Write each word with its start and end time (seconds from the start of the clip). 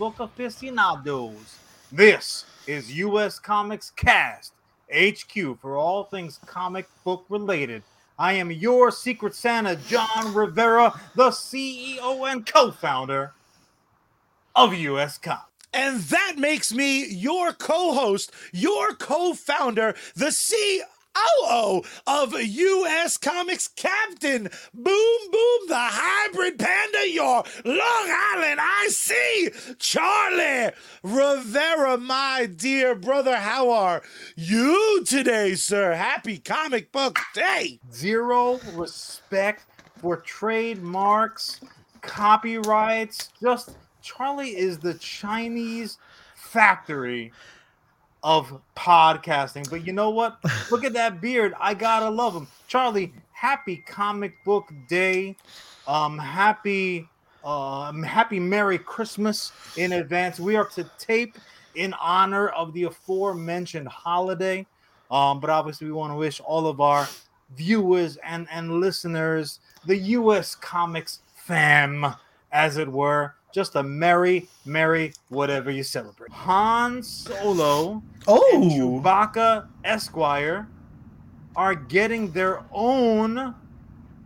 book 0.00 0.18
aficionados. 0.18 1.58
This 1.92 2.46
is 2.66 2.90
U.S. 2.90 3.38
Comics 3.38 3.90
Cast 3.90 4.54
HQ 4.90 5.60
for 5.60 5.76
all 5.76 6.04
things 6.04 6.40
comic 6.46 6.88
book 7.04 7.26
related. 7.28 7.82
I 8.18 8.32
am 8.32 8.50
your 8.50 8.90
Secret 8.90 9.34
Santa, 9.34 9.76
Jon 9.76 10.32
Rivera, 10.32 10.98
the 11.16 11.28
CEO 11.28 12.32
and 12.32 12.46
co-founder 12.46 13.34
of 14.56 14.72
U.S. 14.72 15.18
Comics. 15.18 15.44
And 15.74 16.00
that 16.00 16.36
makes 16.38 16.72
me 16.72 17.06
your 17.06 17.52
co 17.52 17.92
host, 17.92 18.32
your 18.54 18.94
co 18.94 19.34
founder, 19.34 19.94
the 20.16 20.28
COO 21.14 21.82
of 22.06 22.34
US 22.34 23.16
Comics 23.16 23.68
Captain. 23.68 24.48
Boom, 24.72 25.18
boom, 25.32 25.60
the 25.68 25.74
hybrid 25.76 26.58
panda, 26.58 27.10
your 27.10 27.44
Long 27.64 28.06
Island 28.32 28.60
I 28.60 28.88
see 28.90 29.50
Charlie 29.78 30.70
Rivera, 31.02 31.96
my 31.98 32.46
dear 32.46 32.94
brother. 32.94 33.36
How 33.36 33.70
are 33.70 34.02
you 34.36 35.02
today, 35.04 35.54
sir? 35.54 35.92
Happy 35.92 36.38
Comic 36.38 36.92
Book 36.92 37.18
Day. 37.34 37.80
Zero 37.92 38.60
respect 38.74 39.66
for 39.98 40.16
trademarks, 40.16 41.60
copyrights, 42.00 43.30
just 43.40 43.76
Charlie 44.02 44.56
is 44.56 44.78
the 44.78 44.94
Chinese 44.94 45.98
factory 46.34 47.32
of 48.22 48.60
podcasting. 48.76 49.68
But 49.70 49.86
you 49.86 49.92
know 49.92 50.10
what? 50.10 50.38
Look 50.70 50.84
at 50.84 50.92
that 50.94 51.20
beard. 51.20 51.54
I 51.60 51.74
gotta 51.74 52.10
love 52.10 52.34
him. 52.34 52.46
Charlie, 52.68 53.12
happy 53.32 53.78
comic 53.86 54.44
book 54.44 54.72
day. 54.88 55.36
Um, 55.86 56.18
happy 56.18 57.08
um, 57.44 58.02
happy 58.02 58.38
Merry 58.38 58.78
Christmas 58.78 59.52
in 59.76 59.92
advance. 59.92 60.38
We 60.38 60.56
are 60.56 60.66
to 60.70 60.84
tape 60.98 61.38
in 61.74 61.94
honor 61.94 62.48
of 62.48 62.72
the 62.74 62.84
aforementioned 62.84 63.88
holiday. 63.88 64.66
Um, 65.10 65.40
but 65.40 65.50
obviously 65.50 65.86
we 65.86 65.92
want 65.92 66.12
to 66.12 66.16
wish 66.16 66.40
all 66.40 66.66
of 66.66 66.80
our 66.80 67.08
viewers 67.56 68.16
and, 68.18 68.46
and 68.50 68.80
listeners, 68.80 69.60
the 69.86 69.96
US 69.96 70.54
comics 70.54 71.20
fam, 71.34 72.14
as 72.52 72.76
it 72.76 72.88
were, 72.88 73.34
just 73.52 73.76
a 73.76 73.82
merry, 73.82 74.48
merry 74.64 75.12
whatever 75.28 75.70
you 75.70 75.82
celebrate. 75.82 76.30
Han 76.32 77.02
Solo 77.02 78.02
Oh. 78.26 78.50
and 78.54 78.70
Chewbacca 78.70 79.66
Esquire 79.84 80.68
are 81.56 81.74
getting 81.74 82.30
their 82.32 82.62
own 82.72 83.54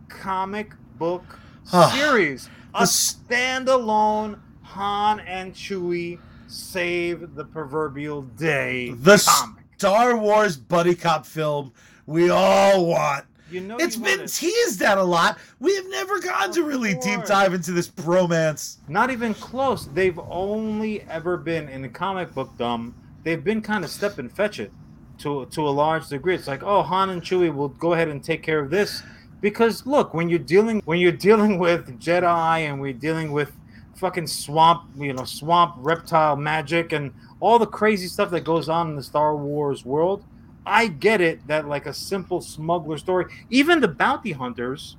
comic 0.09 0.73
book 0.97 1.39
ah. 1.73 1.89
series. 1.89 2.49
A 2.73 2.83
standalone 2.83 4.39
Han 4.63 5.19
and 5.21 5.53
Chewie 5.53 6.19
save 6.47 7.35
the 7.35 7.45
proverbial 7.45 8.23
day. 8.23 8.91
The 8.91 9.23
comic. 9.25 9.63
Star 9.77 10.17
Wars 10.17 10.57
buddy 10.57 10.95
cop 10.95 11.25
film 11.25 11.71
we 12.05 12.29
all 12.29 12.85
want. 12.85 13.25
You 13.51 13.61
know 13.61 13.77
It's 13.77 13.95
you 13.97 14.03
been 14.03 14.19
want 14.19 14.29
it. 14.29 14.33
teased 14.33 14.81
at 14.81 14.97
a 14.97 15.03
lot. 15.03 15.37
We 15.59 15.75
have 15.75 15.85
never 15.89 16.19
gone 16.19 16.51
to 16.53 16.63
really 16.63 16.95
deep 16.95 17.23
dive 17.25 17.53
into 17.53 17.71
this 17.71 17.87
bromance. 17.89 18.77
Not 18.87 19.11
even 19.11 19.33
close. 19.35 19.85
They've 19.87 20.17
only 20.29 21.01
ever 21.03 21.37
been 21.37 21.69
in 21.69 21.81
the 21.83 21.89
comic 21.89 22.33
book 22.33 22.57
dumb. 22.57 22.95
They've 23.23 23.43
been 23.43 23.61
kind 23.61 23.83
of 23.83 23.91
step 23.91 24.17
and 24.17 24.31
fetch 24.31 24.59
it 24.59 24.71
to 25.19 25.45
to 25.47 25.67
a 25.67 25.69
large 25.69 26.07
degree. 26.09 26.35
It's 26.35 26.47
like, 26.47 26.63
oh, 26.63 26.81
Han 26.81 27.09
and 27.11 27.21
Chewie 27.21 27.53
will 27.53 27.69
go 27.69 27.93
ahead 27.93 28.07
and 28.07 28.23
take 28.23 28.41
care 28.41 28.59
of 28.59 28.69
this 28.71 29.03
because 29.41 29.85
look, 29.85 30.13
when 30.13 30.27
you're 30.29 30.39
dealing 30.39 30.81
when 30.85 30.99
you're 30.99 31.11
dealing 31.11 31.59
with 31.65 31.99
Jedi 31.99 32.59
and 32.61 32.81
we're 32.81 32.93
dealing 32.93 33.31
with 33.31 33.51
fucking 33.95 34.27
swamp, 34.27 34.89
you 34.97 35.13
know, 35.13 35.23
swamp 35.23 35.75
reptile 35.77 36.35
magic 36.35 36.91
and 36.93 37.13
all 37.39 37.59
the 37.59 37.67
crazy 37.67 38.07
stuff 38.07 38.29
that 38.31 38.41
goes 38.41 38.69
on 38.69 38.89
in 38.89 38.95
the 38.95 39.03
Star 39.03 39.35
Wars 39.37 39.85
world. 39.85 40.23
I 40.65 40.87
get 40.87 41.21
it 41.21 41.45
that 41.47 41.67
like 41.67 41.85
a 41.85 41.93
simple 41.93 42.41
smuggler 42.41 42.97
story, 42.97 43.25
even 43.49 43.81
the 43.81 43.87
bounty 43.87 44.31
hunters 44.31 44.97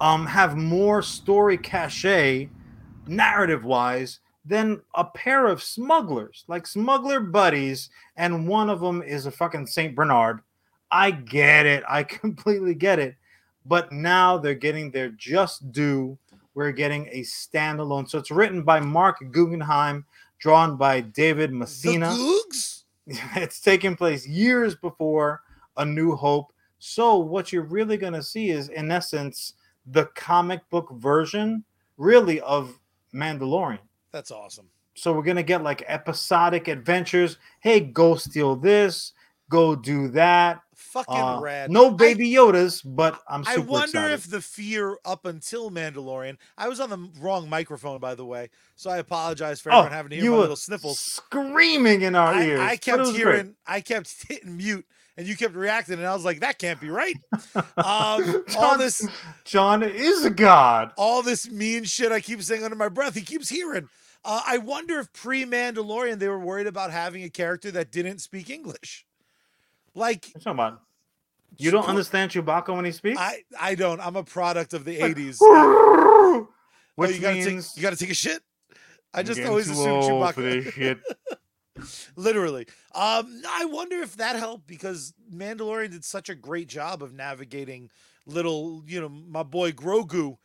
um 0.00 0.26
have 0.26 0.56
more 0.56 1.02
story 1.02 1.58
cachet 1.58 2.48
narrative 3.06 3.64
wise 3.64 4.20
than 4.44 4.80
a 4.94 5.04
pair 5.04 5.46
of 5.46 5.62
smugglers, 5.62 6.44
like 6.48 6.66
smuggler 6.66 7.20
buddies, 7.20 7.90
and 8.16 8.48
one 8.48 8.70
of 8.70 8.80
them 8.80 9.02
is 9.02 9.26
a 9.26 9.30
fucking 9.30 9.66
Saint 9.66 9.94
Bernard. 9.94 10.40
I 10.90 11.10
get 11.10 11.66
it. 11.66 11.84
I 11.88 12.02
completely 12.04 12.74
get 12.74 12.98
it. 12.98 13.16
But 13.66 13.92
now 13.92 14.38
they're 14.38 14.54
getting 14.54 14.90
their 14.90 15.10
just 15.10 15.70
due. 15.72 16.16
We're 16.54 16.72
getting 16.72 17.06
a 17.08 17.20
standalone. 17.20 18.08
So 18.08 18.18
it's 18.18 18.30
written 18.30 18.62
by 18.62 18.80
Marc 18.80 19.18
Guggenheim, 19.30 20.06
drawn 20.38 20.76
by 20.76 21.02
David 21.02 21.52
Messina 21.52 22.10
The 22.10 22.16
Googs? 22.16 22.77
it's 23.36 23.60
taking 23.60 23.96
place 23.96 24.26
years 24.26 24.74
before 24.74 25.42
A 25.76 25.84
New 25.84 26.14
Hope. 26.14 26.52
So 26.78 27.16
what 27.16 27.52
you're 27.52 27.62
really 27.62 27.96
going 27.96 28.12
to 28.12 28.22
see 28.22 28.50
is, 28.50 28.68
in 28.68 28.90
essence, 28.90 29.54
the 29.86 30.06
comic 30.14 30.60
book 30.70 30.90
version, 30.92 31.64
really, 31.96 32.40
of 32.42 32.78
Mandalorian. 33.14 33.80
That's 34.12 34.30
awesome. 34.30 34.68
So 34.94 35.12
we're 35.12 35.22
gonna 35.22 35.44
get 35.44 35.62
like 35.62 35.84
episodic 35.86 36.66
adventures. 36.66 37.38
Hey, 37.60 37.78
go 37.78 38.16
steal 38.16 38.56
this, 38.56 39.12
go 39.48 39.76
do 39.76 40.08
that. 40.08 40.60
Fucking 40.92 41.14
Uh, 41.14 41.40
rad. 41.40 41.70
no 41.70 41.88
I- 41.90 41.94
baby 41.94 42.30
Yodas, 42.30 42.80
but 42.84 43.20
I'm 43.28 43.44
I 43.46 43.58
wonder 43.58 43.84
excited. 43.98 44.14
if 44.14 44.30
the 44.30 44.40
fear 44.40 44.96
up 45.04 45.26
until 45.26 45.70
Mandalorian. 45.70 46.36
I 46.56 46.68
was 46.68 46.80
on 46.80 46.88
the 46.90 47.10
wrong 47.20 47.48
microphone, 47.48 48.00
by 48.00 48.14
the 48.14 48.24
way, 48.24 48.48
so 48.74 48.88
I 48.90 48.98
apologize 48.98 49.60
for 49.60 49.70
Oh, 49.70 49.78
everyone 49.80 49.92
having 49.92 50.10
to 50.10 50.16
hear 50.16 50.30
my 50.30 50.36
little 50.38 50.56
sniffles. 50.56 50.98
screaming 50.98 52.02
in 52.02 52.14
our 52.14 52.32
I, 52.34 52.44
ears. 52.44 52.60
I 52.60 52.76
kept 52.76 52.98
was 53.00 53.10
great. 53.10 53.18
hearing, 53.18 53.56
I 53.66 53.80
kept 53.82 54.14
hitting 54.28 54.56
mute, 54.56 54.86
and 55.18 55.26
you 55.26 55.36
kept 55.36 55.54
reacting, 55.54 55.98
and 55.98 56.06
I 56.06 56.14
was 56.14 56.24
like, 56.24 56.40
"That 56.40 56.58
can't 56.58 56.80
be 56.80 56.88
right." 56.90 57.16
Um, 57.54 57.64
all 57.76 58.44
Jon- 58.46 58.78
this, 58.78 59.06
Jon 59.44 59.82
is 59.82 60.24
a 60.24 60.30
god. 60.30 60.92
all 60.96 61.22
this 61.22 61.50
mean 61.50 61.84
shit 61.84 62.12
I 62.12 62.20
keep 62.20 62.42
saying 62.42 62.64
under 62.64 62.76
my 62.76 62.88
breath, 62.88 63.14
he 63.14 63.20
keeps 63.22 63.48
hearing. 63.48 63.88
Uh, 64.24 64.40
I 64.46 64.58
wonder 64.58 64.98
if 64.98 65.12
pre-Mandalorian 65.12 66.18
they 66.18 66.28
were 66.28 66.38
worried 66.40 66.66
about 66.66 66.90
having 66.90 67.22
a 67.24 67.30
character 67.30 67.70
that 67.72 67.92
didn't 67.92 68.18
speak 68.20 68.50
English. 68.50 69.04
Like 69.98 70.32
talking 70.34 70.52
about? 70.52 70.80
You 71.56 71.70
don't 71.70 71.88
understand 71.88 72.30
Chewbacca 72.30 72.74
when 72.74 72.84
he 72.84 72.92
speaks? 72.92 73.18
I, 73.18 73.42
I 73.58 73.74
don't. 73.74 74.00
I'm 74.00 74.16
a 74.16 74.22
product 74.22 74.74
of 74.74 74.84
the 74.84 74.98
'80s. 74.98 75.38
Which 76.94 77.10
oh, 77.10 77.14
you 77.14 77.20
gotta 77.20 77.34
means 77.34 77.68
take, 77.68 77.76
you 77.76 77.82
gotta 77.82 77.96
take 77.96 78.10
a 78.10 78.14
shit. 78.14 78.42
I 79.14 79.22
just 79.22 79.40
always 79.42 79.68
assume 79.68 79.98
assumed 79.98 80.12
old 80.22 80.34
for 80.34 80.42
Chewbacca. 80.42 81.00
Literally. 82.16 82.66
Um, 82.94 83.42
I 83.48 83.64
wonder 83.66 83.96
if 83.96 84.16
that 84.16 84.36
helped 84.36 84.66
because 84.66 85.14
Mandalorian 85.32 85.92
did 85.92 86.04
such 86.04 86.28
a 86.28 86.34
great 86.34 86.68
job 86.68 87.02
of 87.02 87.12
navigating 87.12 87.90
little, 88.26 88.82
you 88.86 89.00
know, 89.00 89.08
my 89.08 89.42
boy 89.42 89.72
Grogu 89.72 90.36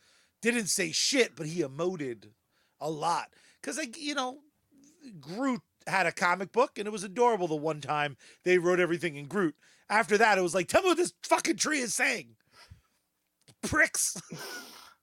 didn't 0.42 0.66
say 0.66 0.92
shit, 0.92 1.32
but 1.36 1.46
he 1.46 1.62
emoted 1.62 2.26
a 2.80 2.88
lot. 2.88 3.28
Cause 3.62 3.76
like, 3.76 4.00
you 4.00 4.14
know, 4.14 4.38
Groot 5.20 5.60
had 5.86 6.06
a 6.06 6.12
comic 6.12 6.52
book 6.52 6.78
and 6.78 6.86
it 6.86 6.90
was 6.92 7.04
adorable 7.04 7.48
the 7.48 7.54
one 7.56 7.80
time 7.80 8.16
they 8.44 8.58
wrote 8.58 8.80
everything 8.80 9.16
in 9.16 9.26
Groot. 9.26 9.54
After 9.90 10.16
that, 10.18 10.38
it 10.38 10.42
was 10.42 10.54
like, 10.54 10.68
tell 10.68 10.82
me 10.82 10.88
what 10.88 10.96
this 10.96 11.12
fucking 11.22 11.56
tree 11.56 11.80
is 11.80 11.94
saying. 11.94 12.28
Pricks. 13.62 14.20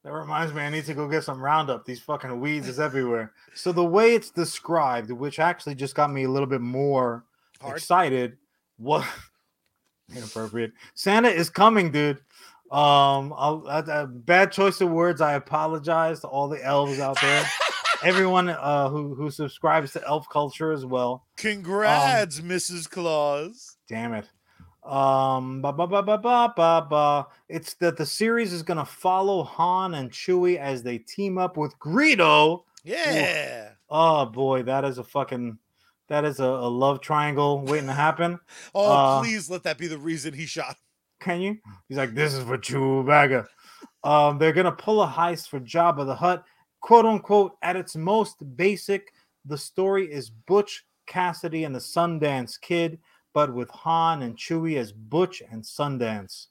That 0.04 0.14
reminds 0.14 0.52
me, 0.52 0.62
I 0.64 0.70
need 0.72 0.86
to 0.86 0.96
go 0.96 1.08
get 1.08 1.24
some 1.24 1.40
Roundup. 1.40 1.86
These 1.86 2.02
fucking 2.02 2.40
weeds 2.40 2.68
is 2.68 2.80
everywhere. 2.80 3.34
So 3.54 3.72
the 3.72 3.86
way 3.86 4.16
it's 4.16 4.32
described, 4.32 5.12
which 5.12 5.38
actually 5.38 5.76
just 5.76 5.94
got 5.94 6.12
me 6.12 6.24
a 6.24 6.30
little 6.30 6.48
bit 6.48 6.62
more 6.62 7.24
Hard. 7.62 7.78
excited, 7.78 8.38
what 8.78 9.06
inappropriate. 10.16 10.72
Santa 10.96 11.30
is 11.30 11.52
coming, 11.52 11.92
dude. 11.92 12.18
Um, 12.72 13.32
I'll, 13.38 13.64
uh, 13.68 13.84
uh, 13.88 14.06
bad 14.08 14.52
choice 14.52 14.82
of 14.82 14.90
words. 14.90 15.22
I 15.22 15.34
apologize 15.34 16.22
to 16.22 16.28
all 16.28 16.48
the 16.48 16.64
elves 16.66 17.00
out 17.00 17.22
there, 17.22 17.46
everyone 18.04 18.50
uh, 18.50 18.90
who 18.90 19.16
who 19.16 19.30
subscribes 19.30 19.94
to 19.94 20.06
elf 20.08 20.28
culture 20.30 20.72
as 20.72 20.86
well. 20.86 21.26
Congrats, 21.38 22.40
Mrs. 22.42 22.90
Claus. 22.90 23.78
Damn 23.88 24.14
it. 24.14 24.30
Um, 24.84 25.62
ba 25.62 25.72
ba 25.72 25.86
ba 25.86 26.02
ba 26.02 26.18
ba 26.18 26.54
ba 26.56 26.88
ba. 26.90 27.28
It's 27.50 27.76
that 27.76 27.98
the 27.98 28.06
series 28.06 28.52
is 28.52 28.64
gonna 28.64 28.86
follow 28.86 29.44
Han 29.44 29.94
and 29.94 30.10
Chewie 30.12 30.58
as 30.58 30.82
they 30.84 30.98
team 30.98 31.38
up 31.38 31.56
with 31.58 31.78
Greedo. 31.80 32.64
Yeah. 32.84 33.70
Oh 33.90 34.26
boy, 34.26 34.64
that 34.64 34.84
is 34.86 34.98
a 34.98 35.04
fucking 35.04 35.58
that 36.08 36.26
is 36.26 36.40
a, 36.40 36.46
a 36.46 36.68
love 36.70 37.00
triangle 37.02 37.62
waiting 37.62 37.88
to 37.88 37.94
happen. 37.94 38.40
Oh, 38.76 38.92
Uh, 38.92 39.22
please 39.22 39.50
let 39.50 39.64
that 39.64 39.78
be 39.78 39.88
the 39.88 39.98
reason 40.00 40.34
he 40.34 40.46
shot. 40.46 40.76
Can 41.20 41.42
you? 41.42 41.58
He's 41.88 41.98
like, 41.98 42.16
this 42.16 42.34
is 42.34 42.44
for 42.44 42.58
Chewbacca. 42.58 43.46
Um, 44.04 44.40
they're 44.40 44.52
gonna 44.54 44.72
pull 44.72 45.04
a 45.04 45.08
heist 45.08 45.48
for 45.50 45.60
Jabba 45.60 46.08
the 46.08 46.16
Hutt, 46.16 46.44
quote 46.82 47.06
unquote. 47.06 47.54
At 47.62 47.76
its 47.76 47.96
most 47.96 48.38
basic, 48.58 49.14
the 49.46 49.58
story 49.58 50.12
is 50.12 50.30
Butch 50.30 50.86
Cassidy 51.08 51.64
and 51.64 51.74
the 51.74 51.80
Sundance 51.80 52.60
Kid, 52.60 53.00
but 53.34 53.54
with 53.54 53.70
Han 53.70 54.22
and 54.24 54.36
Chewie 54.36 54.78
as 54.78 54.92
Butch 54.92 55.42
and 55.50 55.64
Sundance. 55.64 56.48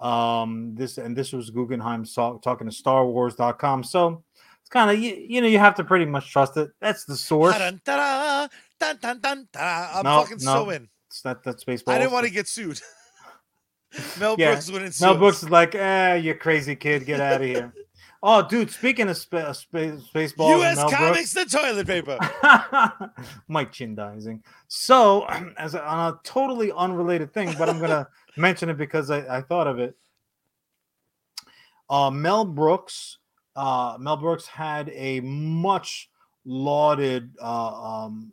Um, 0.00 0.74
this 0.74 0.98
and 0.98 1.16
this 1.16 1.32
was 1.32 1.50
Guggenheim 1.50 2.04
so, 2.04 2.40
talking 2.42 2.68
to 2.68 2.74
StarWars.com. 2.74 3.82
So 3.84 4.22
it's 4.60 4.70
kind 4.70 4.90
of 4.90 4.98
you, 4.98 5.14
you 5.14 5.40
know 5.40 5.48
you 5.48 5.58
have 5.58 5.74
to 5.76 5.84
pretty 5.84 6.04
much 6.04 6.30
trust 6.30 6.56
it. 6.56 6.70
That's 6.80 7.04
the 7.04 7.16
source. 7.16 7.56
Dun, 8.78 8.98
dun, 9.00 9.20
dun. 9.20 9.48
I'm 9.56 10.04
No, 10.04 10.22
fucking 10.22 10.38
no. 10.42 10.54
so 10.54 10.70
in. 10.70 10.88
It's 11.08 11.24
not 11.24 11.42
that's 11.42 11.64
baseball. 11.64 11.94
I 11.94 11.98
didn't 11.98 12.12
want 12.12 12.26
to 12.26 12.32
get 12.32 12.46
sued. 12.46 12.80
Mel 14.20 14.36
Yeah, 14.38 14.52
Brooks 14.52 14.70
wouldn't 14.70 14.94
sue 14.94 15.04
Mel 15.04 15.14
us. 15.14 15.18
Brooks 15.18 15.42
is 15.42 15.50
like, 15.50 15.74
eh, 15.74 16.14
you 16.16 16.34
crazy 16.34 16.76
kid, 16.76 17.06
get 17.06 17.20
out 17.20 17.40
of 17.40 17.46
here. 17.46 17.72
oh, 18.22 18.46
dude, 18.46 18.70
speaking 18.70 19.08
of 19.08 19.16
spa- 19.16 19.52
space, 19.52 20.00
and 20.14 20.32
U.S. 20.38 20.78
Comics, 20.92 21.32
the 21.32 21.44
toilet 21.44 21.86
paper. 21.86 22.18
Brooks, 22.42 22.90
merchandising. 23.48 24.42
So, 24.68 25.24
as 25.58 25.74
a, 25.74 25.84
on 25.84 26.12
a 26.12 26.20
totally 26.24 26.72
unrelated 26.72 27.32
thing, 27.32 27.54
but 27.58 27.68
I'm 27.68 27.80
gonna 27.80 28.08
mention 28.36 28.68
it 28.68 28.76
because 28.76 29.10
I, 29.10 29.38
I 29.38 29.42
thought 29.42 29.66
of 29.66 29.78
it. 29.78 29.96
Uh, 31.90 32.10
Mel 32.10 32.44
Brooks, 32.44 33.18
uh, 33.56 33.96
Mel 33.98 34.16
Brooks 34.16 34.46
had 34.46 34.90
a 34.94 35.20
much 35.20 36.10
lauded 36.44 37.30
uh, 37.40 38.04
um, 38.04 38.32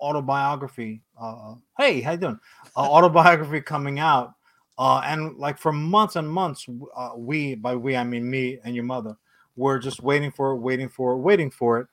autobiography. 0.00 1.02
Uh, 1.20 1.54
hey, 1.78 2.00
how 2.00 2.12
you 2.12 2.18
doing? 2.18 2.40
Uh, 2.76 2.80
autobiography 2.80 3.60
coming 3.60 3.98
out, 3.98 4.34
uh, 4.78 5.02
and 5.04 5.36
like 5.36 5.58
for 5.58 5.72
months 5.72 6.16
and 6.16 6.28
months, 6.28 6.66
uh, 6.96 7.10
we 7.16 7.54
by 7.54 7.74
we 7.74 7.96
I 7.96 8.04
mean 8.04 8.28
me 8.28 8.58
and 8.64 8.74
your 8.74 8.84
mother 8.84 9.16
were 9.56 9.78
just 9.78 10.02
waiting 10.02 10.30
for 10.30 10.52
it, 10.52 10.56
waiting 10.58 10.88
for 10.88 11.12
it, 11.12 11.18
waiting 11.18 11.50
for 11.50 11.80
it, 11.80 11.86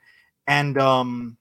and 0.47 0.77
um, 0.77 1.37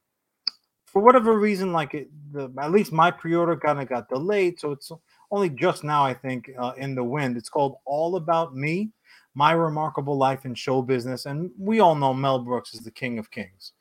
for 0.86 1.02
whatever 1.02 1.38
reason, 1.38 1.72
like 1.72 1.94
it, 1.94 2.08
the 2.32 2.52
at 2.60 2.72
least 2.72 2.92
my 2.92 3.10
pre-order 3.10 3.56
kind 3.56 3.80
of 3.80 3.88
got 3.88 4.08
delayed, 4.08 4.58
so 4.58 4.72
it's 4.72 4.90
only 5.30 5.50
just 5.50 5.84
now 5.84 6.04
I 6.04 6.14
think 6.14 6.50
uh, 6.58 6.72
in 6.76 6.94
the 6.94 7.04
wind. 7.04 7.36
It's 7.36 7.50
called 7.50 7.76
All 7.84 8.16
About 8.16 8.56
Me. 8.56 8.90
My 9.34 9.52
Remarkable 9.52 10.18
Life 10.18 10.44
in 10.46 10.54
Show 10.56 10.82
Business. 10.82 11.24
And 11.24 11.52
we 11.56 11.78
all 11.78 11.94
know 11.94 12.12
Mel 12.12 12.40
Brooks 12.40 12.74
is 12.74 12.80
the 12.80 12.90
king 12.90 13.20
of 13.20 13.30
kings, 13.30 13.72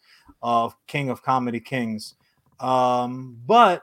of 0.43 0.75
king 0.85 1.09
of 1.09 1.23
comedy 1.23 1.59
kings. 1.59 2.13
Um, 2.59 3.39
but 3.47 3.81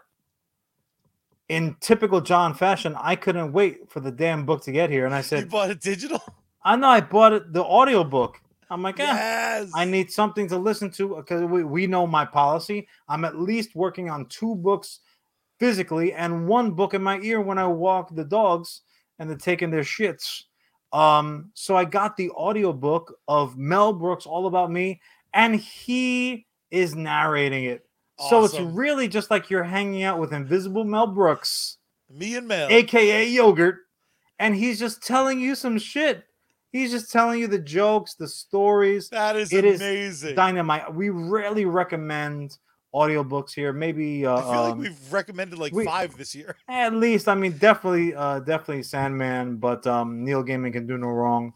in 1.49 1.77
typical 1.81 2.21
Jon 2.21 2.55
fashion, 2.55 2.97
I 2.99 3.17
couldn't 3.17 3.53
wait 3.53 3.91
for 3.91 4.01
the 4.01 4.11
damn 4.11 4.47
book 4.47 4.63
to 4.65 4.73
get 4.73 4.91
here. 4.91 5.07
And 5.07 5.15
I 5.15 5.21
said, 5.21 5.45
You 5.45 5.51
bought 5.51 5.71
it 5.71 5.81
digital? 5.81 6.23
I 6.65 6.77
know 6.77 6.89
I 6.89 7.01
bought 7.01 7.33
it, 7.33 7.53
the 7.53 7.65
audio 7.65 8.05
book. 8.05 8.41
I'm 8.71 8.83
like, 8.83 8.99
eh, 8.99 9.05
Yes. 9.05 9.71
I 9.75 9.85
need 9.85 10.11
something 10.11 10.49
to 10.49 10.57
listen 10.59 10.91
to 10.93 11.17
because 11.17 11.43
we, 11.43 11.65
we 11.65 11.87
know 11.87 12.07
my 12.07 12.25
policy. 12.25 12.89
I'm 13.09 13.25
at 13.25 13.39
least 13.39 13.75
working 13.75 14.09
on 14.09 14.27
two 14.27 14.55
books 14.55 15.01
physically 15.61 16.13
and 16.13 16.49
one 16.49 16.73
book 16.73 16.95
in 16.95 17.03
my 17.03 17.19
ear 17.21 17.41
when 17.41 17.59
I 17.59 17.67
walk 17.67 18.15
the 18.15 18.25
dogs 18.25 18.81
and 19.19 19.29
they're 19.29 19.37
taking 19.37 19.71
their 19.71 19.83
shits. 19.83 20.45
Um, 20.93 21.51
so 21.55 21.77
I 21.77 21.85
got 21.85 22.17
the 22.17 22.31
audio 22.37 22.73
book 22.73 23.19
of 23.29 23.59
Mel 23.59 23.93
Brooks, 23.93 24.27
All 24.27 24.47
About 24.47 24.71
Me, 24.71 25.01
and 25.35 25.57
he 25.57 26.47
is 26.71 26.95
narrating 26.95 27.65
it. 27.65 27.87
So 28.29 28.45
it's 28.45 28.59
really 28.59 29.09
just 29.09 29.31
like 29.31 29.51
you're 29.51 29.65
hanging 29.65 30.03
out 30.03 30.19
with 30.19 30.33
Invisible 30.33 30.85
Mel 30.85 31.07
Brooks, 31.07 31.79
Me 32.11 32.37
and 32.37 32.49
Mel. 32.49 32.69
aka 32.71 33.29
Yogurt, 33.29 33.79
and 34.39 34.55
he's 34.55 34.79
just 34.79 35.03
telling 35.03 35.41
you 35.41 35.55
some 35.55 35.79
shit. 35.79 36.25
He's 36.71 36.91
just 36.91 37.13
telling 37.13 37.39
you 37.39 37.47
the 37.47 37.59
jokes, 37.61 38.15
the 38.15 38.27
stories, 38.27 39.09
that 39.11 39.37
is 39.37 39.53
it 39.53 39.65
is 39.65 39.81
amazing. 39.81 40.35
dynamite. 40.35 40.93
We 40.93 41.09
rarely 41.11 41.67
recommend 41.67 42.59
audiobooks 42.95 43.53
here. 43.53 43.73
Maybe 43.73 44.25
uh, 44.25 44.37
I 44.37 44.41
feel 44.41 44.63
like 44.63 44.73
um, 44.73 44.79
we've 44.79 45.13
recommended 45.13 45.59
like 45.59 45.73
we- 45.73 45.85
five 45.85 46.17
this 46.17 46.35
year. 46.35 46.57
at 46.69 46.93
least 46.95 47.29
I 47.29 47.35
mean 47.35 47.59
definitely 47.59 48.15
uh 48.15 48.41
definitely 48.41 48.83
Sandman, 48.85 49.57
but 49.57 49.87
um 49.87 50.25
Neil 50.25 50.45
Gaiman 50.45 50.73
can 50.73 50.87
do 50.87 50.97
no 50.97 51.09
wrong. 51.09 51.53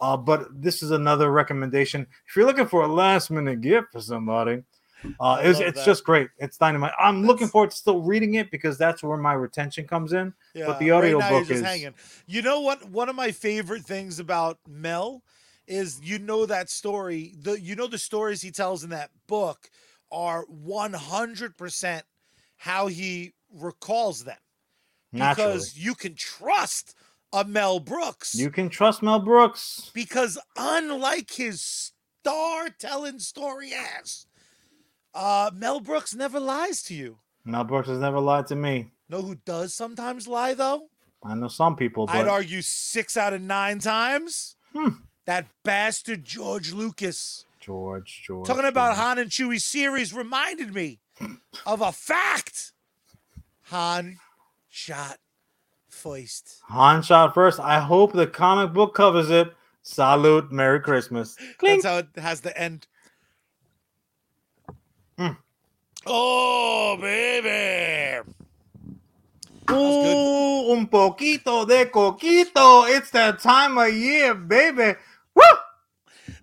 Uh 0.00 0.16
but 0.16 0.48
this 0.60 0.82
is 0.82 0.90
another 0.90 1.30
recommendation. 1.30 2.06
If 2.28 2.36
you're 2.36 2.46
looking 2.46 2.66
for 2.66 2.82
a 2.82 2.88
last 2.88 3.30
minute 3.30 3.60
gift 3.60 3.92
for 3.92 4.00
somebody, 4.00 4.62
uh 5.20 5.40
it's, 5.42 5.58
it's 5.60 5.78
that. 5.78 5.84
just 5.86 6.04
great. 6.04 6.28
It's 6.38 6.56
dynamite. 6.58 6.92
I'm 6.98 7.24
looking 7.24 7.48
forward 7.48 7.70
to 7.70 7.76
still 7.76 8.00
reading 8.02 8.34
it 8.34 8.50
because 8.50 8.78
that's 8.78 9.02
where 9.02 9.16
my 9.18 9.32
retention 9.32 9.86
comes 9.86 10.12
in. 10.12 10.32
Yeah, 10.54 10.76
the 10.78 10.90
audio 10.90 11.18
right 11.18 11.30
book 11.30 11.50
is- 11.50 11.60
hanging. 11.60 11.94
You 12.26 12.42
know 12.42 12.60
what? 12.60 12.88
One 12.90 13.08
of 13.08 13.16
my 13.16 13.30
favorite 13.32 13.82
things 13.84 14.18
about 14.18 14.58
Mel 14.68 15.22
is 15.66 16.00
you 16.02 16.18
know 16.18 16.46
that 16.46 16.68
story. 16.70 17.34
The 17.40 17.60
you 17.60 17.74
know 17.76 17.86
the 17.86 17.98
stories 17.98 18.42
he 18.42 18.50
tells 18.50 18.84
in 18.84 18.90
that 18.90 19.10
book 19.26 19.70
are 20.10 20.44
100% 20.46 22.02
how 22.56 22.86
he 22.86 23.32
recalls 23.52 24.24
them 24.24 24.36
Naturally. 25.12 25.52
because 25.52 25.76
you 25.78 25.94
can 25.94 26.14
trust 26.14 26.94
a 27.32 27.44
Mel 27.44 27.80
Brooks 27.80 28.34
You 28.34 28.50
can 28.50 28.68
trust 28.68 29.02
Mel 29.02 29.20
Brooks. 29.20 29.90
because 29.94 30.38
unlike 30.56 31.30
his 31.30 31.62
star 31.62 32.68
telling 32.78 33.18
story 33.18 33.72
ass, 33.72 34.26
uh, 35.14 35.50
Mel 35.54 35.80
Brooks 35.80 36.14
never 36.14 36.40
lies 36.40 36.82
to 36.84 36.94
you. 36.94 37.18
Mel 37.44 37.64
Brooks 37.64 37.88
has 37.88 37.98
never 37.98 38.20
lied 38.20 38.46
to 38.48 38.56
me. 38.56 38.92
Know 39.08 39.22
who 39.22 39.34
does 39.34 39.74
sometimes 39.74 40.26
lie 40.28 40.54
though? 40.54 40.88
I 41.24 41.34
know 41.34 41.48
some 41.48 41.76
people, 41.76 42.06
I'd 42.08 42.26
argue 42.26 42.62
six 42.62 43.16
out 43.16 43.32
of 43.32 43.40
nine 43.40 43.78
times. 43.78 44.56
Hmm. 44.72 44.88
That 45.26 45.46
bastard 45.62 46.24
George 46.24 46.72
Lucas 46.72 47.44
George, 47.60 48.22
George. 48.26 48.46
talking 48.46 48.64
about 48.64 48.96
George. 48.96 48.98
Han 48.98 49.18
and 49.18 49.30
Chewie 49.30 49.60
series 49.60 50.12
reminded 50.12 50.74
me 50.74 50.98
of 51.64 51.80
a 51.80 51.92
fact. 51.92 52.72
Han 53.66 54.18
shot 54.68 55.18
first. 55.88 56.60
Han 56.68 57.02
shot 57.02 57.34
first. 57.34 57.60
I 57.60 57.78
hope 57.80 58.12
the 58.12 58.26
comic 58.26 58.72
book 58.72 58.94
covers 58.94 59.30
it. 59.30 59.52
Salute. 59.82 60.50
Merry 60.50 60.80
Christmas. 60.80 61.36
Clink. 61.58 61.82
That's 61.82 61.84
how 61.84 61.98
it 61.98 62.20
has 62.20 62.40
the 62.40 62.56
end. 62.58 62.86
Mm. 65.18 65.36
Oh 66.06 66.96
baby! 67.00 68.28
Ooh, 69.70 70.72
un 70.72 70.86
poquito 70.86 71.66
de 71.66 71.86
coquito. 71.86 72.88
It's 72.88 73.10
that 73.10 73.40
time 73.40 73.78
of 73.78 73.92
year, 73.94 74.34
baby. 74.34 74.98
Woo! 75.34 75.42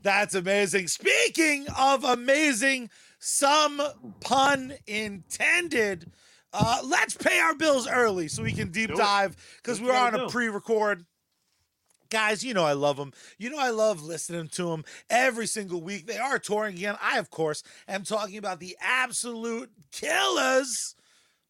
That's 0.01 0.35
amazing. 0.35 0.87
Speaking 0.87 1.67
of 1.77 2.03
amazing, 2.03 2.89
some 3.19 3.81
pun 4.21 4.73
intended. 4.87 6.11
Uh, 6.51 6.79
let's 6.83 7.15
pay 7.15 7.39
our 7.39 7.53
bills 7.55 7.87
early 7.87 8.27
so 8.27 8.41
we 8.41 8.53
can 8.53 8.71
deep 8.71 8.93
dive 8.95 9.35
because 9.57 9.79
That's 9.79 9.89
we're 9.89 9.95
on 9.95 10.15
a 10.15 10.29
pre-record. 10.29 11.05
Guys, 12.09 12.43
you 12.43 12.53
know 12.53 12.63
I 12.63 12.73
love 12.73 12.97
them. 12.97 13.13
You 13.37 13.51
know 13.51 13.59
I 13.59 13.69
love 13.69 14.01
listening 14.01 14.47
to 14.49 14.69
them 14.69 14.83
every 15.09 15.45
single 15.45 15.81
week. 15.81 16.07
They 16.07 16.17
are 16.17 16.39
touring 16.39 16.75
again. 16.75 16.97
I, 17.01 17.19
of 17.19 17.29
course, 17.29 17.61
am 17.87 18.03
talking 18.03 18.37
about 18.37 18.59
the 18.59 18.75
absolute 18.81 19.69
killers. 19.91 20.95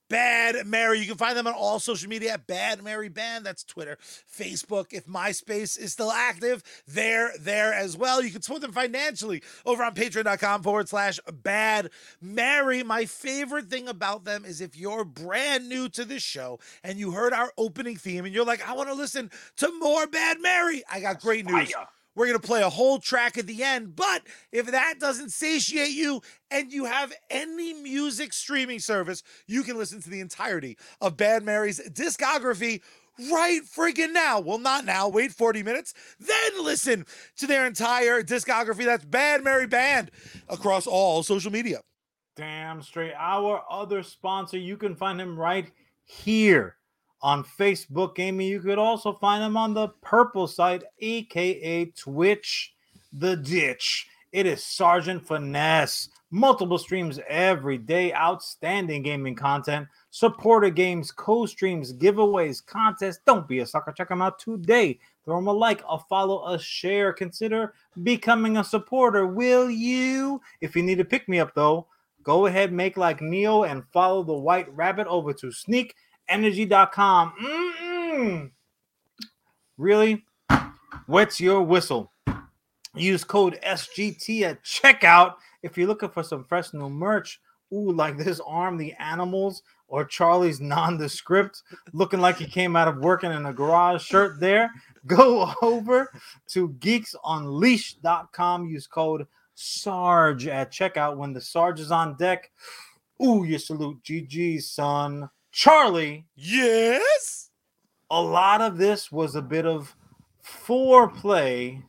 Bad 0.09 0.65
Mary. 0.67 0.99
You 0.99 1.07
can 1.07 1.17
find 1.17 1.37
them 1.37 1.47
on 1.47 1.53
all 1.53 1.79
social 1.79 2.09
media 2.09 2.33
at 2.33 2.47
Bad 2.47 2.83
Mary 2.83 3.09
Band. 3.09 3.45
That's 3.45 3.63
Twitter, 3.63 3.97
Facebook. 4.01 4.87
If 4.91 5.05
MySpace 5.05 5.79
is 5.79 5.93
still 5.93 6.11
active, 6.11 6.63
they're 6.87 7.31
there 7.39 7.73
as 7.73 7.95
well. 7.95 8.21
You 8.21 8.31
can 8.31 8.41
support 8.41 8.61
them 8.61 8.71
financially 8.71 9.43
over 9.65 9.83
on 9.83 9.95
patreon.com 9.95 10.63
forward 10.63 10.89
slash 10.89 11.19
Bad 11.31 11.91
Mary. 12.21 12.83
My 12.83 13.05
favorite 13.05 13.69
thing 13.69 13.87
about 13.87 14.25
them 14.25 14.45
is 14.45 14.61
if 14.61 14.75
you're 14.75 15.05
brand 15.05 15.69
new 15.69 15.87
to 15.89 16.03
this 16.05 16.23
show 16.23 16.59
and 16.83 16.97
you 16.97 17.11
heard 17.11 17.33
our 17.33 17.51
opening 17.57 17.95
theme 17.95 18.25
and 18.25 18.33
you're 18.33 18.45
like, 18.45 18.67
I 18.67 18.73
want 18.73 18.89
to 18.89 18.95
listen 18.95 19.29
to 19.57 19.79
more 19.79 20.07
Bad 20.07 20.41
Mary, 20.41 20.83
I 20.91 20.99
got 20.99 21.21
great 21.21 21.45
news. 21.45 21.71
Fire. 21.71 21.87
We're 22.19 22.27
going 22.27 22.41
to 22.41 22.45
play 22.45 22.63
a 22.63 22.69
whole 22.69 22.99
track 22.99 23.37
at 23.37 23.47
the 23.47 23.63
end. 23.63 23.95
But 23.95 24.23
if 24.51 24.65
that 24.71 24.95
doesn't 24.99 25.29
satiate 25.29 25.91
you 25.91 26.21
and 26.51 26.69
you 26.69 26.83
have 26.83 27.13
any 27.29 27.73
music 27.73 28.33
streaming 28.33 28.79
service, 28.79 29.23
you 29.47 29.63
can 29.63 29.77
listen 29.77 30.01
to 30.01 30.09
the 30.09 30.19
entirety 30.19 30.77
of 30.99 31.15
Bad 31.15 31.43
Mary's 31.43 31.79
discography 31.79 32.81
right 33.31 33.61
friggin' 33.63 34.11
now. 34.11 34.41
Well, 34.41 34.59
not 34.59 34.83
now. 34.83 35.07
Wait 35.07 35.31
40 35.31 35.63
minutes. 35.63 35.93
Then 36.19 36.61
listen 36.61 37.05
to 37.37 37.47
their 37.47 37.65
entire 37.65 38.21
discography. 38.21 38.83
That's 38.83 39.05
Bad 39.05 39.41
Mary 39.41 39.65
Band 39.65 40.11
across 40.49 40.87
all 40.87 41.23
social 41.23 41.53
media. 41.53 41.79
Damn 42.35 42.81
straight. 42.81 43.13
Our 43.17 43.63
other 43.71 44.03
sponsor, 44.03 44.57
you 44.57 44.75
can 44.75 44.93
find 44.93 45.21
him 45.21 45.39
right 45.39 45.71
here 46.03 46.75
on 47.21 47.43
Facebook 47.43 48.15
Gaming. 48.15 48.47
You 48.47 48.59
could 48.59 48.77
also 48.77 49.13
find 49.13 49.43
them 49.43 49.57
on 49.57 49.73
the 49.73 49.89
purple 50.01 50.47
site, 50.47 50.83
aka 50.99 51.85
Twitch 51.85 52.73
the 53.13 53.35
Ditch. 53.35 54.07
It 54.31 54.45
is 54.45 54.63
Sergeant 54.63 55.25
Finesse. 55.25 56.09
Multiple 56.31 56.77
streams 56.77 57.19
every 57.27 57.79
day, 57.79 58.13
outstanding 58.13 59.01
gaming 59.01 59.33
content, 59.33 59.87
supporter 60.11 60.69
games, 60.69 61.11
co-streams, 61.11 61.91
giveaways, 61.91 62.63
contests. 62.63 63.21
Don't 63.25 63.47
be 63.47 63.59
a 63.59 63.65
sucker. 63.65 63.91
Check 63.91 64.11
him 64.11 64.21
out 64.21 64.37
today. 64.37 64.99
Throw 65.25 65.39
him 65.39 65.47
a 65.47 65.51
like, 65.51 65.83
a 65.89 65.97
follow, 65.97 66.45
a 66.45 66.59
share. 66.59 67.13
Consider 67.13 67.73
becoming 68.03 68.57
a 68.57 68.63
supporter. 68.63 69.25
Will 69.25 69.71
you? 69.71 70.39
If 70.61 70.75
you 70.75 70.83
need 70.83 70.99
to 70.99 71.05
pick 71.05 71.27
me 71.27 71.39
up 71.39 71.55
though, 71.55 71.87
go 72.21 72.45
ahead, 72.45 72.71
make 72.71 72.95
like 72.95 73.21
Neo 73.21 73.63
and 73.63 73.83
follow 73.91 74.21
the 74.21 74.31
white 74.31 74.71
rabbit 74.75 75.07
over 75.07 75.33
to 75.33 75.51
sneakenergy.com. 76.29 77.33
Mm-mm. 77.41 78.51
really 79.77 80.25
What's 81.09 81.41
your 81.41 81.63
whistle. 81.63 82.11
Use 82.95 83.23
code 83.23 83.59
SGT 83.65 84.43
at 84.43 84.63
checkout 84.63 85.35
if 85.63 85.77
you're 85.77 85.87
looking 85.87 86.09
for 86.09 86.21
some 86.21 86.43
fresh 86.43 86.73
new 86.73 86.89
merch. 86.89 87.39
Ooh, 87.73 87.91
like 87.91 88.17
this 88.17 88.39
arm, 88.45 88.77
the 88.77 88.93
animals, 88.99 89.63
or 89.87 90.05
Charlie's 90.05 90.59
nondescript, 90.59 91.63
looking 91.93 92.19
like 92.19 92.37
he 92.37 92.45
came 92.45 92.75
out 92.75 92.87
of 92.87 92.97
working 92.97 93.31
in 93.31 93.45
a 93.47 93.53
garage 93.53 94.03
shirt 94.03 94.39
there. 94.39 94.69
Go 95.07 95.51
over 95.61 96.11
to 96.49 96.69
geeksunleashed.com. 96.69 98.67
Use 98.67 98.87
code 98.87 99.27
Sarge 99.55 100.47
at 100.47 100.71
checkout 100.71 101.17
when 101.17 101.33
the 101.33 101.41
Sarge 101.41 101.79
is 101.79 101.91
on 101.91 102.15
deck. 102.17 102.51
Ooh, 103.23 103.43
you 103.43 103.57
salute 103.57 104.01
GG, 104.03 104.61
son. 104.61 105.29
Charlie, 105.51 106.25
Yes. 106.35 107.49
a 108.11 108.21
lot 108.21 108.61
of 108.61 108.77
this 108.77 109.11
was 109.11 109.35
a 109.35 109.41
bit 109.41 109.65
of 109.65 109.95
foreplay 110.43 111.83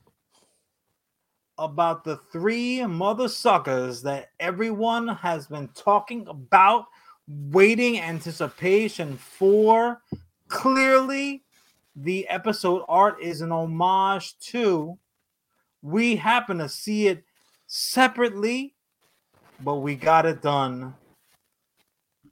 about 1.58 2.04
the 2.04 2.16
three 2.16 2.84
mother 2.86 3.28
suckers 3.28 4.02
that 4.02 4.30
everyone 4.40 5.08
has 5.08 5.46
been 5.46 5.68
talking 5.68 6.26
about, 6.26 6.86
waiting 7.28 8.00
anticipation 8.00 9.16
for. 9.16 10.00
Clearly, 10.48 11.42
the 11.96 12.26
episode 12.28 12.82
art 12.88 13.20
is 13.20 13.42
an 13.42 13.52
homage 13.52 14.38
to. 14.38 14.98
We 15.82 16.16
happen 16.16 16.58
to 16.58 16.68
see 16.68 17.08
it 17.08 17.24
separately, 17.66 18.74
but 19.60 19.76
we 19.76 19.96
got 19.96 20.24
it 20.26 20.40
done. 20.42 20.94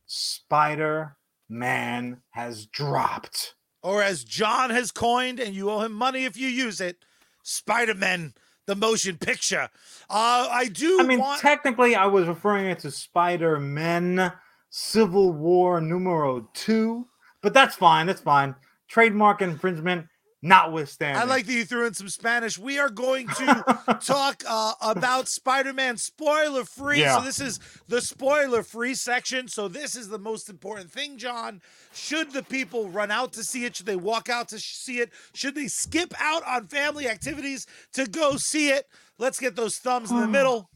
Spider 0.06 1.16
Man 1.48 2.22
has 2.30 2.66
dropped. 2.66 3.54
Or 3.82 4.02
as 4.02 4.24
Jon 4.24 4.70
has 4.70 4.90
coined, 4.90 5.40
and 5.40 5.54
you 5.54 5.70
owe 5.70 5.80
him 5.80 5.92
money 5.92 6.24
if 6.24 6.36
you 6.36 6.48
use 6.48 6.80
it, 6.80 6.96
Spider 7.42 7.94
Man, 7.94 8.34
the 8.66 8.74
motion 8.74 9.16
picture. 9.16 9.68
Uh, 10.10 10.48
I 10.50 10.68
do 10.72 11.00
I 11.00 11.04
mean, 11.04 11.20
want. 11.20 11.40
technically, 11.40 11.94
I 11.94 12.06
was 12.06 12.26
referring 12.26 12.66
it 12.66 12.80
to 12.80 12.90
Spider 12.90 13.58
Man 13.58 14.32
Civil 14.70 15.32
War 15.32 15.80
numero 15.80 16.48
two, 16.52 17.06
but 17.42 17.54
that's 17.54 17.76
fine. 17.76 18.06
That's 18.06 18.20
fine. 18.20 18.54
Trademark 18.88 19.42
infringement 19.42 20.06
notwithstanding. 20.42 21.20
I 21.20 21.24
like 21.24 21.46
that 21.46 21.52
you 21.52 21.64
threw 21.64 21.86
in 21.86 21.94
some 21.94 22.08
Spanish. 22.08 22.58
We 22.58 22.78
are 22.78 22.90
going 22.90 23.28
to 23.28 23.98
talk 24.04 24.42
uh, 24.48 24.74
about 24.80 25.28
Spider-Man 25.28 25.96
spoiler 25.96 26.64
free. 26.64 27.00
Yeah. 27.00 27.18
So 27.18 27.24
this 27.24 27.40
is 27.40 27.60
the 27.88 28.00
spoiler 28.00 28.62
free 28.62 28.94
section. 28.94 29.48
So 29.48 29.68
this 29.68 29.96
is 29.96 30.08
the 30.08 30.18
most 30.18 30.48
important 30.48 30.90
thing, 30.90 31.18
Jon. 31.18 31.60
Should 31.92 32.32
the 32.32 32.42
people 32.42 32.88
run 32.88 33.10
out 33.10 33.32
to 33.34 33.44
see 33.44 33.64
it? 33.64 33.76
Should 33.76 33.86
they 33.86 33.96
walk 33.96 34.28
out 34.28 34.48
to 34.48 34.58
see 34.58 34.98
it? 35.00 35.10
Should 35.34 35.54
they 35.54 35.66
skip 35.68 36.14
out 36.20 36.46
on 36.46 36.66
family 36.68 37.08
activities 37.08 37.66
to 37.94 38.06
go 38.06 38.36
see 38.36 38.70
it? 38.70 38.86
Let's 39.18 39.40
get 39.40 39.56
those 39.56 39.78
thumbs 39.78 40.10
in 40.10 40.20
the 40.20 40.28
middle, 40.38 40.70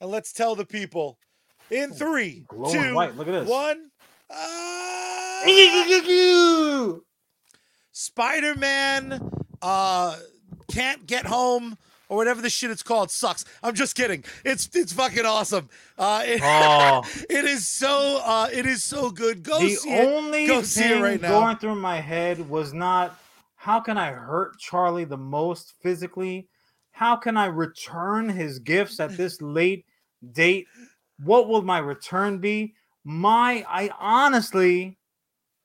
and 0.00 0.10
let's 0.10 0.32
tell 0.32 0.54
the 0.54 0.64
people 0.64 1.18
in 1.70 1.92
three, 1.92 2.44
glowing 2.48 2.72
two, 2.82 2.94
white. 2.94 3.16
Look 3.16 3.28
at 3.28 3.32
this. 3.32 3.48
one. 3.48 3.90
Uh, 4.30 5.42
Spider 7.98 8.52
Spider-Man 8.52 9.30
uh 9.60 10.16
can't 10.70 11.04
get 11.04 11.26
home 11.26 11.76
or 12.08 12.16
whatever 12.16 12.40
the 12.40 12.48
shit 12.48 12.70
it's 12.70 12.84
called 12.84 13.10
sucks. 13.10 13.44
I'm 13.60 13.74
just 13.74 13.96
kidding. 13.96 14.22
It's 14.44 14.68
it's 14.72 14.92
fucking 14.92 15.26
awesome. 15.26 15.68
Uh 15.98 16.22
it, 16.24 16.40
Oh. 16.40 17.02
it 17.28 17.44
is 17.44 17.66
so 17.66 18.22
uh 18.24 18.48
it 18.52 18.66
is 18.66 18.84
so 18.84 19.10
good. 19.10 19.42
Go 19.42 19.58
the 19.58 19.70
see 19.70 19.90
it. 19.90 20.08
only 20.08 20.46
Go 20.46 20.62
see 20.62 20.84
it 20.84 20.88
thing 20.90 21.02
right 21.02 21.20
now. 21.20 21.40
going 21.40 21.56
through 21.56 21.74
my 21.74 22.00
head 22.00 22.48
was 22.48 22.72
not 22.72 23.18
how 23.56 23.80
can 23.80 23.98
I 23.98 24.12
hurt 24.12 24.60
Charlie 24.60 25.04
the 25.04 25.16
most 25.16 25.74
physically? 25.82 26.46
How 26.92 27.16
can 27.16 27.36
I 27.36 27.46
return 27.46 28.28
his 28.28 28.60
gifts 28.60 29.00
at 29.00 29.16
this 29.16 29.42
late 29.42 29.86
date? 30.30 30.68
What 31.18 31.48
will 31.48 31.62
my 31.62 31.78
return 31.78 32.38
be? 32.38 32.74
My 33.02 33.64
I 33.68 33.90
honestly 33.98 34.97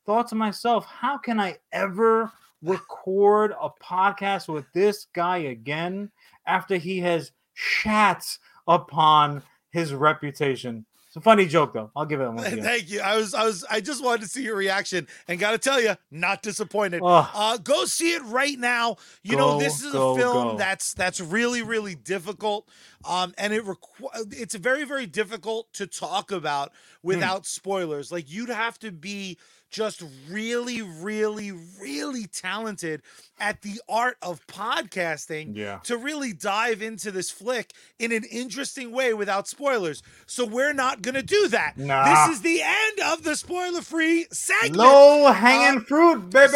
thought 0.05 0.27
to 0.29 0.35
myself, 0.35 0.85
how 0.85 1.17
can 1.17 1.39
I 1.39 1.57
ever 1.71 2.31
record 2.61 3.53
a 3.59 3.69
podcast 3.81 4.47
with 4.47 4.65
this 4.73 5.07
guy 5.13 5.37
again 5.37 6.11
after 6.47 6.75
he 6.77 6.99
has 6.99 7.31
shat 7.53 8.25
upon 8.67 9.41
his 9.71 9.93
reputation? 9.93 10.85
It's 11.07 11.17
a 11.17 11.21
funny 11.21 11.45
joke 11.45 11.73
though. 11.73 11.91
I'll 11.95 12.07
give 12.07 12.21
it 12.21 12.27
one. 12.27 12.39
again. 12.43 12.63
Thank 12.63 12.89
you. 12.89 12.99
I 12.99 13.17
was 13.17 13.35
I 13.35 13.45
was 13.45 13.63
I 13.69 13.81
just 13.81 14.03
wanted 14.03 14.21
to 14.23 14.27
see 14.27 14.43
your 14.43 14.55
reaction 14.55 15.05
and 15.27 15.39
got 15.39 15.51
to 15.51 15.59
tell 15.59 15.79
you, 15.79 15.95
not 16.09 16.41
disappointed. 16.41 17.01
Uh, 17.05 17.57
go 17.57 17.85
see 17.85 18.13
it 18.13 18.23
right 18.23 18.57
now. 18.57 18.95
You 19.21 19.37
know, 19.37 19.59
this 19.59 19.83
is 19.83 19.91
go, 19.91 20.13
a 20.13 20.17
film 20.17 20.47
go. 20.53 20.57
that's 20.57 20.95
that's 20.95 21.19
really 21.21 21.61
really 21.61 21.93
difficult, 21.93 22.67
um, 23.07 23.31
and 23.37 23.53
it 23.53 23.63
requ- 23.63 24.09
it's 24.31 24.55
very 24.55 24.85
very 24.85 25.05
difficult 25.05 25.71
to 25.73 25.85
talk 25.85 26.31
about 26.31 26.71
Hmm. 27.03 27.09
without 27.09 27.45
spoilers. 27.45 28.11
Like 28.11 28.31
you'd 28.31 28.49
have 28.49 28.79
to 28.79 28.91
be 28.91 29.37
just 29.73 30.03
really 30.29 30.81
really 30.81 31.51
really 31.81 32.27
talented 32.27 33.01
at 33.39 33.61
the 33.63 33.81
art 33.89 34.15
of 34.21 34.45
podcasting 34.47 35.55
Yeah. 35.55 35.79
to 35.85 35.97
really 35.97 36.31
dive 36.31 36.81
into 36.83 37.09
this 37.11 37.31
flick 37.31 37.73
in 37.99 38.11
an 38.11 38.23
interesting 38.25 38.91
way 38.91 39.13
without 39.13 39.47
spoilers. 39.47 40.03
So 40.27 40.45
we're 40.45 40.71
not 40.73 41.01
going 41.01 41.15
to 41.15 41.23
do 41.23 41.47
that. 41.49 41.77
Nah. 41.77 42.27
This 42.27 42.35
is 42.37 42.41
the 42.43 42.61
end 42.61 42.99
of 43.11 43.23
the 43.23 43.35
spoiler 43.35 43.81
free 43.81 44.27
segment. 44.31 44.75
Low 44.77 45.31
hanging 45.31 45.79
Uh, 45.81 45.83
fruit, 45.85 46.29
baby. 46.29 46.53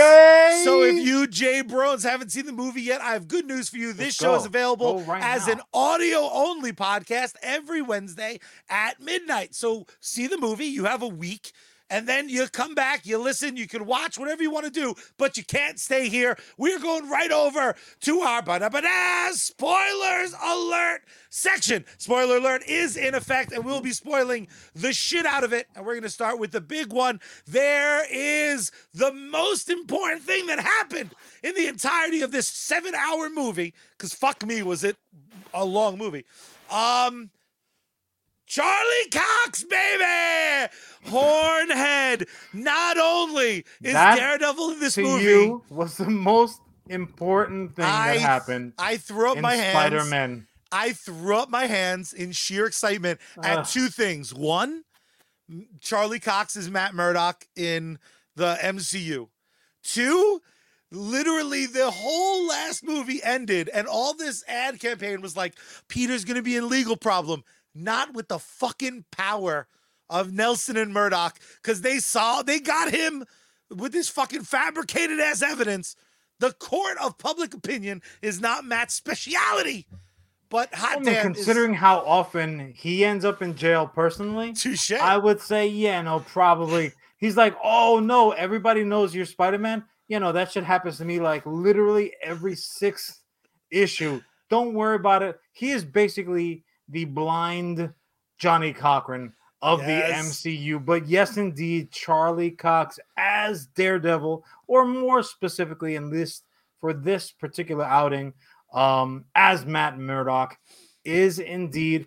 So 0.64 0.84
if 0.84 0.96
you, 1.04 1.26
Jay 1.28 1.64
Brones, 1.64 2.04
haven't 2.04 2.32
seen 2.32 2.46
the 2.46 2.52
movie 2.54 2.84
yet, 2.84 3.02
I 3.02 3.14
have 3.14 3.28
good 3.28 3.48
news 3.48 3.68
for 3.70 3.78
you. 3.78 3.88
This 3.92 4.00
Let's 4.00 4.16
show 4.16 4.36
is 4.36 4.46
available 4.46 5.02
right 5.02 5.24
as 5.24 5.48
now. 5.48 5.54
an 5.54 5.62
audio 5.74 6.30
only 6.32 6.72
podcast 6.72 7.34
every 7.42 7.82
Wednesday 7.82 8.40
at 8.70 9.02
midnight. 9.02 9.56
So 9.56 9.88
see 10.00 10.28
the 10.28 10.38
movie. 10.38 10.66
You 10.68 10.86
have 10.86 11.02
a 11.02 11.08
week. 11.08 11.52
And 11.90 12.08
then 12.08 12.28
you 12.28 12.48
come 12.50 12.76
back, 12.76 13.06
you 13.06 13.18
listen, 13.18 13.56
you 13.56 13.68
can 13.68 13.86
watch 13.86 14.18
whatever 14.18 14.44
you 14.44 14.52
want 14.52 14.66
to 14.66 14.72
do, 14.72 14.94
but 15.18 15.38
you 15.38 15.44
can't 15.44 15.80
stay 15.80 16.10
here. 16.10 16.38
We're 16.58 16.80
going 16.80 17.10
right 17.10 17.32
over 17.32 17.76
to 18.02 18.20
our 18.20 18.42
ba-da-ba-da 18.42 19.30
spoilers 19.32 20.34
alert 20.44 21.02
section. 21.30 21.86
Spoiler 21.98 22.38
alert 22.38 22.64
is 22.68 22.98
in 22.98 23.16
effect, 23.16 23.54
and 23.54 23.64
we'll 23.64 23.82
be 23.82 23.92
spoiling 23.92 24.48
the 24.76 24.92
shit 24.92 25.26
out 25.26 25.44
of 25.44 25.54
it. 25.54 25.68
And 25.76 25.86
we're 25.86 25.94
going 25.94 26.04
to 26.04 26.10
start 26.10 26.40
with 26.40 26.52
the 26.52 26.62
big 26.62 26.92
one. 26.92 27.22
There 27.46 28.06
is 28.12 28.72
the 28.94 29.14
most 29.14 29.70
important 29.70 30.24
thing 30.24 30.48
that 30.48 30.60
happened 30.60 31.16
in 31.44 31.56
the 31.56 31.68
entirety 31.68 32.22
of 32.22 32.32
this 32.32 32.48
seven 32.48 32.96
hour 32.96 33.30
movie, 33.30 33.74
because 33.98 34.14
fuck 34.14 34.46
me, 34.46 34.62
was 34.62 34.84
it 34.84 34.98
a 35.54 35.64
long 35.64 35.98
movie. 35.98 36.26
Um, 36.70 37.30
Charlie 38.48 39.10
Cox, 39.12 39.66
baby! 39.66 40.72
Hornhead. 41.06 42.26
Not 42.54 42.98
only 42.98 43.66
is 43.84 43.94
That, 43.94 44.18
Daredevil 44.18 44.72
in 44.72 44.80
this 44.80 44.96
to 44.96 45.02
movie, 45.04 45.24
you 45.24 45.64
was 45.70 45.98
the 45.98 46.10
most 46.10 46.62
important 46.88 47.76
thing 47.76 47.86
I, 47.86 48.14
that 48.14 48.22
happened 48.22 48.74
I 48.80 48.98
threw 48.98 49.34
up 49.34 49.38
my 49.40 49.56
hands. 49.56 49.74
Spider-Man. 49.74 50.48
I 50.72 50.94
threw 50.94 51.36
up 51.36 51.50
my 51.50 51.66
hands 51.66 52.14
in 52.14 52.32
sheer 52.32 52.66
excitement 52.66 53.20
at 53.44 53.60
Ugh. 53.60 53.68
two 53.68 53.88
things. 53.90 54.34
One, 54.34 54.84
Charlie 55.82 56.20
Cox 56.20 56.56
is 56.56 56.70
Matt 56.70 56.94
Murdock 56.94 57.46
in 57.56 58.00
the 58.36 58.58
MCU. 58.62 59.28
Two, 59.84 60.42
literally 60.92 61.66
the 61.66 61.92
whole 61.92 62.48
last 62.48 62.84
movie 62.84 63.22
ended 63.24 63.70
and 63.74 63.88
all 63.88 64.14
this 64.14 64.44
ad 64.48 64.80
campaign 64.80 65.22
was 65.22 65.36
like, 65.36 65.56
Peter's 65.88 66.26
going 66.26 66.36
to 66.36 66.42
be 66.44 66.56
in 66.56 66.70
legal 66.70 66.98
problem. 66.98 67.44
Not 67.78 68.14
with 68.14 68.28
the 68.28 68.40
fucking 68.40 69.06
power 69.12 69.68
of 70.10 70.34
Nelson 70.34 70.78
and 70.78 70.94
Murdock 70.94 71.40
because 71.62 71.82
they 71.82 72.00
saw, 72.00 72.42
they 72.42 72.60
got 72.60 72.92
him 72.92 73.26
with 73.70 73.92
this 73.92 74.10
fucking 74.10 74.44
fabricated 74.44 75.20
ass 75.20 75.42
evidence. 75.42 75.96
The 76.40 76.54
court 76.54 76.98
of 77.04 77.18
public 77.18 77.54
opinion 77.54 78.02
is 78.22 78.42
not 78.42 78.66
Matt's 78.66 78.94
speciality. 78.94 79.86
But 80.50 80.74
hot 80.74 80.98
I 80.98 81.00
mean, 81.00 81.06
damn, 81.06 81.34
considering 81.34 81.74
how 81.74 82.00
often 82.00 82.72
he 82.74 83.04
ends 83.04 83.26
up 83.26 83.42
in 83.42 83.56
jail 83.56 83.86
personally, 83.86 84.54
touche. 84.54 84.94
I 84.94 85.18
would 85.18 85.42
say, 85.42 85.68
yeah, 85.68 86.02
no, 86.02 86.22
probably. 86.22 86.94
He's 87.18 87.36
like, 87.36 87.56
oh 87.64 88.00
no, 88.00 88.32
everybody 88.32 88.84
knows 88.84 89.14
you're 89.14 89.26
Spider-Man. 89.26 89.84
You 90.08 90.22
know, 90.22 90.32
that 90.32 90.52
shit 90.52 90.64
happens 90.64 90.98
to 91.00 91.06
me 91.06 91.20
like 91.20 91.46
literally 91.46 92.14
every 92.24 92.56
sixth 92.56 93.22
issue. 93.70 94.22
Don't 94.50 94.74
worry 94.74 94.96
about 94.96 95.22
it. 95.22 95.38
He 95.52 95.72
is 95.72 95.84
basically 95.84 96.64
the 96.90 97.06
blind 97.06 97.94
Johnnie 98.38 98.74
Cochran 98.74 99.34
of 99.62 99.80
Yes. 99.82 100.42
the 100.44 100.50
MCU. 100.52 100.80
But 100.86 101.08
yes, 101.08 101.38
indeed, 101.38 101.92
Charlie 101.92 102.52
Cox 102.52 103.00
as 103.18 103.66
Daredevil, 103.68 104.46
or 104.68 104.86
more 104.86 105.24
specifically 105.24 105.96
in 105.96 106.10
this 106.10 106.44
for 106.80 106.94
this 106.94 107.32
particular 107.32 107.84
outing, 107.84 108.34
um, 108.74 109.26
as 109.34 109.66
Matt 109.66 109.98
Murdock, 109.98 110.58
is 111.04 111.40
indeed 111.40 112.06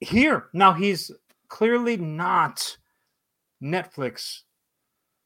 here. 0.00 0.48
Now 0.52 0.72
he's 0.72 1.10
clearly 1.48 1.96
not 1.96 2.76
Netflix 3.62 4.42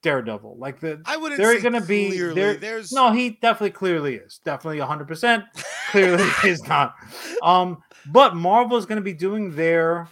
Daredevil. 0.03 0.57
Like 0.59 0.81
the 0.81 1.03
I 1.05 1.17
wouldn't 1.17 1.39
they're 1.39 1.57
say 1.57 1.63
gonna 1.63 1.81
be 1.81 2.17
they're- 2.19 2.55
There's 2.57 2.93
no, 2.93 3.13
he 3.13 3.31
definitely 3.43 3.71
clearly 3.73 4.15
is. 4.17 4.41
Definitely 4.45 4.79
100%. 4.79 5.45
clearly 5.91 6.25
is 6.49 6.63
not. 6.67 6.95
Um, 7.43 7.83
but 8.07 8.35
Marvel 8.35 8.77
is 8.77 8.87
going 8.87 8.97
to 8.97 9.03
be 9.03 9.15
doing 9.15 9.55
their 9.55 10.09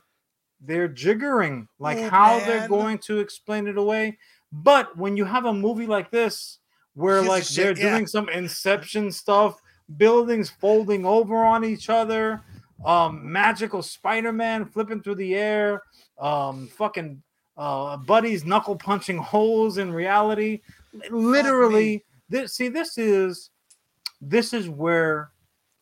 their 0.61 0.89
jiggering, 0.89 1.67
like 1.79 1.99
Oh, 1.99 2.09
how 2.09 2.39
they're 2.41 2.69
going 2.69 2.99
to 2.99 3.19
explain 3.19 3.67
it 3.67 3.79
away. 3.79 4.19
But 4.53 4.97
when 4.97 5.17
you 5.17 5.25
have 5.25 5.47
a 5.47 5.53
movie 5.53 5.87
like 5.87 6.11
this, 6.11 6.59
where 6.95 7.23
like 7.23 7.47
they're 7.49 7.75
shit, 7.75 7.79
yeah. 7.79 7.91
doing 7.91 8.07
some 8.07 8.29
Inception 8.29 9.11
stuff, 9.11 9.61
buildings 9.97 10.51
folding 10.51 11.07
over 11.07 11.37
on 11.37 11.65
each 11.65 11.89
other, 11.89 12.43
um, 12.85 13.31
magical 13.31 13.83
Spider-Man 13.83 14.67
flipping 14.67 15.03
through 15.03 15.17
the 15.17 15.35
air, 15.35 15.83
um, 16.19 16.69
fucking 16.69 17.23
uh, 17.57 17.97
buddies 17.97 18.45
knuckle 18.45 18.77
punching 18.77 19.19
holes 19.19 19.79
in 19.79 19.93
reality. 19.93 20.61
Literally, 21.11 22.05
this 22.29 22.55
see 22.55 22.69
this 22.69 22.99
is 22.99 23.51
this 24.21 24.53
is 24.53 24.69
where 24.69 25.31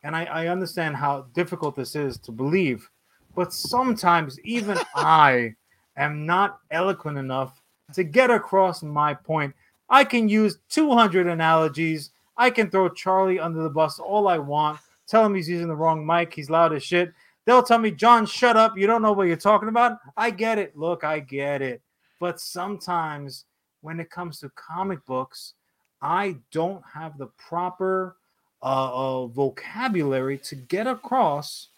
and 0.04 0.14
I, 0.14 0.24
I 0.24 0.46
understand 0.48 0.96
how 0.96 1.26
difficult 1.34 1.76
this 1.76 1.94
is 1.94 2.18
to 2.18 2.32
believe 2.32 2.88
but 3.34 3.52
sometimes 3.52 4.38
even 4.40 4.78
i 4.94 5.54
am 5.96 6.26
not 6.26 6.60
eloquent 6.70 7.18
enough 7.18 7.60
to 7.94 8.04
get 8.04 8.30
across 8.30 8.82
my 8.82 9.14
point. 9.14 9.54
I 9.88 10.04
can 10.04 10.28
use 10.28 10.58
200 10.68 11.26
analogies. 11.26 12.10
I 12.36 12.50
can 12.50 12.70
throw 12.70 12.88
charlie 12.88 13.40
under 13.40 13.62
the 13.62 13.70
bus 13.70 13.98
all 13.98 14.28
i 14.28 14.38
want 14.38 14.78
tell 15.06 15.24
him 15.24 15.34
he's 15.34 15.48
using 15.48 15.68
the 15.68 15.76
wrong 15.76 16.04
mic 16.04 16.34
he's 16.34 16.50
loud 16.50 16.72
as 16.72 16.84
shit. 16.84 17.12
They'll 17.44 17.62
tell 17.62 17.78
me 17.78 17.90
john 17.90 18.26
shut 18.26 18.56
up. 18.56 18.76
You 18.76 18.86
don't 18.86 19.02
know 19.02 19.12
what 19.12 19.26
you're 19.26 19.36
talking 19.36 19.68
about. 19.68 19.98
I 20.16 20.30
get 20.30 20.58
it. 20.58 20.76
Look 20.76 21.02
i 21.02 21.18
get 21.18 21.62
it. 21.62 21.82
But 22.20 22.40
sometimes 22.40 23.46
when 23.80 23.98
it 24.00 24.10
comes 24.10 24.38
to 24.40 24.50
comic 24.50 25.04
books 25.06 25.54
I 26.00 26.36
don't 26.52 26.82
have 26.92 27.18
the 27.18 27.28
proper 27.38 28.17
uh, 28.62 29.22
uh, 29.22 29.26
vocabulary 29.26 30.38
to 30.38 30.54
get 30.56 30.86
across 30.86 31.68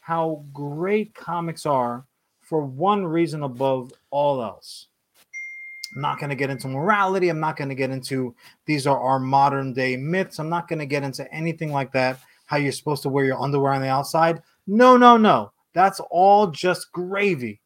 how 0.00 0.44
great 0.52 1.14
comics 1.14 1.64
are 1.64 2.04
for 2.42 2.60
one 2.60 3.04
reason 3.06 3.42
above 3.42 3.92
all 4.10 4.42
else. 4.42 4.88
I'm 5.94 6.02
not 6.02 6.18
going 6.18 6.30
to 6.30 6.36
get 6.36 6.50
into 6.50 6.68
morality. 6.68 7.28
I'm 7.28 7.40
not 7.40 7.56
going 7.56 7.68
to 7.68 7.74
get 7.74 7.90
into 7.90 8.34
these 8.66 8.86
are 8.86 8.98
our 8.98 9.20
modern 9.20 9.72
day 9.72 9.96
myths. 9.96 10.38
I'm 10.38 10.48
not 10.48 10.68
going 10.68 10.80
to 10.80 10.86
get 10.86 11.04
into 11.04 11.32
anything 11.32 11.72
like 11.72 11.92
that. 11.92 12.18
How 12.46 12.56
you're 12.56 12.72
supposed 12.72 13.02
to 13.04 13.08
wear 13.08 13.24
your 13.24 13.40
underwear 13.40 13.72
on 13.72 13.80
the 13.80 13.88
outside. 13.88 14.42
No, 14.66 14.96
no, 14.96 15.16
no. 15.16 15.52
That's 15.72 16.00
all 16.10 16.48
just 16.48 16.92
gravy. 16.92 17.60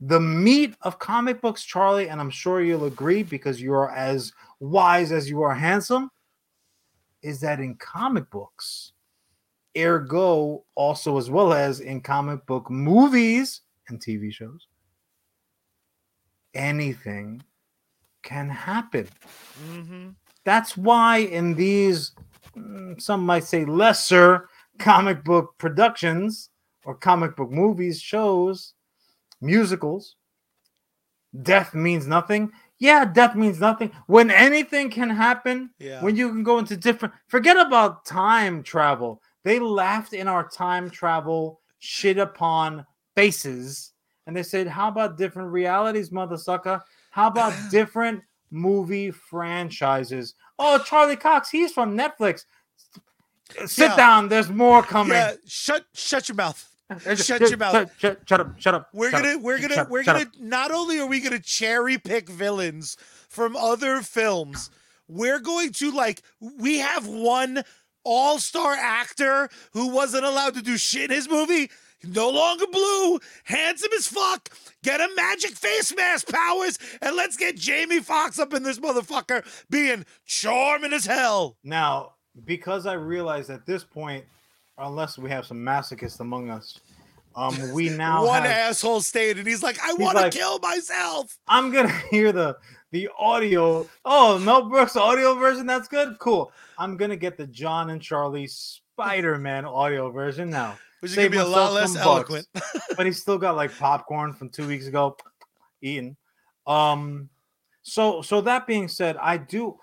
The 0.00 0.20
meat 0.20 0.74
of 0.82 0.98
comic 0.98 1.40
books, 1.40 1.64
Charlie, 1.64 2.08
and 2.08 2.20
I'm 2.20 2.30
sure 2.30 2.60
you'll 2.60 2.84
agree 2.84 3.22
because 3.22 3.62
you're 3.62 3.90
as 3.90 4.32
wise 4.60 5.10
as 5.10 5.30
you 5.30 5.42
are 5.42 5.54
handsome, 5.54 6.10
is 7.26 7.40
that 7.40 7.58
in 7.58 7.74
comic 7.74 8.30
books, 8.30 8.92
ergo 9.76 10.64
also 10.76 11.18
as 11.18 11.28
well 11.28 11.52
as 11.52 11.80
in 11.80 12.00
comic 12.00 12.46
book 12.46 12.70
movies 12.70 13.62
and 13.88 14.00
TV 14.00 14.32
shows, 14.32 14.68
anything 16.54 17.42
can 18.22 18.48
happen. 18.48 19.08
Mhm. 19.58 20.14
That's 20.44 20.76
why 20.76 21.18
in 21.18 21.54
these, 21.54 22.12
mm, 22.56 23.00
some 23.02 23.26
might 23.26 23.44
say 23.44 23.64
lesser 23.64 24.48
comic 24.78 25.24
book 25.24 25.54
productions 25.58 26.50
or 26.84 26.94
comic 26.94 27.34
book 27.34 27.50
movies, 27.50 28.00
shows, 28.00 28.74
musicals, 29.40 30.14
death 31.42 31.74
means 31.74 32.06
nothing. 32.06 32.52
Yeah, 32.78 33.04
death 33.06 33.34
means 33.34 33.58
nothing. 33.58 33.90
When 34.06 34.30
anything 34.30 34.90
can 34.90 35.08
happen, 35.08 35.70
yeah. 35.78 36.02
when 36.02 36.14
you 36.16 36.28
can 36.28 36.42
go 36.42 36.58
into 36.58 36.76
different, 36.76 37.14
forget 37.26 37.56
about 37.56 38.04
time 38.04 38.62
travel. 38.62 39.22
They 39.44 39.58
laughed 39.58 40.12
in 40.12 40.28
our 40.28 40.46
time 40.48 40.90
travel 40.90 41.60
shit 41.78 42.18
upon 42.18 42.84
faces 43.14 43.92
and 44.26 44.36
they 44.36 44.42
said, 44.42 44.66
How 44.66 44.88
about 44.88 45.16
different 45.16 45.50
realities, 45.50 46.12
mother 46.12 46.36
sucker? 46.36 46.82
How 47.10 47.28
about 47.28 47.54
different 47.70 48.22
movie 48.50 49.10
franchises? 49.10 50.34
Oh, 50.58 50.78
Charlie 50.84 51.16
Cox, 51.16 51.48
he's 51.48 51.72
from 51.72 51.96
Netflix. 51.96 52.44
Sit 53.66 53.88
Yeah. 53.90 53.96
down, 53.96 54.28
there's 54.28 54.50
more 54.50 54.82
coming. 54.82 55.12
yeah, 55.14 55.34
shut 55.46 55.86
shut 55.94 56.28
your 56.28 56.36
mouth. 56.36 56.68
Uh, 56.88 56.98
shut 56.98 57.18
shut- 57.18 57.40
your 57.50 57.56
mouth. 57.58 57.72
Shut, 57.72 57.90
shut, 57.98 58.20
shut 58.28 58.40
up, 58.40 58.60
shut 58.60 58.74
up. 58.74 58.88
We're 58.92 59.10
shut 59.10 59.22
gonna 59.22 59.34
up, 59.36 59.42
we're 59.42 59.58
gonna 59.60 59.74
shut- 59.74 59.90
we're 59.90 60.04
shut 60.04 60.16
gonna 60.16 60.26
up. 60.28 60.40
not 60.40 60.70
only 60.70 60.98
are 61.00 61.06
we 61.06 61.20
gonna 61.20 61.40
cherry 61.40 61.98
pick 61.98 62.28
villains 62.28 62.96
from 63.28 63.56
other 63.56 64.02
films, 64.02 64.70
we're 65.08 65.40
going 65.40 65.72
to 65.72 65.90
like 65.90 66.22
we 66.40 66.78
have 66.78 67.06
one 67.06 67.64
all-star 68.04 68.74
actor 68.74 69.48
who 69.72 69.88
wasn't 69.88 70.24
allowed 70.24 70.54
to 70.54 70.62
do 70.62 70.76
shit 70.78 71.10
in 71.10 71.16
his 71.16 71.28
movie. 71.28 71.70
No 72.04 72.30
longer 72.30 72.66
blue, 72.70 73.18
handsome 73.42 73.90
as 73.96 74.06
fuck. 74.06 74.50
Get 74.84 75.00
a 75.00 75.08
magic 75.16 75.52
face 75.52 75.92
mask 75.96 76.28
powers, 76.28 76.78
and 77.02 77.16
let's 77.16 77.36
get 77.36 77.56
Jamie 77.56 77.98
Foxx 78.00 78.38
up 78.38 78.54
in 78.54 78.62
this 78.62 78.78
motherfucker 78.78 79.44
being 79.70 80.04
charming 80.24 80.92
as 80.92 81.04
hell. 81.06 81.56
Now, 81.64 82.12
because 82.44 82.86
I 82.86 82.92
realize 82.92 83.50
at 83.50 83.66
this 83.66 83.82
point, 83.82 84.24
unless 84.78 85.18
we 85.18 85.30
have 85.30 85.46
some 85.46 85.58
masochists 85.58 86.20
among 86.20 86.50
us, 86.50 86.80
um, 87.34 87.54
we 87.72 87.88
now 87.96 88.24
One 88.26 88.42
have, 88.42 88.50
asshole 88.50 89.00
stayed, 89.00 89.38
and 89.38 89.46
he's 89.46 89.62
like, 89.62 89.78
"I 89.82 89.92
want 89.94 90.16
to 90.16 90.24
like- 90.24 90.32
kill 90.32 90.58
myself." 90.58 91.36
I'm 91.48 91.70
gonna 91.72 91.88
hear 92.10 92.32
the 92.32 92.56
the 92.92 93.08
audio. 93.18 93.88
Oh, 94.04 94.38
Mel 94.38 94.68
Brooks 94.68 94.96
audio 94.96 95.34
version. 95.34 95.66
That's 95.66 95.88
good. 95.88 96.18
Cool. 96.18 96.52
I'm 96.78 96.96
gonna 96.96 97.16
get 97.16 97.36
the 97.36 97.46
Jon 97.46 97.90
and 97.90 98.00
Charlie 98.00 98.46
Spider-Man 98.46 99.64
audio 99.64 100.10
version 100.10 100.50
now. 100.50 100.78
Which 101.00 101.10
is 101.12 101.16
gonna 101.16 101.30
be 101.30 101.36
a 101.36 101.44
lot 101.44 101.72
less 101.72 101.94
eloquent. 101.96 102.46
but 102.96 103.04
he's 103.06 103.20
still 103.20 103.38
got 103.38 103.54
like 103.56 103.76
popcorn 103.76 104.32
from 104.32 104.48
two 104.48 104.66
weeks 104.66 104.86
ago 104.86 105.16
eaten. 105.82 106.16
Um, 106.66 107.28
so 107.82 108.22
so 108.22 108.40
that 108.40 108.66
being 108.66 108.88
said, 108.88 109.16
I 109.18 109.36
do 109.36 109.78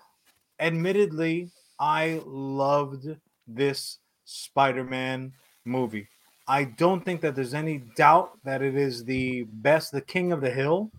admittedly 0.60 1.50
I 1.78 2.20
loved 2.26 3.06
this 3.46 3.98
Spider-Man 4.24 5.32
movie. 5.64 6.08
I 6.46 6.64
don't 6.64 7.04
think 7.04 7.20
that 7.22 7.34
there's 7.34 7.54
any 7.54 7.78
doubt 7.96 8.38
that 8.44 8.60
it 8.62 8.74
is 8.74 9.04
the 9.04 9.44
best, 9.44 9.92
the 9.92 10.00
king 10.00 10.32
of 10.32 10.40
the 10.40 10.50
hill. 10.50 10.90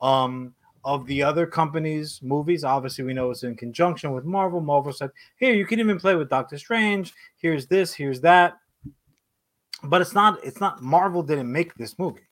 Um, 0.00 0.54
of 0.84 1.04
the 1.06 1.20
other 1.22 1.46
companies' 1.46 2.20
movies, 2.22 2.62
obviously 2.62 3.02
we 3.04 3.12
know 3.12 3.30
it's 3.32 3.42
in 3.42 3.56
conjunction 3.56 4.12
with 4.12 4.24
Marvel. 4.24 4.60
Marvel 4.60 4.92
said, 4.92 5.10
"Here, 5.36 5.52
you 5.52 5.66
can 5.66 5.80
even 5.80 5.98
play 5.98 6.14
with 6.14 6.30
Doctor 6.30 6.56
Strange. 6.58 7.12
Here's 7.38 7.66
this, 7.66 7.92
here's 7.92 8.20
that." 8.20 8.56
But 9.82 10.00
it's 10.00 10.14
not. 10.14 10.42
It's 10.44 10.60
not. 10.60 10.80
Marvel 10.82 11.22
didn't 11.24 11.50
make 11.50 11.74
this 11.74 11.98
movie, 11.98 12.28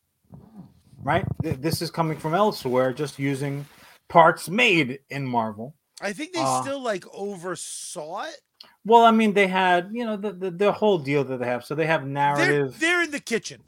right? 1.02 1.24
Th- 1.42 1.56
This 1.56 1.82
is 1.82 1.90
coming 1.90 2.16
from 2.16 2.32
elsewhere, 2.32 2.92
just 2.92 3.18
using 3.18 3.66
parts 4.08 4.48
made 4.48 5.00
in 5.10 5.26
Marvel. 5.26 5.74
I 6.00 6.12
think 6.12 6.32
they 6.32 6.40
Uh, 6.40 6.62
still 6.62 6.80
like 6.80 7.04
oversaw 7.12 8.22
it. 8.22 8.40
Well, 8.86 9.04
I 9.04 9.10
mean, 9.10 9.32
they 9.32 9.46
had 9.46 9.90
you 9.92 10.04
know 10.04 10.16
the 10.16 10.32
the, 10.32 10.50
the 10.50 10.72
whole 10.72 10.98
deal 10.98 11.24
that 11.24 11.38
they 11.38 11.46
have. 11.46 11.64
So 11.64 11.74
they 11.74 11.86
have 11.86 12.02
They're, 12.02 12.10
narrative 12.10 12.78
they're 12.78 13.02
in 13.02 13.10
the 13.10 13.20
kitchen. 13.20 13.60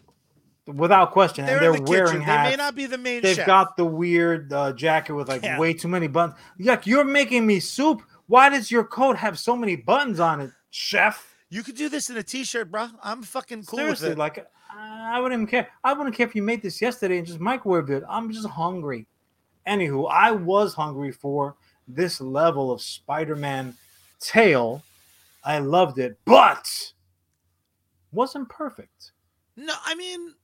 without 0.66 1.12
question, 1.12 1.46
They're, 1.46 1.56
and 1.56 1.62
they're 1.64 1.74
in 1.76 1.84
the 1.84 1.90
wearing 1.90 2.06
kitchen. 2.08 2.20
hats. 2.22 2.50
They 2.50 2.56
may 2.56 2.62
not 2.62 2.74
be 2.74 2.86
the 2.86 2.98
main 2.98 3.22
They've 3.22 3.36
chef. 3.36 3.46
got 3.46 3.76
the 3.76 3.84
weird 3.84 4.52
uh, 4.52 4.72
jacket 4.72 5.14
with 5.14 5.28
like 5.28 5.42
Yeah. 5.42 5.58
way 5.58 5.72
too 5.72 5.88
many 5.88 6.06
buttons. 6.08 6.38
Yuck! 6.60 6.86
You're 6.86 7.04
making 7.04 7.46
me 7.46 7.60
soup. 7.60 8.02
Why 8.26 8.48
does 8.48 8.70
your 8.70 8.84
coat 8.84 9.16
have 9.16 9.38
so 9.38 9.56
many 9.56 9.76
buttons 9.76 10.18
on 10.20 10.40
it, 10.40 10.50
chef? 10.70 11.32
you 11.48 11.62
could 11.62 11.76
do 11.76 11.88
this 11.88 12.10
in 12.10 12.16
a 12.16 12.22
t-shirt, 12.24 12.70
bro. 12.72 12.88
I'm 13.04 13.22
fucking 13.22 13.62
cool 13.64 13.78
Seriously, 13.78 14.08
with 14.08 14.18
it. 14.18 14.20
like 14.20 14.44
I 14.76 15.20
wouldn't 15.20 15.38
even 15.40 15.46
care. 15.46 15.68
I 15.84 15.92
wouldn't 15.92 16.14
care 16.16 16.26
if 16.26 16.34
you 16.34 16.42
made 16.42 16.60
this 16.60 16.82
yesterday 16.82 17.18
and 17.18 17.26
just 17.26 17.38
microwaved 17.38 17.88
it. 17.90 18.02
I'm 18.08 18.30
just 18.32 18.48
hungry. 18.48 19.06
Anywho, 19.66 20.10
I 20.10 20.32
was 20.32 20.74
hungry 20.74 21.12
for 21.12 21.54
this 21.88 22.20
level 22.20 22.72
of 22.72 22.82
Spider-Man 22.82 23.74
tale. 24.20 24.82
I 25.46 25.58
loved 25.60 25.98
it, 25.98 26.18
but 26.24 26.92
wasn't 28.12 28.48
perfect. 28.48 29.12
no, 29.56 29.72
I 29.84 29.94
mean, 29.94 30.34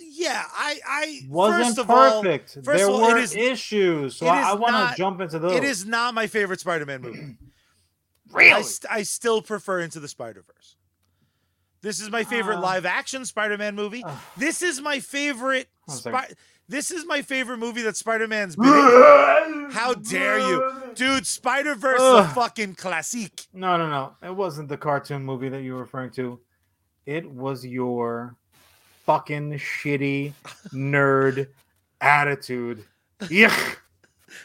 yeah, 0.00 0.42
I, 0.52 0.78
I 0.86 1.20
Wasn't 1.28 1.64
first 1.64 1.78
of 1.78 1.90
all, 1.90 2.22
perfect. 2.22 2.54
first 2.64 2.66
there 2.66 2.88
of 2.88 2.94
all, 2.94 3.02
were 3.12 3.16
is- 3.18 3.34
issues, 3.36 4.16
so 4.16 4.26
I, 4.26 4.50
I 4.50 4.54
want 4.54 4.90
to 4.90 4.96
jump 4.96 5.20
into 5.20 5.38
those. 5.38 5.52
it 5.52 5.64
is 5.64 5.86
not 5.86 6.12
my 6.14 6.26
favorite 6.26 6.60
Spider-Man 6.60 7.00
movie. 7.02 7.20
I, 8.34 8.38
really. 8.38 8.62
st- 8.64 8.90
I 8.90 9.02
still 9.04 9.40
prefer 9.42 9.80
Into 9.80 10.00
the 10.00 10.08
Spider-Verse. 10.08 10.76
This 11.82 12.00
is 12.00 12.10
my 12.10 12.24
favorite 12.24 12.56
Uh. 12.56 12.62
live-action 12.62 13.24
Spider-Man 13.26 13.76
movie. 13.76 14.02
Ugh. 14.04 14.18
This 14.36 14.60
is 14.62 14.80
my 14.80 14.98
favorite. 14.98 15.68
One 15.84 15.96
Spi- 15.98 16.10
second. 16.22 16.36
This 16.68 16.90
is 16.90 17.06
my 17.06 17.22
favorite 17.22 17.58
movie 17.58 17.82
that 17.82 17.96
Spider-Man's 17.96 18.56
been 18.56 18.66
in. 18.66 18.72
How 19.70 19.94
dare 19.94 20.38
you, 20.38 20.72
dude? 20.94 21.26
Spider 21.26 21.74
Verse 21.74 22.00
is 22.00 22.26
a 22.26 22.28
fucking 22.28 22.74
classic. 22.76 23.46
No, 23.52 23.76
no, 23.76 23.88
no. 23.88 24.14
It 24.26 24.34
wasn't 24.34 24.68
the 24.68 24.76
cartoon 24.76 25.24
movie 25.24 25.48
that 25.48 25.62
you 25.62 25.74
were 25.74 25.80
referring 25.80 26.10
to. 26.12 26.40
It 27.06 27.30
was 27.30 27.66
your 27.66 28.36
fucking 29.04 29.52
shitty 29.52 30.32
nerd 30.72 31.48
attitude. 32.00 32.84
Yeah. 33.28 33.54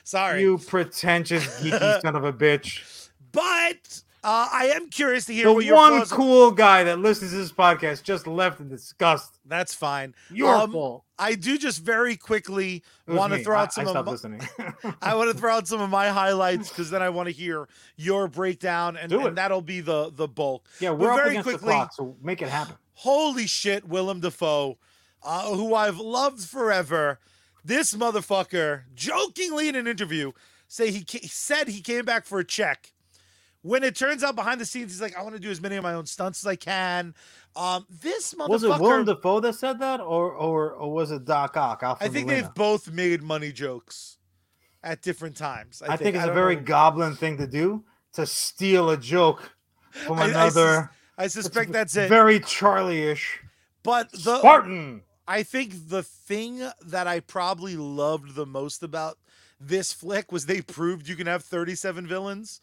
Sorry. 0.04 0.42
You 0.42 0.58
pretentious 0.58 1.46
geeky 1.62 2.02
son 2.02 2.16
of 2.16 2.24
a 2.24 2.34
bitch. 2.34 3.10
But 3.32 4.02
uh, 4.24 4.50
I 4.52 4.72
am 4.76 4.90
curious 4.90 5.26
to 5.26 5.34
hear 5.34 5.46
The 5.46 5.54
what 5.54 5.66
your 5.66 5.76
one 5.76 6.06
cool 6.08 6.52
guy 6.52 6.84
that 6.84 7.00
listens 7.00 7.32
to 7.32 7.38
this 7.38 7.52
podcast 7.52 8.04
just 8.04 8.28
left 8.28 8.60
in 8.60 8.68
disgust. 8.70 9.40
That's 9.46 9.74
fine. 9.74 10.14
Your 10.32 10.54
Um, 10.56 10.72
fault. 10.72 11.04
I 11.18 11.36
do 11.36 11.58
just 11.58 11.82
very 11.84 12.16
quickly 12.16 12.84
want 13.08 13.34
to 13.34 13.44
throw 13.44 13.58
I- 13.58 13.62
out 13.64 13.74
some 13.74 13.86
I 13.86 13.90
of 13.90 13.92
stopped 13.92 14.06
my, 14.08 14.12
listening. 14.12 14.42
I 15.02 15.16
want 15.16 15.32
to 15.32 15.38
throw 15.38 15.54
out 15.54 15.68
some 15.68 15.82
of 15.82 15.90
my 15.90 16.10
highlights 16.10 16.70
because 16.70 16.90
then 16.90 17.02
I 17.02 17.10
want 17.10 17.28
to 17.28 17.34
hear 17.34 17.68
your 17.98 18.28
breakdown, 18.28 18.96
and, 18.98 19.12
and 19.12 19.38
that'll 19.38 19.62
be 19.62 19.82
the 19.82 20.12
the 20.14 20.28
bulk. 20.28 20.66
yeah, 20.80 20.92
we're 20.92 21.16
very 21.16 21.42
quickly- 21.42 21.70
clock, 21.74 21.94
so 21.94 22.16
make 22.22 22.42
it 22.42 22.50
happen. 22.50 22.76
Holy 22.96 23.48
shit, 23.48 23.88
Willem 23.88 24.20
Dafoe, 24.20 24.78
uh, 25.24 25.48
who 25.54 25.74
I've 25.74 26.00
loved 26.00 26.42
forever. 26.42 27.20
This 27.64 27.94
motherfucker, 27.94 28.84
jokingly 28.96 29.68
in 29.70 29.76
an 29.76 29.88
interview, 29.88 30.32
say 30.68 30.92
he, 30.92 31.04
ca- 31.04 31.20
he 31.22 31.28
said 31.28 31.68
he 31.68 31.82
came 31.82 32.06
back 32.06 32.26
for 32.26 32.40
a 32.40 32.46
check. 32.46 32.94
When 33.62 33.84
it 33.84 33.96
turns 33.96 34.24
out 34.24 34.36
behind 34.36 34.62
the 34.62 34.66
scenes, 34.66 34.92
he's 34.94 35.02
like, 35.02 35.18
I 35.18 35.22
want 35.22 35.36
to 35.36 35.40
do 35.42 35.50
as 35.50 35.60
many 35.60 35.76
of 35.76 35.84
my 35.84 35.94
own 35.94 36.06
stunts 36.06 36.44
as 36.44 36.48
I 36.48 36.56
can. 36.56 37.14
Um, 37.56 37.86
this 37.90 38.34
motherfucker. 38.34 38.50
Was 38.50 38.64
it 38.64 38.80
Willem 38.80 39.06
Dafoe 39.06 39.42
that 39.42 39.56
said 39.56 39.80
that, 39.80 40.00
or 40.00 40.32
or, 40.32 40.72
or 40.72 40.94
was 40.94 41.12
it 41.12 41.26
Doc 41.26 41.58
Ock? 41.58 41.84
I 41.84 42.08
think 42.08 42.28
they've 42.30 42.54
both 42.54 42.90
made 42.92 43.22
money 43.22 43.52
jokes 43.52 44.18
at 44.82 45.02
different 45.02 45.36
times. 45.36 45.82
I, 45.88 45.98
think, 45.98 46.16
it's 46.16 46.26
I 46.26 46.30
a 46.30 46.34
very 46.34 46.56
know. 46.56 46.62
goblin 46.62 47.16
thing 47.16 47.38
to 47.38 47.48
do 47.48 47.84
to 48.14 48.26
steal 48.26 48.92
a 48.92 48.98
joke 48.98 49.54
from 49.92 50.20
I- 50.20 50.24
I 50.24 50.28
sus- 50.32 50.56
another. 50.56 50.92
I 51.18 51.28
suspect 51.28 51.74
that's 51.74 51.98
it. 51.98 52.08
Very 52.08 52.40
Charlie-ish. 52.40 53.42
But 53.84 54.10
the 54.14 54.40
Spartan. 54.40 55.02
I 55.28 55.44
think 55.44 55.90
the 55.90 56.02
thing 56.02 56.62
that 56.86 57.08
I 57.08 57.20
probably 57.20 57.76
loved 57.76 58.36
the 58.36 58.46
most 58.46 58.84
about 58.84 59.18
this 59.60 59.92
flick 59.92 60.32
was 60.32 60.46
they 60.46 60.62
proved 60.62 61.10
you 61.10 61.18
can 61.18 61.28
have 61.28 61.44
37 61.44 62.08
villains 62.08 62.62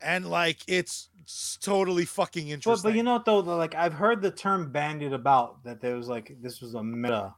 and 0.00 0.26
like 0.26 0.58
it's 0.66 1.08
s- 1.24 1.58
totally 1.60 2.04
fucking 2.04 2.48
interesting. 2.48 2.90
but 2.90 2.96
you 2.96 3.02
know 3.02 3.14
what 3.14 3.24
though, 3.24 3.38
like 3.38 3.74
I've 3.74 3.94
heard 3.94 4.22
the 4.22 4.30
term 4.30 4.70
bandied 4.70 5.12
about 5.12 5.62
that 5.64 5.80
there 5.80 5.96
was 5.96 6.08
like 6.08 6.36
this 6.40 6.60
was 6.60 6.74
a 6.74 6.82
meta 6.82 7.34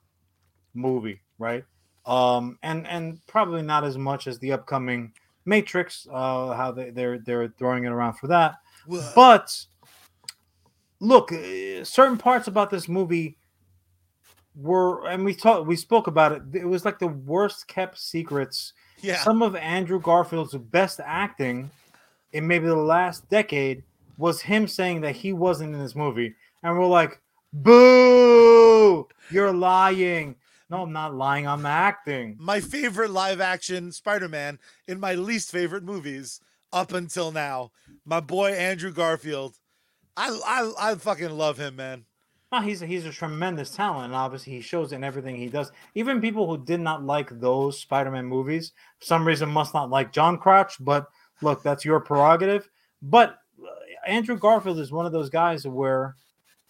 movie, 0.75 1.20
right? 1.38 1.64
Um, 2.07 2.59
and 2.62 2.87
and 2.87 3.25
probably 3.27 3.62
not 3.62 3.85
as 3.85 3.99
much 3.99 4.27
as 4.27 4.38
the 4.38 4.53
upcoming 4.53 5.12
Matrix, 5.44 6.07
uh, 6.12 6.53
how 6.55 6.73
they, 6.73 6.90
they're 6.90 7.18
they're 7.18 7.49
throwing 7.59 7.85
it 7.85 7.92
around 7.92 8.14
for 8.14 8.27
that. 8.29 8.57
But 9.14 9.64
look, 11.01 11.33
uh, 11.33 11.85
certain 11.85 12.16
parts 12.18 12.49
about 12.49 12.70
this 12.70 12.88
movie 12.88 13.37
were, 14.57 15.07
and 15.07 15.25
we 15.25 15.35
talked, 15.35 15.66
we 15.66 15.77
spoke 15.77 16.07
about 16.07 16.33
it. 16.33 16.42
It 16.55 16.64
was 16.66 16.85
like 16.85 16.99
the 16.99 17.07
worst 17.09 17.68
kept 17.68 17.99
secrets. 17.99 18.73
yeah. 19.01 19.18
Some 19.18 19.42
of 19.42 19.55
Andrew 19.57 20.01
Garfield's 20.01 20.55
best 20.57 21.01
acting 21.05 21.70
in 22.33 22.47
maybe 22.47 22.66
the 22.66 22.77
last 22.77 23.29
decade 23.29 23.83
was 24.16 24.43
him 24.43 24.69
saying 24.69 25.01
that 25.01 25.16
he 25.16 25.33
wasn't 25.33 25.75
in 25.75 25.81
this 25.81 25.95
movie, 25.97 26.35
and 26.62 26.79
we're 26.79 26.87
like, 26.87 27.21
"Boo! 27.53 29.09
You're 29.31 29.53
lying." 29.53 30.37
No, 30.69 30.83
I'm 30.83 30.93
not 30.93 31.14
lying. 31.14 31.49
I'm 31.49 31.66
acting. 31.66 32.37
my 32.38 32.61
favorite 32.61 33.11
live 33.11 33.40
action 33.40 33.90
Spider-Man 33.90 34.59
in 34.87 35.01
my 35.01 35.14
least 35.14 35.51
favorite 35.51 35.83
movies 35.83 36.40
up 36.73 36.93
until 36.93 37.33
now. 37.33 37.73
My 38.05 38.21
boy 38.21 38.53
Andrew 38.53 38.93
Garfield. 38.93 39.57
I 40.16 40.38
I 40.47 40.90
I 40.90 40.95
fucking 40.95 41.31
love 41.31 41.59
him, 41.59 41.77
man. 41.77 42.05
No, 42.53 42.61
he's 42.61 42.81
he's 42.81 43.05
a 43.07 43.11
tremendous 43.11 43.71
talent, 43.71 44.07
and 44.07 44.14
obviously 44.14 44.53
he 44.53 44.61
shows 44.61 44.93
it 44.93 44.97
in 44.97 45.05
everything 45.05 45.37
he 45.37 45.49
does. 45.49 45.71
Even 45.95 46.21
people 46.21 46.47
who 46.49 46.64
did 46.64 46.81
not 46.81 47.05
like 47.05 47.40
those 47.40 47.81
Spider-Man 47.81 48.27
movies, 48.27 48.73
for 48.99 49.07
some 49.07 49.27
reason, 49.27 49.49
must 49.49 49.73
not 49.75 49.90
like 49.90 50.12
John 50.12 50.37
Crotch. 50.37 50.77
But 50.81 51.07
look, 51.42 51.62
that's 51.62 51.85
your 51.85 52.00
prerogative. 52.00 52.68
But 53.03 53.38
uh, 53.62 53.66
Andrew 54.07 54.37
Garfield 54.37 54.79
is 54.79 54.92
one 54.92 55.07
of 55.07 55.12
those 55.12 55.31
guys 55.31 55.66
where, 55.66 56.16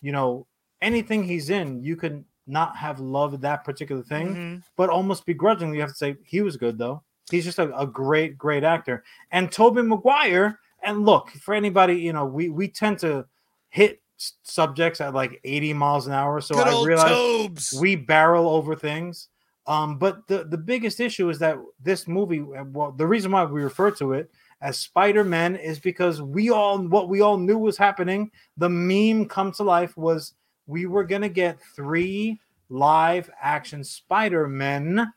you 0.00 0.12
know, 0.12 0.46
anything 0.83 1.24
he's 1.24 1.50
in, 1.50 1.83
you 1.83 1.96
can 1.96 2.24
not 2.46 2.76
have 2.76 2.98
loved 3.00 3.40
that 3.42 3.64
particular 3.64 4.02
thing, 4.02 4.35
Mhm. 4.35 4.62
but 4.76 4.90
almost 4.90 5.26
begrudgingly, 5.26 5.76
you 5.76 5.83
have 5.83 5.90
to 5.90 5.96
say 5.96 6.16
he 6.24 6.40
was 6.42 6.56
good 6.56 6.78
though. 6.78 7.02
He's 7.30 7.44
just 7.44 7.59
a, 7.61 7.76
a 7.78 7.87
great, 7.87 8.37
great 8.37 8.64
actor. 8.64 9.04
And 9.30 9.52
Tobey 9.52 9.83
Maguire, 9.83 10.59
and 10.83 11.04
look, 11.06 11.30
for 11.30 11.54
anybody, 11.54 11.94
you 11.94 12.12
know, 12.12 12.24
we 12.24 12.48
we 12.48 12.66
tend 12.66 12.98
to 13.00 13.26
hit 13.68 14.00
subjects 14.42 15.00
at 15.00 15.14
like 15.14 15.40
80 15.44 15.72
miles 15.74 16.06
an 16.06 16.12
hour. 16.12 16.40
So 16.40 16.59
I 16.59 16.85
realize 16.85 17.11
Tobes. 17.11 17.72
we 17.80 17.94
barrel 17.96 18.48
over 18.48 18.74
things. 18.74 19.28
Um, 19.66 19.96
but 19.98 20.26
the, 20.26 20.44
the 20.44 20.59
biggest 20.59 20.98
issue 21.00 21.28
is 21.30 21.38
that 21.38 21.56
this 21.83 22.09
movie, 22.09 22.40
uh, 22.40 22.64
well, 22.64 22.90
the 22.92 23.06
reason 23.06 23.30
why 23.30 23.44
we 23.44 23.62
refer 23.62 23.90
to 23.92 24.14
it 24.14 24.30
as 24.62 24.79
Spider-Man 24.79 25.57
is 25.57 25.79
because 25.79 26.20
we 26.20 26.51
all 26.51 26.79
what 26.79 27.09
we 27.09 27.20
all 27.20 27.38
knew 27.38 27.59
was 27.59 27.77
happening. 27.77 28.31
The 28.57 28.68
meme 28.68 29.27
come 29.27 29.53
to 29.53 29.62
life 29.62 29.96
was 29.96 30.35
we 30.66 30.87
were 30.87 31.05
gonna 31.05 31.29
get 31.29 31.59
three 31.75 32.38
live 32.68 33.31
action 33.40 33.83
Spider-Men 33.83 35.12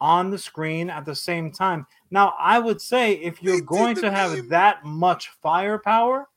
on 0.00 0.30
the 0.30 0.38
screen 0.38 0.90
at 0.90 1.04
the 1.04 1.14
same 1.14 1.50
time. 1.50 1.86
Now, 2.10 2.34
I 2.38 2.58
would 2.58 2.80
say 2.80 3.14
if 3.14 3.42
you're 3.42 3.62
going 3.62 3.96
to 3.96 4.10
have 4.10 4.32
meme. 4.32 4.48
that 4.50 4.84
much 4.84 5.30
firepower, 5.42 6.28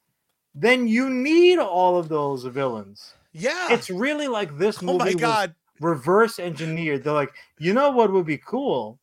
then 0.55 0.87
you 0.87 1.09
need 1.09 1.59
all 1.59 1.97
of 1.97 2.09
those 2.09 2.45
villains. 2.45 3.13
yeah. 3.33 3.71
It's 3.71 3.89
really 3.89 4.27
like 4.27 4.57
this 4.57 4.81
movie 4.81 4.95
oh 4.95 4.97
my 4.97 5.05
was 5.05 5.15
god. 5.15 5.55
reverse 5.81 6.39
engineered. 6.39 7.03
They're 7.03 7.13
like, 7.13 7.33
you 7.59 7.73
know 7.73 7.91
what 7.91 8.11
would 8.11 8.25
be 8.25 8.37
cool 8.37 8.98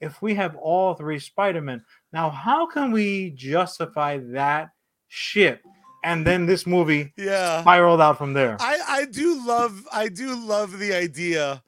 if 0.00 0.20
we 0.22 0.34
have 0.34 0.56
all 0.56 0.94
three 0.94 1.18
Spider-Men. 1.18 1.82
Now, 2.12 2.30
how 2.30 2.66
can 2.66 2.90
we 2.90 3.30
justify 3.30 4.18
that 4.32 4.70
shit? 5.08 5.60
And 6.02 6.26
then 6.26 6.46
this 6.46 6.66
movie 6.66 7.12
Yeah. 7.16 7.60
spiraled 7.60 8.00
out 8.00 8.16
from 8.18 8.32
there. 8.32 8.56
I 8.58 8.80
I 8.88 9.04
do 9.04 9.46
love 9.46 9.86
I 9.92 10.08
do 10.08 10.34
love 10.34 10.78
the 10.78 10.94
idea 10.94 11.62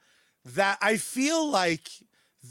that 0.45 0.77
I 0.81 0.97
feel 0.97 1.47
like 1.49 1.87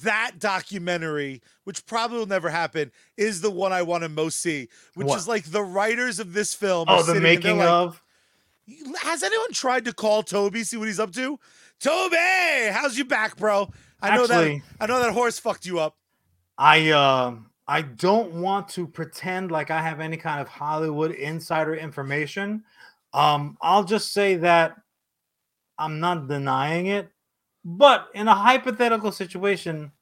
that 0.03 0.39
documentary, 0.39 1.43
which 1.65 1.85
probably 1.85 2.19
will 2.19 2.27
never 2.27 2.49
happen, 2.49 2.93
is 3.17 3.41
the 3.41 3.51
one 3.51 3.73
I 3.73 3.83
want 3.83 4.05
to 4.05 4.09
most 4.09 4.41
see. 4.41 4.69
Which 4.95 5.09
What? 5.09 5.19
is 5.19 5.29
like 5.29 5.45
the 5.45 5.63
writers 5.63 6.19
of 6.19 6.33
this 6.33 6.55
film. 6.55 6.87
Oh, 6.89 7.03
the 7.03 7.21
making 7.21 7.59
like, 7.59 7.69
of. 7.69 8.03
Has 9.03 9.23
anyone 9.23 9.53
tried 9.53 9.85
to 9.87 9.93
call 9.93 10.23
Tobey, 10.23 10.63
see 10.63 10.77
what 10.77 10.87
he's 10.89 11.01
up 11.01 11.13
to? 11.13 11.39
Tobey, 11.81 12.71
how's 12.71 12.97
your 12.97 13.07
back, 13.07 13.37
bro? 13.37 13.71
I 14.03 14.17
know 14.17 14.25
Actually- 14.25 14.63
that 14.79 14.85
I 14.85 14.87
know 14.87 15.01
that 15.01 15.13
horse 15.13 15.39
fucked 15.39 15.65
you 15.65 15.79
up. 15.79 15.97
I 16.59 16.91
uh, 16.91 17.37
I 17.67 17.83
don't 17.83 18.33
want 18.35 18.69
to 18.71 18.87
pretend 18.87 19.51
like 19.51 19.71
I 19.71 19.81
have 19.81 20.01
any 20.01 20.17
kind 20.17 20.41
of 20.41 20.49
Hollywood 20.49 21.13
insider 21.13 21.75
information. 21.75 22.65
Um, 23.15 23.57
I'll 23.61 23.85
just 23.85 24.13
say 24.13 24.37
that 24.37 24.77
I'm 25.79 26.01
not 26.01 26.29
denying 26.29 26.87
it, 26.87 27.11
but 27.65 28.09
in 28.15 28.29
a 28.29 28.35
hypothetical 28.35 29.13
situation, 29.13 29.93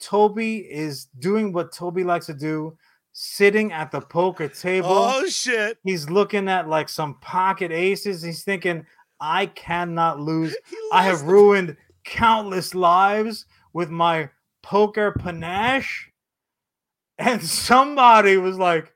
Tobey 0.00 0.58
is 0.58 1.06
doing 1.18 1.52
what 1.52 1.72
Tobey 1.72 2.04
likes 2.04 2.26
to 2.26 2.34
do, 2.34 2.76
sitting 3.12 3.72
at 3.72 3.90
the 3.90 4.00
poker 4.00 4.48
table. 4.48 4.88
Oh 4.90 5.26
shit. 5.26 5.78
He's 5.84 6.08
looking 6.08 6.48
at 6.48 6.68
like 6.68 6.88
some 6.88 7.14
pocket 7.20 7.70
aces. 7.72 8.22
He's 8.22 8.44
thinking, 8.44 8.86
I 9.20 9.46
cannot 9.46 10.20
lose. 10.20 10.56
I 10.92 11.02
have 11.02 11.22
ruined 11.22 11.76
countless 12.10 12.74
lives 12.74 13.46
with 13.72 13.88
my 13.88 14.28
poker 14.62 15.12
panache. 15.12 16.10
And 17.18 17.42
somebody 17.42 18.36
was 18.36 18.58
like, 18.58 18.92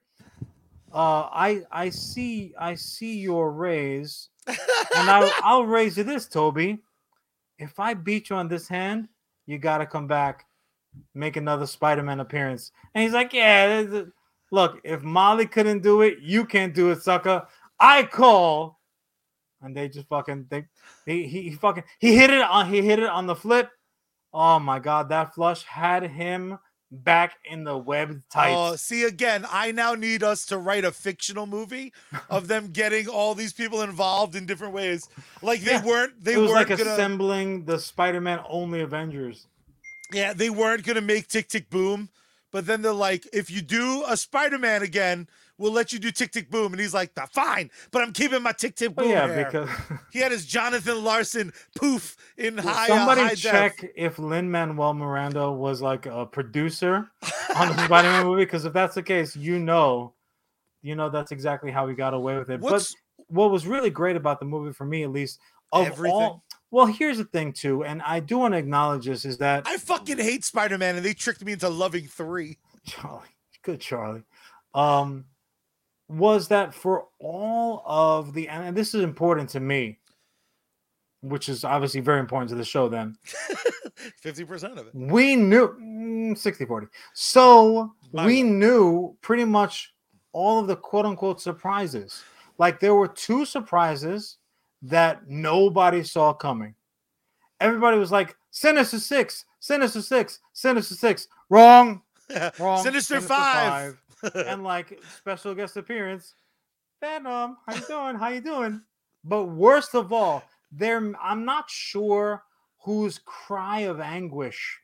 uh, 0.92 1.28
I 1.32 1.62
I 1.70 1.90
see 1.90 2.54
I 2.58 2.74
see 2.74 3.18
your 3.18 3.52
raise, 3.52 4.28
and 4.46 5.10
I'll, 5.10 5.32
I'll 5.42 5.66
raise 5.66 5.98
you 5.98 6.04
this, 6.04 6.26
Tobey. 6.26 6.78
If 7.58 7.78
I 7.80 7.94
beat 7.94 8.30
you 8.30 8.36
on 8.36 8.48
this 8.48 8.68
hand, 8.68 9.08
you 9.46 9.58
gotta 9.58 9.86
come 9.86 10.06
back, 10.06 10.46
make 11.14 11.36
another 11.36 11.66
Spider-Man 11.66 12.20
appearance. 12.20 12.72
And 12.94 13.02
he's 13.02 13.12
like, 13.12 13.32
Yeah, 13.32 14.04
look, 14.50 14.80
if 14.84 15.02
Molly 15.02 15.46
couldn't 15.46 15.82
do 15.82 16.02
it, 16.02 16.18
you 16.20 16.44
can't 16.46 16.74
do 16.74 16.90
it, 16.90 17.02
sucker. 17.02 17.46
I 17.78 18.04
call. 18.04 18.80
And 19.64 19.76
they 19.76 19.88
just 19.88 20.08
fucking 20.08 20.46
they 20.50 20.66
he, 21.06 21.26
he 21.26 21.50
fucking 21.52 21.84
he 21.98 22.16
hit 22.16 22.30
it 22.30 22.42
on 22.42 22.68
he 22.68 22.82
hit 22.82 22.98
it 22.98 23.08
on 23.08 23.26
the 23.26 23.34
flip. 23.34 23.70
Oh 24.32 24.58
my 24.58 24.78
god, 24.78 25.08
that 25.08 25.34
flush 25.34 25.64
had 25.64 26.02
him 26.04 26.58
back 26.90 27.36
in 27.44 27.64
the 27.64 27.76
web 27.76 28.20
tights. 28.30 28.60
Oh, 28.60 28.76
see 28.76 29.04
again, 29.04 29.46
I 29.50 29.72
now 29.72 29.94
need 29.94 30.22
us 30.22 30.46
to 30.46 30.58
write 30.58 30.84
a 30.84 30.92
fictional 30.92 31.46
movie 31.46 31.92
of 32.30 32.46
them 32.48 32.68
getting 32.72 33.08
all 33.08 33.34
these 33.34 33.52
people 33.52 33.82
involved 33.82 34.36
in 34.36 34.46
different 34.46 34.74
ways. 34.74 35.08
Like 35.42 35.62
they 35.62 35.72
Yeah, 35.72 35.82
weren't 35.84 36.22
they 36.22 36.34
it 36.34 36.38
was 36.38 36.50
weren't 36.50 36.68
like 36.68 36.76
gonna 36.76 36.82
assembling 36.82 37.64
the 37.64 37.78
Spider-Man 37.78 38.40
only 38.48 38.80
Avengers. 38.82 39.46
Yeah, 40.12 40.32
they 40.32 40.50
weren't 40.50 40.84
gonna 40.84 41.00
make 41.00 41.28
Tick 41.28 41.48
Tick 41.48 41.70
Boom, 41.70 42.10
but 42.52 42.66
then 42.66 42.82
they're 42.82 42.92
like, 42.92 43.26
if 43.32 43.50
you 43.50 43.62
do 43.62 44.04
a 44.06 44.16
Spider-Man 44.16 44.82
again, 44.82 45.28
we'll 45.58 45.72
let 45.72 45.92
you 45.92 45.98
do 45.98 46.10
Tick 46.10 46.32
Tick 46.32 46.50
Boom, 46.50 46.72
and 46.72 46.80
he's 46.80 46.94
like, 46.94 47.12
fine, 47.32 47.70
but 47.90 48.02
I'm 48.02 48.12
keeping 48.12 48.42
my 48.42 48.52
Tick 48.52 48.74
Tick 48.76 48.90
Oh, 48.96 49.02
Boom. 49.02 49.10
yeah, 49.10 49.26
hair." 49.26 49.44
because 49.44 49.68
he 50.12 50.18
had 50.18 50.32
his 50.32 50.46
Jonathan 50.46 51.02
Larson 51.04 51.52
poof 51.76 52.16
in 52.36 52.58
high. 52.58 52.84
uh, 52.84 52.86
somebody 52.88 53.20
high 53.22 53.34
check 53.34 53.84
if 53.96 54.18
Lin 54.18 54.50
Manuel 54.50 54.94
Miranda 54.94 55.50
was 55.50 55.80
like 55.82 56.06
a 56.06 56.26
producer 56.26 57.10
on 57.56 57.68
the 57.68 57.84
Spider-Man 57.84 58.26
movie. 58.26 58.44
Because 58.44 58.64
if 58.64 58.72
that's 58.72 58.94
the 58.94 59.02
case, 59.02 59.36
you 59.36 59.58
know, 59.58 60.12
you 60.82 60.94
know 60.96 61.08
that's 61.08 61.32
exactly 61.32 61.70
how 61.70 61.86
he 61.88 61.94
got 61.94 62.14
away 62.14 62.36
with 62.38 62.50
it. 62.50 62.60
What's 62.60 62.92
But 62.92 63.26
what 63.28 63.50
was 63.50 63.66
really 63.66 63.90
great 63.90 64.16
about 64.16 64.38
the 64.40 64.46
movie 64.46 64.72
for 64.72 64.84
me, 64.84 65.02
at 65.02 65.10
least, 65.10 65.38
of 65.72 65.86
Everything. 65.86 66.12
all. 66.12 66.44
Well, 66.70 66.86
here's 66.86 67.18
the 67.18 67.24
thing 67.24 67.52
too, 67.52 67.84
and 67.84 68.02
I 68.02 68.18
do 68.18 68.36
want 68.38 68.52
to 68.54 68.58
acknowledge 68.58 69.06
this: 69.06 69.24
is 69.24 69.38
that 69.38 69.62
I 69.66 69.76
fucking 69.76 70.18
hate 70.18 70.42
Spider-Man, 70.44 70.96
and 70.96 71.04
they 71.04 71.14
tricked 71.14 71.44
me 71.44 71.52
into 71.52 71.68
loving 71.68 72.06
three. 72.08 72.58
Charlie, 72.84 73.28
good 73.62 73.80
Charlie, 73.80 74.24
um, 74.74 75.24
was 76.08 76.48
that 76.48 76.74
for 76.74 77.06
all 77.18 77.82
of 77.86 78.34
the, 78.34 78.48
and 78.48 78.76
this 78.76 78.94
is 78.94 79.02
important 79.02 79.48
to 79.50 79.60
me, 79.60 79.98
which 81.22 81.48
is 81.48 81.64
obviously 81.64 82.00
very 82.00 82.20
important 82.20 82.50
to 82.50 82.54
the 82.56 82.64
show. 82.64 82.88
Then 82.88 83.16
Fifty 84.20 84.44
percent 84.44 84.78
of 84.78 84.86
it. 84.86 84.94
we 84.94 85.36
knew 85.36 85.68
mm, 85.80 86.36
60 86.36 86.64
40. 86.66 86.86
So 87.14 87.94
My 88.12 88.26
we 88.26 88.42
way. 88.42 88.50
knew 88.50 89.16
pretty 89.22 89.44
much 89.44 89.94
all 90.32 90.58
of 90.60 90.66
the 90.66 90.76
quote 90.76 91.06
unquote 91.06 91.40
surprises. 91.40 92.22
Like 92.58 92.78
there 92.80 92.94
were 92.94 93.08
two 93.08 93.44
surprises 93.46 94.36
that 94.82 95.26
nobody 95.26 96.02
saw 96.02 96.32
coming. 96.34 96.74
Everybody 97.60 97.96
was 97.98 98.12
like, 98.12 98.36
Sinister 98.50 98.98
Six, 98.98 99.46
Sinister 99.60 100.02
Six, 100.02 100.40
Sinister 100.52 100.94
Six. 100.94 101.28
Wrong, 101.48 102.02
wrong. 102.58 102.82
Sinister, 102.82 103.20
Five. 103.20 103.98
And 104.34 104.62
like 104.64 105.00
special 105.18 105.54
guest 105.54 105.76
appearance. 105.76 106.34
Venom, 107.00 107.56
how 107.66 107.74
you 107.74 107.86
doing? 107.86 108.16
How 108.16 108.28
you 108.28 108.40
doing? 108.40 108.82
But 109.24 109.44
worst 109.44 109.94
of 109.94 110.12
all, 110.12 110.42
there 110.70 111.12
I'm 111.20 111.44
not 111.44 111.68
sure 111.68 112.42
whose 112.82 113.20
cry 113.24 113.80
of 113.80 114.00
anguish 114.00 114.80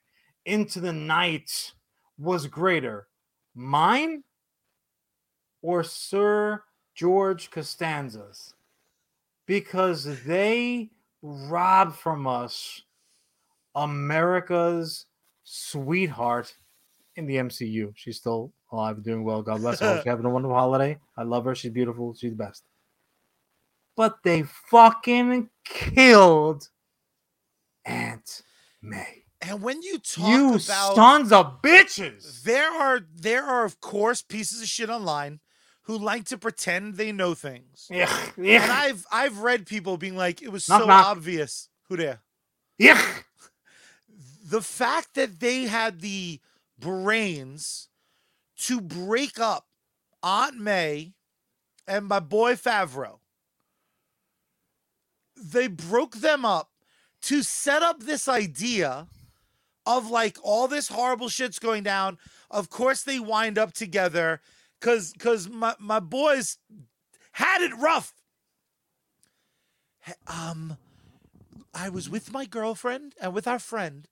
into 0.46 0.81
the 0.81 0.92
night 0.92 1.72
was 2.18 2.46
greater, 2.46 3.09
mine 3.55 4.22
or 5.62 5.85
Sir 5.85 6.62
George 6.94 7.50
Costanza's, 7.50 8.55
because 9.46 10.24
they 10.24 10.90
robbed 11.22 11.96
from 11.96 12.26
us 12.26 12.83
America's 13.74 15.07
sweetheart 15.44 16.55
in 17.16 17.26
the 17.26 17.37
MCU. 17.37 17.92
She's 17.94 18.16
still 18.16 18.53
alive 18.72 19.02
doing 19.02 19.24
well. 19.24 19.42
God 19.42 19.61
bless 19.61 19.80
her. 19.80 19.96
She's 19.98 20.04
having 20.06 20.24
a 20.26 20.30
wonderful 20.30 20.56
holiday. 20.56 20.98
I 21.16 21.22
love 21.22 21.44
her. 21.44 21.54
She's 21.54 21.70
beautiful. 21.72 22.14
She's 22.14 22.30
the 22.30 22.37
best. 22.37 22.62
But 23.96 24.18
they 24.24 24.44
fucking 24.70 25.50
killed 25.64 26.68
Aunt 27.85 28.42
May. 28.83 29.24
and 29.42 29.62
when 29.62 29.83
you 29.83 29.98
talk 29.98 30.28
You 30.28 30.48
about 30.50 30.94
sons 30.94 31.33
of 31.33 31.61
bitches. 31.62 32.42
there 32.42 32.70
are 32.70 33.00
there 33.14 33.44
are 33.44 33.64
of 33.64 33.80
course 33.80 34.22
pieces 34.22 34.62
of 34.62 34.68
shit 34.68 34.88
online 34.90 35.40
who 35.83 35.98
like 35.98 36.24
to 36.26 36.38
pretend 36.38 36.94
they 36.94 37.11
know 37.11 37.35
things. 37.35 37.88
Yeah, 37.90 38.14
And 38.37 38.62
I've 38.70 39.04
I've 39.11 39.38
read 39.38 39.66
people 39.66 39.96
being 39.96 40.16
like, 40.16 40.40
it 40.40 40.52
was 40.52 40.68
Knock, 40.68 40.83
so 40.83 40.87
knock. 40.87 41.06
obvious. 41.06 41.68
Who 41.88 41.96
there? 41.96 42.20
yeah. 42.78 43.02
The 44.48 44.62
fact 44.62 45.14
that 45.14 45.40
they 45.40 45.62
had 45.64 46.00
the 46.00 46.40
brains 46.78 47.88
to 48.61 48.81
break 48.81 49.38
up 49.38 49.66
Aunt 50.23 50.57
May 50.59 51.14
and 51.87 52.07
my 52.07 52.20
boy 52.20 52.55
Favreau. 52.55 53.18
They 55.37 55.66
broke 55.66 56.16
them 56.16 56.44
up 56.44 56.70
to 57.23 57.42
set 57.42 57.83
up 57.83 58.03
this 58.03 58.29
idea 58.29 59.09
of 59.87 60.11
like 60.11 60.37
all 60.42 60.68
this 60.68 60.88
horrible 60.88 61.29
shit's 61.29 61.59
going 61.59 61.83
down. 61.83 62.18
Of 62.51 62.68
course 62.68 63.03
they 63.03 63.18
wind 63.18 63.59
up 63.59 63.73
together 63.73 64.40
cuz 64.81 65.14
cuz 65.18 65.49
my 65.49 65.75
my 65.79 66.01
boys 66.01 66.59
had 67.33 67.62
it 67.62 67.75
rough. 67.77 68.14
Um 70.27 70.77
I 71.73 71.88
was 71.88 72.11
with 72.11 72.33
my 72.33 72.44
girlfriend 72.44 73.14
and 73.20 73.33
with 73.33 73.46
our 73.46 73.59
friend 73.59 74.09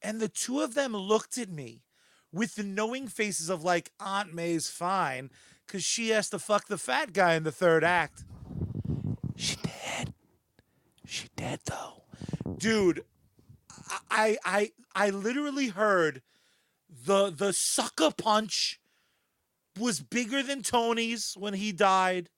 and 0.00 0.20
the 0.20 0.28
two 0.28 0.60
of 0.60 0.74
them 0.74 0.96
looked 0.96 1.36
at 1.36 1.50
me 1.50 1.82
with 2.36 2.54
the 2.54 2.62
knowing 2.62 3.08
faces 3.08 3.48
of 3.48 3.64
like 3.64 3.90
Aunt 3.98 4.34
May's 4.34 4.68
fine 4.68 5.30
cuz 5.66 5.82
she 5.82 6.10
has 6.10 6.28
to 6.30 6.38
fuck 6.38 6.68
the 6.68 6.78
fat 6.78 7.12
guy 7.12 7.34
in 7.34 7.42
the 7.42 7.52
third 7.52 7.82
act. 7.82 8.24
She 9.36 9.56
dead. 9.56 10.14
She 11.04 11.28
dead 11.36 11.60
though. 11.64 12.04
Dude, 12.58 13.04
I 14.10 14.36
I 14.44 14.72
I 14.94 15.10
literally 15.10 15.68
heard 15.68 16.22
the 16.88 17.30
the 17.30 17.52
sucker 17.52 18.10
punch 18.16 18.80
was 19.78 20.00
bigger 20.00 20.42
than 20.42 20.62
Tony's 20.62 21.34
when 21.38 21.54
he 21.54 21.72
died. 21.72 22.28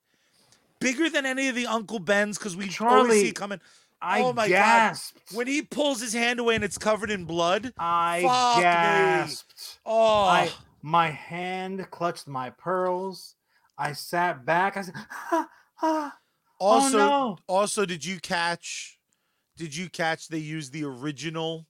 Bigger 0.80 1.10
than 1.10 1.26
any 1.26 1.48
of 1.48 1.56
the 1.56 1.66
Uncle 1.66 1.98
Ben's 1.98 2.38
because 2.38 2.56
we 2.56 2.70
always 2.80 3.20
see 3.20 3.28
it 3.28 3.34
coming. 3.34 3.60
I 4.00 4.20
Oh 4.22 4.32
my 4.32 4.48
God. 4.48 4.54
gasped. 4.54 5.20
When 5.32 5.46
he 5.46 5.62
pulls 5.62 6.00
his 6.00 6.12
hand 6.12 6.38
away 6.38 6.54
and 6.54 6.62
it's 6.64 6.78
covered 6.78 7.10
in 7.10 7.24
blood. 7.24 7.72
I 7.78 8.22
Fuck 8.22 8.56
me. 8.58 8.62
gasped. 8.62 9.80
Oh, 9.84 10.24
I 10.24 10.50
my 10.82 11.10
hand 11.10 11.84
clutched 11.90 12.28
my 12.28 12.50
pearls. 12.50 13.34
I 13.76 13.92
sat 13.92 14.44
back. 14.44 14.76
I 14.76 14.82
said, 14.82 14.94
ah, 14.96 15.48
ah, 15.82 16.16
also, 16.60 16.98
oh 16.98 17.06
no. 17.06 17.38
also, 17.48 17.84
did 17.84 18.04
you 18.04 18.20
catch? 18.20 18.98
Did 19.56 19.74
you 19.74 19.88
catch 19.90 20.28
they 20.28 20.38
used 20.38 20.72
the 20.72 20.84
original 20.84 21.66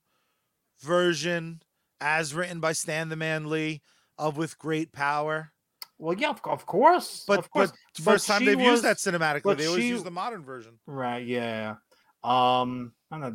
version 0.80 1.62
as 2.00 2.34
written 2.34 2.60
by 2.60 2.72
Stan 2.72 3.08
the 3.08 3.16
Man 3.16 3.48
Lee 3.48 3.82
of 4.18 4.36
"With 4.36 4.58
Great 4.58 4.92
Power"? 4.92 5.52
Well, 5.98 6.16
yeah, 6.16 6.30
of, 6.30 6.64
course. 6.66 7.24
But 7.26 7.40
of 7.40 7.50
course. 7.50 7.72
but 7.96 8.04
first 8.04 8.26
time 8.28 8.44
they've 8.44 8.56
was- 8.56 8.66
used 8.66 8.84
that 8.84 8.98
cinematically. 8.98 9.56
They 9.56 9.66
always 9.66 9.82
she- 9.82 9.88
use 9.88 10.02
the 10.04 10.10
modern 10.12 10.44
version. 10.44 10.78
Right, 10.86 11.26
yeah. 11.26 11.76
Um, 12.24 12.92
I'm 13.10 13.20
not, 13.20 13.32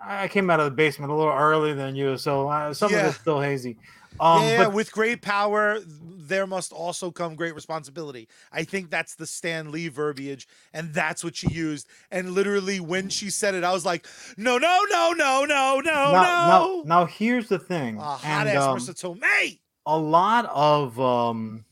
I 0.00 0.28
came 0.28 0.50
out 0.50 0.60
of 0.60 0.66
the 0.66 0.70
basement 0.72 1.10
a 1.12 1.14
little 1.14 1.32
earlier 1.32 1.74
than 1.74 1.96
you, 1.96 2.16
so 2.16 2.48
uh, 2.48 2.74
some 2.74 2.92
Yeah. 2.92 3.00
of 3.00 3.12
it's 3.12 3.20
still 3.20 3.40
hazy. 3.40 3.78
Um, 4.20 4.42
yeah, 4.42 4.64
but 4.64 4.72
with 4.72 4.92
great 4.92 5.22
power, 5.22 5.80
there 5.80 6.46
must 6.46 6.72
also 6.72 7.10
come 7.10 7.34
great 7.34 7.54
responsibility. 7.54 8.28
I 8.52 8.62
think 8.62 8.90
that's 8.90 9.16
the 9.16 9.26
Stan 9.26 9.72
Lee 9.72 9.88
verbiage, 9.88 10.46
and 10.72 10.94
that's 10.94 11.24
what 11.24 11.34
she 11.34 11.48
used. 11.48 11.88
And 12.12 12.30
literally, 12.30 12.78
when 12.78 13.08
she 13.08 13.28
said 13.28 13.54
it, 13.56 13.64
I 13.64 13.72
was 13.72 13.84
like, 13.84 14.06
"No, 14.36 14.56
no, 14.56 14.84
no, 14.88 15.12
no, 15.16 15.44
no, 15.44 15.80
no, 15.80 16.12
now, 16.12 16.12
now, 16.12 16.48
no!" 16.48 16.82
now 16.86 17.04
here's 17.06 17.48
the 17.48 17.58
thing. 17.58 17.98
Ah, 17.98 18.16
hot 18.16 18.46
and, 18.46 18.56
ass 18.56 18.62
um, 18.64 18.78
Marisa 18.78 19.58
a 19.86 19.98
lot 19.98 20.46
of 20.46 20.98
um 21.00 21.64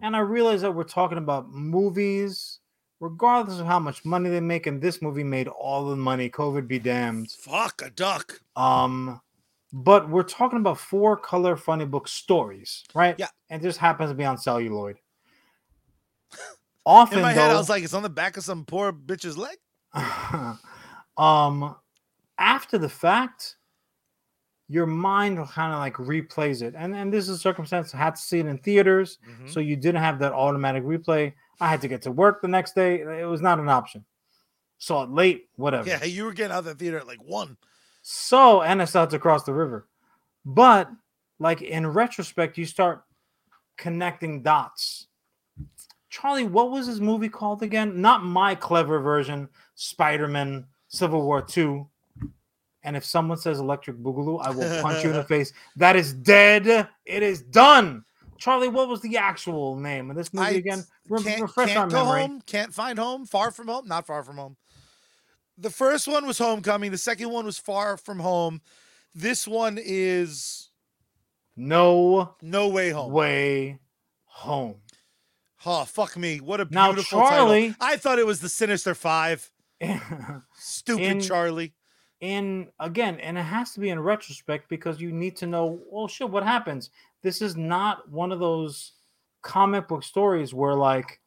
and 0.00 0.16
I 0.16 0.20
realize 0.20 0.62
that 0.62 0.74
we're 0.74 0.82
talking 0.82 1.18
about 1.18 1.50
movies, 1.50 2.58
regardless 3.02 3.58
of 3.58 3.66
how 3.66 3.80
much 3.80 4.04
money 4.04 4.30
they 4.30 4.38
make, 4.40 4.66
and 4.68 4.80
this 4.80 5.02
movie 5.02 5.24
made 5.24 5.48
all 5.48 5.84
the 5.90 5.96
money, 5.96 6.30
COVID 6.30 6.68
be 6.68 6.78
damned. 6.78 7.32
Fuck 7.32 7.82
a 7.84 7.90
duck. 7.90 8.40
Um, 8.54 9.20
but 9.72 10.08
we're 10.08 10.22
talking 10.22 10.60
about 10.60 10.78
four 10.78 11.16
color 11.16 11.56
funny 11.56 11.84
book 11.84 12.06
stories, 12.06 12.84
right? 12.94 13.16
Yeah. 13.18 13.26
And 13.50 13.60
this 13.60 13.76
happens 13.76 14.10
to 14.10 14.14
be 14.14 14.24
on 14.24 14.38
celluloid. 14.38 14.98
Often 16.86 17.18
In 17.18 17.22
my 17.22 17.32
head, 17.32 17.50
I 17.50 17.54
was 17.58 17.68
like, 17.68 17.82
"It's 17.82 17.92
on 17.94 18.02
the 18.04 18.08
back 18.08 18.36
of 18.36 18.44
some 18.44 18.64
poor 18.64 18.92
bitch's 18.92 19.36
leg." 19.36 19.56
um 21.18 21.76
after 22.38 22.78
the 22.78 22.88
fact 22.88 23.56
your 24.68 24.86
mind 24.86 25.36
kind 25.50 25.74
of 25.74 25.80
like 25.80 25.94
replays 25.96 26.62
it 26.62 26.72
and 26.74 26.96
and 26.96 27.12
this 27.12 27.24
is 27.28 27.36
a 27.36 27.38
circumstance 27.38 27.94
i 27.94 27.98
had 27.98 28.14
to 28.14 28.22
see 28.22 28.38
it 28.38 28.46
in 28.46 28.56
theaters 28.56 29.18
Mm-hmm. 29.28 29.48
so 29.48 29.60
you 29.60 29.76
didn't 29.76 30.00
have 30.00 30.18
that 30.20 30.32
automatic 30.32 30.82
replay 30.82 31.34
i 31.60 31.68
had 31.68 31.80
to 31.82 31.88
get 31.88 32.02
to 32.02 32.10
work 32.10 32.42
the 32.42 32.48
next 32.48 32.74
day. 32.74 33.00
It 33.00 33.28
was 33.28 33.40
not 33.40 33.58
an 33.58 33.68
option. 33.68 34.04
Saw 34.78 35.04
it 35.04 35.10
late 35.10 35.48
whatever. 35.56 35.88
Yeah, 35.88 36.04
you 36.04 36.24
were 36.24 36.32
getting 36.32 36.52
out 36.52 36.60
of 36.60 36.64
the 36.64 36.74
theater 36.74 36.98
at 36.98 37.06
like 37.06 37.22
one. 37.22 37.56
so 38.02 38.62
and 38.62 38.82
it's 38.82 38.96
out 38.96 39.10
to 39.10 39.18
cross 39.18 39.44
the 39.44 39.52
river. 39.54 39.86
But 40.44 40.90
like 41.38 41.62
in 41.62 41.86
retrospect 41.86 42.58
you 42.58 42.66
start 42.66 43.04
connecting 43.76 44.42
dots. 44.42 45.06
Charlie 46.10 46.44
what 46.44 46.70
was 46.70 46.86
his 46.86 47.00
movie 47.00 47.28
called 47.28 47.62
again? 47.62 48.00
Not 48.00 48.24
my 48.24 48.54
clever 48.54 48.98
version 49.00 49.48
spider-man 49.74 50.66
civil 50.88 51.22
war 51.22 51.40
2 51.40 51.88
and 52.84 52.96
if 52.96 53.04
someone 53.04 53.38
says 53.38 53.58
electric 53.58 53.96
boogaloo 53.96 54.44
i 54.44 54.50
will 54.50 54.82
punch 54.82 55.02
you 55.02 55.10
in 55.10 55.16
the 55.16 55.24
face. 55.34 55.52
That 55.76 55.96
is 55.96 56.12
dead. 56.12 56.88
It 57.06 57.22
is 57.22 57.42
done 57.42 58.04
charlie 58.38 58.68
what 58.68 58.88
was 58.88 59.00
the 59.00 59.16
actual 59.16 59.76
name 59.76 60.10
of 60.10 60.16
this 60.16 60.32
movie 60.32 60.46
I 60.46 60.50
again 60.50 60.84
Re- 61.08 61.22
can't, 61.22 61.42
refresh 61.42 61.68
can't 61.72 61.90
go 61.90 62.04
memory 62.04 62.20
home. 62.22 62.40
Can't 62.46 62.72
find 62.74 62.98
home. 62.98 63.26
Far 63.26 63.50
from 63.50 63.68
home. 63.68 63.86
Not 63.86 64.06
far 64.06 64.22
from 64.24 64.36
home. 64.36 64.56
The 65.58 65.70
first 65.70 66.08
one 66.08 66.26
was 66.26 66.38
Homecoming. 66.38 66.90
The 66.90 66.98
second 66.98 67.30
one 67.30 67.44
was 67.44 67.58
Far 67.58 67.96
from 67.96 68.18
Home. 68.20 68.60
This 69.14 69.46
one 69.46 69.78
is 69.80 70.70
No 71.56 72.34
No 72.40 72.68
way 72.68 72.90
home. 72.90 73.12
way 73.12 73.78
home. 74.24 74.76
Oh 75.64 75.84
fuck 75.84 76.16
me! 76.16 76.40
What 76.40 76.60
a 76.60 76.66
Now, 76.70 76.88
beautiful 76.92 77.20
Charlie- 77.20 77.68
title. 77.68 77.76
I 77.80 77.96
thought 77.96 78.18
it 78.18 78.26
was 78.26 78.40
the 78.40 78.48
Sinister 78.48 78.94
Five. 78.94 79.50
Stupid 80.54 81.04
In- 81.04 81.20
Charlie. 81.20 81.74
in 82.20 82.68
again, 82.80 83.18
and 83.20 83.36
it 83.36 83.42
has 83.42 83.72
to 83.74 83.80
be 83.80 83.90
in 83.90 84.00
retrospect 84.00 84.68
because 84.68 85.00
you 85.00 85.12
need 85.12 85.36
to 85.36 85.46
know, 85.46 85.80
well, 85.90 86.08
shit, 86.08 86.30
what 86.30 86.42
happens? 86.44 86.90
This 87.22 87.42
is 87.42 87.56
not 87.56 88.10
one 88.10 88.32
of 88.32 88.40
those 88.40 88.92
comic 89.42 89.88
book 89.88 90.02
stories 90.02 90.54
where 90.54 90.74
like 90.74 91.20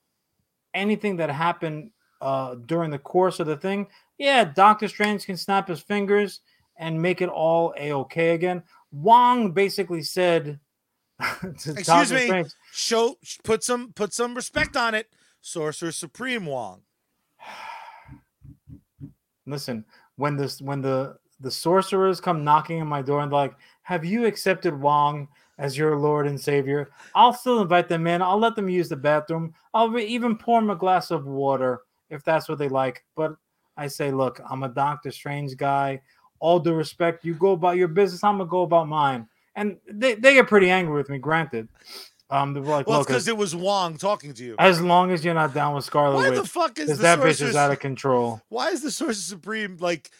anything 0.74 1.18
that 1.18 1.30
happened 1.30 1.92
uh 2.22 2.56
during 2.66 2.90
the 2.92 3.00
course 3.00 3.40
of 3.40 3.48
the 3.48 3.58
thing, 3.58 3.88
yeah, 4.18 4.44
Doctor 4.44 4.88
Strange 4.88 5.26
can 5.26 5.38
snap 5.38 5.68
his 5.68 5.82
fingers 5.82 6.42
and 6.78 7.02
make 7.02 7.22
it 7.22 7.30
all 7.30 7.74
a 7.78 7.92
okay 7.94 8.32
again. 8.32 8.64
Wong 8.92 9.52
basically 9.52 10.02
said 10.02 10.60
to 11.20 11.48
Excuse 11.48 11.86
Doctor 11.86 12.16
me? 12.16 12.26
Strange, 12.26 12.52
Show 12.74 13.16
put 13.44 13.64
some 13.64 13.94
put 13.94 14.14
some 14.14 14.36
respect 14.36 14.76
on 14.76 14.96
it. 14.96 15.10
Sorcerer 15.42 15.92
Supreme 15.92 16.46
Wong. 16.46 16.82
listen 19.46 19.86
when 20.16 20.36
this 20.36 20.62
when 20.62 20.82
the 20.82 21.18
the 21.42 21.52
sorcerers 21.52 22.22
come 22.22 22.44
knocking 22.44 22.82
on 22.82 22.88
my 22.88 23.02
door 23.02 23.22
and 23.22 23.32
like 23.32 23.54
have 23.84 24.06
you 24.06 24.26
accepted 24.26 24.74
wong 24.80 25.28
as 25.58 25.78
your 25.78 25.98
lord 25.98 26.28
and 26.28 26.40
savior. 26.40 26.90
I'll 27.14 27.34
still 27.34 27.62
invite 27.62 27.88
them 27.88 28.08
in. 28.08 28.22
I'll 28.22 28.40
let 28.40 28.56
them 28.56 28.70
use 28.70 28.90
the 28.90 28.96
bathroom. 28.96 29.54
I'll 29.74 29.98
even 29.98 30.38
pour 30.38 30.60
them 30.60 30.70
a 30.70 30.76
glass 30.76 31.12
of 31.12 31.26
water 31.26 31.82
if 32.10 32.24
that's 32.24 32.48
what 32.50 32.58
they 32.58 32.70
like. 32.70 33.04
But 33.16 33.36
i 33.78 33.88
say 33.88 34.10
look 34.10 34.40
i'm 34.50 34.64
a 34.64 34.70
doctor 34.70 35.12
strange 35.12 35.56
guy. 35.58 36.02
All 36.40 36.60
due 36.60 36.74
respect 36.74 37.26
you 37.26 37.34
go 37.34 37.52
about 37.52 37.78
your 37.78 37.88
business 37.88 38.24
i'm 38.24 38.38
gonna 38.38 38.50
go 38.50 38.64
about 38.64 38.88
mine. 38.88 39.28
And 39.58 39.78
they, 39.90 40.16
they 40.16 40.34
get 40.34 40.48
pretty 40.48 40.70
angry 40.70 40.96
with 40.96 41.10
me 41.10 41.18
granted. 41.18 41.68
Um 42.30 42.54
they're 42.54 42.64
like 42.64 42.88
Well, 42.88 43.04
because 43.04 43.28
it 43.28 43.38
was 43.38 43.56
Wong 43.56 43.98
talking 43.98 44.34
to 44.34 44.44
you. 44.44 44.56
as 44.60 44.82
long 44.82 45.12
as 45.12 45.24
you're 45.24 45.34
not 45.34 45.54
down 45.54 45.76
with 45.76 45.86
scarlet 45.86 46.16
Why 46.16 46.30
the 46.32 46.46
fuck 46.46 46.78
is 46.80 46.98
the 46.98 47.04
that 47.04 47.20
bitch 47.20 47.42
is 47.42 47.56
out 47.56 47.72
of 47.72 47.80
control. 47.80 48.42
Why 48.50 48.70
is 48.70 48.82
the 48.82 48.92
Sorcerer 48.92 49.14
Supreme 49.14 49.78
like 49.80 50.12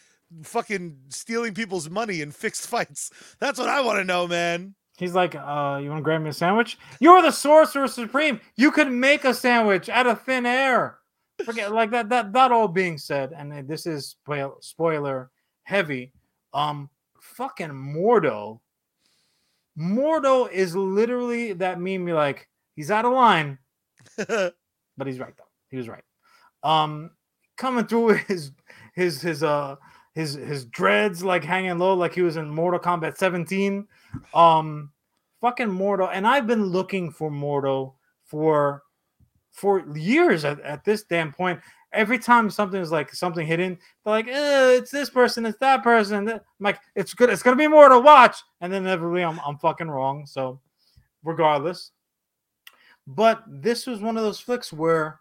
fucking 0.42 0.96
stealing 1.08 1.54
people's 1.54 1.88
money 1.90 2.20
in 2.20 2.30
fixed 2.30 2.66
fights? 2.66 3.10
That's 3.38 3.58
what 3.58 3.68
I 3.68 3.80
want 3.82 3.98
to 3.98 4.04
know, 4.04 4.26
man. 4.26 4.74
He's 4.96 5.14
like, 5.14 5.34
uh, 5.34 5.78
you 5.82 5.90
want 5.90 5.98
to 5.98 6.02
grab 6.02 6.22
me 6.22 6.30
a 6.30 6.32
sandwich? 6.32 6.78
You're 7.00 7.20
the 7.20 7.30
sorcerer 7.30 7.86
supreme. 7.86 8.40
You 8.56 8.70
could 8.70 8.90
make 8.90 9.24
a 9.24 9.34
sandwich 9.34 9.88
out 9.88 10.06
of 10.06 10.22
thin 10.22 10.46
air. 10.46 10.98
Forget 11.44 11.70
like 11.72 11.90
that. 11.90 12.08
That 12.08 12.32
that 12.32 12.50
all 12.50 12.66
being 12.66 12.96
said, 12.96 13.32
and 13.36 13.52
uh, 13.52 13.62
this 13.66 13.84
is 13.84 14.16
spoiler 14.60 15.30
heavy. 15.64 16.12
Um, 16.54 16.88
fucking 17.20 17.68
Mordo. 17.68 18.60
Mordo 19.78 20.50
is 20.50 20.74
literally 20.74 21.52
that 21.52 21.78
meme. 21.78 22.08
You're 22.08 22.16
like, 22.16 22.48
he's 22.74 22.90
out 22.90 23.04
of 23.04 23.12
line, 23.12 23.58
but 24.16 24.54
he's 25.04 25.18
right 25.18 25.36
though. 25.36 25.44
He 25.68 25.76
was 25.76 25.88
right. 25.88 26.04
Um, 26.62 27.10
coming 27.58 27.86
through 27.86 28.08
his 28.28 28.52
his 28.94 29.20
his 29.20 29.42
uh 29.42 29.76
his 30.14 30.32
his 30.32 30.64
dreads 30.64 31.22
like 31.22 31.44
hanging 31.44 31.76
low, 31.76 31.92
like 31.92 32.14
he 32.14 32.22
was 32.22 32.38
in 32.38 32.48
Mortal 32.48 32.80
Kombat 32.80 33.18
17. 33.18 33.86
Um, 34.34 34.90
fucking 35.40 35.68
Mordo, 35.68 36.08
and 36.12 36.26
I've 36.26 36.46
been 36.46 36.66
looking 36.66 37.10
for 37.10 37.30
Mordo 37.30 37.94
for 38.24 38.82
for 39.52 39.86
years 39.96 40.44
at, 40.44 40.60
at 40.60 40.84
this 40.84 41.04
damn 41.04 41.32
point. 41.32 41.60
Every 41.92 42.18
time 42.18 42.50
something 42.50 42.80
is 42.80 42.90
like 42.92 43.14
something 43.14 43.46
hidden, 43.46 43.78
they're 44.04 44.12
like, 44.12 44.28
eh, 44.28 44.70
"It's 44.72 44.90
this 44.90 45.08
person, 45.08 45.46
it's 45.46 45.58
that 45.58 45.82
person." 45.82 46.28
I'm 46.28 46.40
like, 46.60 46.78
"It's 46.94 47.14
good, 47.14 47.30
it's 47.30 47.42
gonna 47.42 47.56
be 47.56 47.64
Mordo." 47.66 48.02
Watch, 48.02 48.36
and 48.60 48.72
then 48.72 48.82
inevitably, 48.84 49.22
I'm 49.22 49.40
I'm 49.46 49.56
fucking 49.58 49.88
wrong. 49.88 50.26
So, 50.26 50.60
regardless, 51.24 51.92
but 53.06 53.42
this 53.48 53.86
was 53.86 54.00
one 54.00 54.16
of 54.16 54.22
those 54.24 54.40
flicks 54.40 54.72
where 54.72 55.20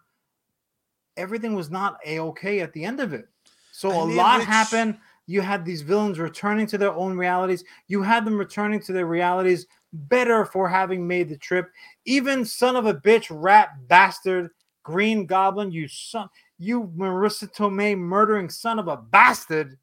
everything 1.17 1.55
was 1.55 1.69
not 1.69 1.97
a 2.05 2.19
okay 2.19 2.59
at 2.59 2.73
the 2.73 2.83
end 2.83 2.99
of 2.99 3.13
it. 3.13 3.29
So 3.71 3.89
I 3.91 4.03
a 4.03 4.05
mean, 4.07 4.17
lot 4.17 4.39
which- 4.39 4.47
happened. 4.47 4.97
You 5.27 5.41
had 5.41 5.65
these 5.65 5.81
villains 5.81 6.19
returning 6.19 6.67
to 6.67 6.77
their 6.77 6.93
own 6.93 7.17
realities. 7.17 7.63
You 7.87 8.03
had 8.03 8.25
them 8.25 8.37
returning 8.37 8.79
to 8.81 8.93
their 8.93 9.07
realities 9.07 9.65
better 9.93 10.45
for 10.45 10.67
having 10.69 11.07
made 11.07 11.29
the 11.29 11.37
trip. 11.37 11.71
Even 12.05 12.45
son 12.45 12.75
of 12.75 12.85
a 12.85 12.93
bitch, 12.93 13.27
rat 13.29 13.69
bastard, 13.87 14.51
Green 14.83 15.25
Goblin, 15.25 15.71
you 15.71 15.87
son, 15.87 16.29
you 16.59 16.91
Marisa 16.95 17.51
Tomei 17.51 17.97
murdering 17.97 18.49
son 18.49 18.77
of 18.77 18.87
a 18.87 18.97
bastard. 18.97 19.77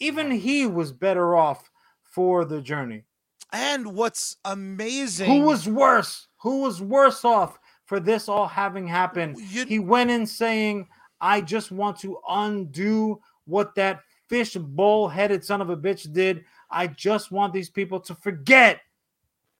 Even 0.00 0.30
he 0.30 0.66
was 0.66 0.92
better 0.92 1.36
off 1.36 1.70
for 2.02 2.44
the 2.44 2.60
journey. 2.60 3.04
and 3.52 3.86
what's 3.94 4.36
amazing 4.44 5.30
Who 5.30 5.46
was 5.46 5.68
worse? 5.68 6.26
Who 6.38 6.62
was 6.62 6.82
worse 6.82 7.24
off 7.24 7.58
for 7.86 8.00
this 8.00 8.28
all 8.28 8.48
having 8.48 8.86
happened? 8.88 9.36
you, 9.38 9.64
He 9.66 9.78
went 9.78 10.10
in 10.10 10.26
saying, 10.26 10.88
I 11.20 11.40
just 11.40 11.70
want 11.70 11.98
to 12.00 12.18
undo 12.28 13.20
what 13.46 13.74
that 13.76 14.00
fish 14.28 14.54
bowl 14.54 15.08
headed 15.08 15.44
son 15.44 15.60
of 15.60 15.70
a 15.70 15.76
bitch 15.76 16.12
did. 16.12 16.44
I 16.70 16.86
just 16.88 17.30
want 17.30 17.52
these 17.52 17.70
people 17.70 18.00
to 18.00 18.14
forget 18.14 18.80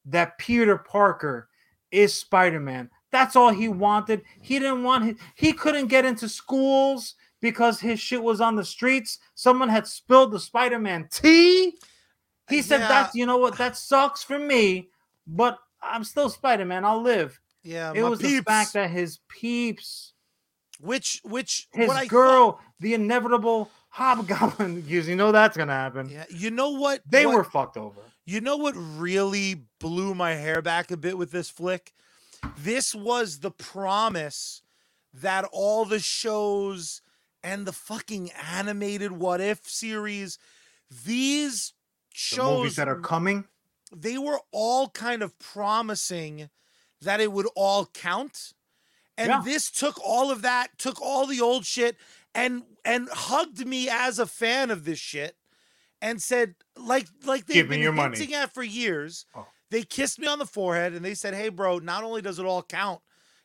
that 0.07 0.37
Peter 0.38 0.77
Parker 0.79 1.48
is 1.90 2.12
Spider 2.14 2.61
Man. 2.61 2.90
That's 3.11 3.37
all 3.37 3.50
he 3.50 3.68
wanted. 3.68 4.22
He 4.40 4.59
didn't 4.59 4.83
want 4.83 5.05
his, 5.05 5.16
he 5.37 5.53
couldn't 5.53 5.87
get 5.87 6.05
into 6.05 6.29
schools 6.29 7.14
because 7.40 7.79
his 7.79 8.00
shit 8.00 8.22
was 8.22 8.40
on 8.40 8.57
the 8.57 8.64
streets. 8.64 9.18
Someone 9.35 9.68
had 9.68 9.87
spilled 9.87 10.33
the 10.33 10.40
Spider 10.40 10.79
Man 10.79 11.09
tea. 11.12 11.77
He 12.48 12.61
said, 12.62 12.81
Yeah. 12.81 12.88
That's, 12.88 13.14
you 13.14 13.27
know 13.27 13.38
what, 13.38 13.57
that 13.59 13.77
sucks 13.77 14.22
for 14.22 14.38
me, 14.38 14.88
but 15.27 15.59
I'm 15.83 16.05
still 16.05 16.29
Spider 16.29 16.64
Man. 16.64 16.85
I'll 16.85 17.00
live. 17.03 17.38
yeah, 17.62 17.92
It 17.94 18.03
was 18.03 18.18
the 18.18 18.29
peeps, 18.29 18.44
fact 18.44 18.72
that 18.74 18.90
his 18.90 19.20
peeps 19.29 20.12
which 20.81 21.20
which 21.24 21.68
his 21.72 21.87
what 21.87 21.96
I 21.96 22.00
thought- 22.00 22.09
girl, 22.09 22.61
the 22.81 22.94
inevitable 22.94 23.70
hobgoblin, 23.94 24.80
because 24.87 25.07
you 25.09 25.14
know 25.16 25.30
that's 25.33 25.57
gonna 25.57 25.72
happen. 25.72 26.09
yeah, 26.09 26.24
you 26.28 26.50
know 26.50 26.70
what 26.70 27.00
They 27.09 27.26
what- 27.26 27.37
were 27.37 27.44
fucked 27.44 27.76
over. 27.76 28.00
You 28.26 28.40
know 28.40 28.57
what 28.57 28.74
really 28.76 29.66
blew 29.80 30.14
my 30.14 30.33
hair 30.35 30.62
back 30.62 30.90
a 30.90 30.96
bit 30.96 31.16
with 31.18 31.30
this 31.30 31.50
flick? 31.50 31.92
This 32.59 32.94
was 32.94 33.40
the 33.40 33.50
promise 33.50 34.62
that 35.12 35.44
all 35.52 35.85
the 35.85 35.98
shows 36.00 37.02
and 37.42 37.66
the 37.66 37.72
fucking 37.72 38.30
animated 38.33 39.12
What 39.12 39.40
If 39.42 39.68
series, 39.68 40.38
these 40.90 41.74
The 42.12 42.16
shows 42.16 42.59
movies 42.59 42.76
that 42.76 42.88
are 42.88 42.98
coming. 43.00 43.44
they 43.94 44.16
were 44.18 44.40
all 44.52 44.88
kind 44.88 45.22
of 45.22 45.38
promising 45.38 46.48
that 47.02 47.20
it 47.20 47.30
would 47.30 47.46
all 47.54 47.87
count. 47.87 48.54
And 49.18 49.28
Yeah. 49.28 49.42
this 49.44 49.70
took 49.70 50.00
all 50.02 50.30
of 50.30 50.40
that, 50.42 50.78
took 50.78 51.00
all 51.00 51.26
the 51.26 51.40
old 51.42 51.66
shit 51.66 51.96
and 52.35 52.62
and 52.85 53.09
hugged 53.11 53.66
me 53.66 53.88
as 53.88 54.18
a 54.18 54.27
fan 54.27 54.70
of 54.70 54.85
this 54.85 54.99
shit 54.99 55.37
and 56.03 56.20
said 56.20 56.55
like 56.77 57.07
like 57.25 57.47
they've 57.47 57.57
Give 57.57 57.68
been 57.68 57.81
your 57.81 57.92
money. 57.92 58.35
at 58.35 58.53
for 58.53 58.62
years. 58.62 59.27
Oh. 59.35 59.47
They 59.70 59.83
kissed 59.83 60.18
me 60.18 60.27
on 60.27 60.38
the 60.38 60.47
forehead 60.47 60.92
and 60.92 61.05
they 61.05 61.14
said, 61.14 61.35
"Hey 61.35 61.49
bro, 61.49 61.79
not 61.79 62.05
only 62.05 62.23
does 62.23 62.38
it 62.38 62.47
all 62.47 62.62
count, 62.62 63.01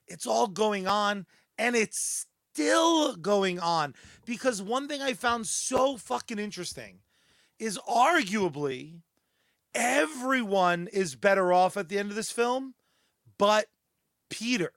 it's 0.07 0.27
all 0.27 0.47
going 0.47 0.87
on 0.87 1.25
and 1.57 1.75
it's 1.75 2.25
still 2.53 3.15
going 3.15 3.59
on." 3.59 3.95
Because 4.25 4.61
one 4.61 4.87
thing 4.87 5.01
I 5.01 5.13
found 5.13 5.47
so 5.47 5.97
fucking 5.97 6.39
interesting 6.39 6.99
is 7.57 7.77
arguably 7.89 9.01
everyone 9.73 10.87
is 10.91 11.15
better 11.15 11.53
off 11.53 11.77
at 11.77 11.89
the 11.89 11.97
end 11.99 12.09
of 12.09 12.15
this 12.15 12.31
film, 12.31 12.73
but 13.37 13.67
Peter. 14.29 14.73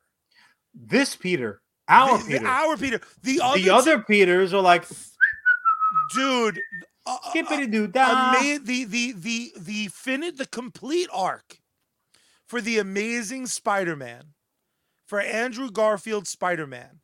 This 0.75 1.17
Peter, 1.17 1.62
our 1.89 2.19
the, 2.19 2.25
the- 2.25 2.31
Peter, 2.39 2.47
our 2.47 2.77
Peter. 2.77 3.01
The 3.23 3.41
other, 3.41 3.59
the 3.61 3.71
other 3.71 3.99
Peters 4.01 4.53
are 4.55 4.63
like 4.63 4.85
dude. 6.15 6.61
Uh, 7.05 7.17
skippity 7.31 7.67
doo 7.67 7.85
uh, 7.85 7.87
dah. 7.89 8.33
the 8.41 8.85
the 8.85 9.13
the 9.13 9.53
the 9.59 9.89
fin- 9.89 10.37
the 10.37 10.47
complete 10.47 11.09
arc 11.13 11.59
for 12.47 12.61
the 12.61 12.79
amazing 12.79 13.47
Spider-Man, 13.47 14.35
for 15.05 15.19
Andrew 15.21 15.69
Garfield 15.69 16.29
Spider-Man, 16.29 17.01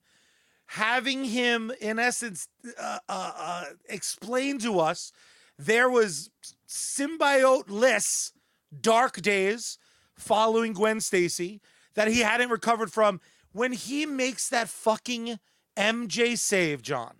having 0.67 1.25
him 1.25 1.73
in 1.81 1.99
essence 1.99 2.47
uh, 2.79 2.99
uh, 3.09 3.33
uh, 3.37 3.65
explain 3.89 4.59
to 4.61 4.79
us 4.79 5.11
there 5.59 5.91
was 5.91 6.31
symbiote-less 6.69 8.33
dark 8.81 9.21
days 9.21 9.79
following 10.17 10.75
Gwen 10.75 11.01
Stacy 11.01 11.61
that 11.95 12.09
he 12.09 12.21
hadn't 12.21 12.51
recovered 12.51 12.93
from 12.93 13.21
when 13.53 13.73
he 13.73 14.07
makes 14.07 14.49
that 14.49 14.69
fucking 14.69 15.39
MJ 15.77 16.37
save, 16.39 16.83
Jon. 16.83 17.15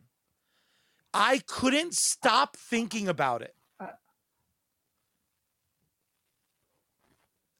I 1.15 1.41
couldn't 1.47 1.95
stop 1.95 2.57
thinking 2.57 3.09
about 3.09 3.43
it. 3.43 3.55
Uh, 3.81 3.85
uh. 3.85 3.89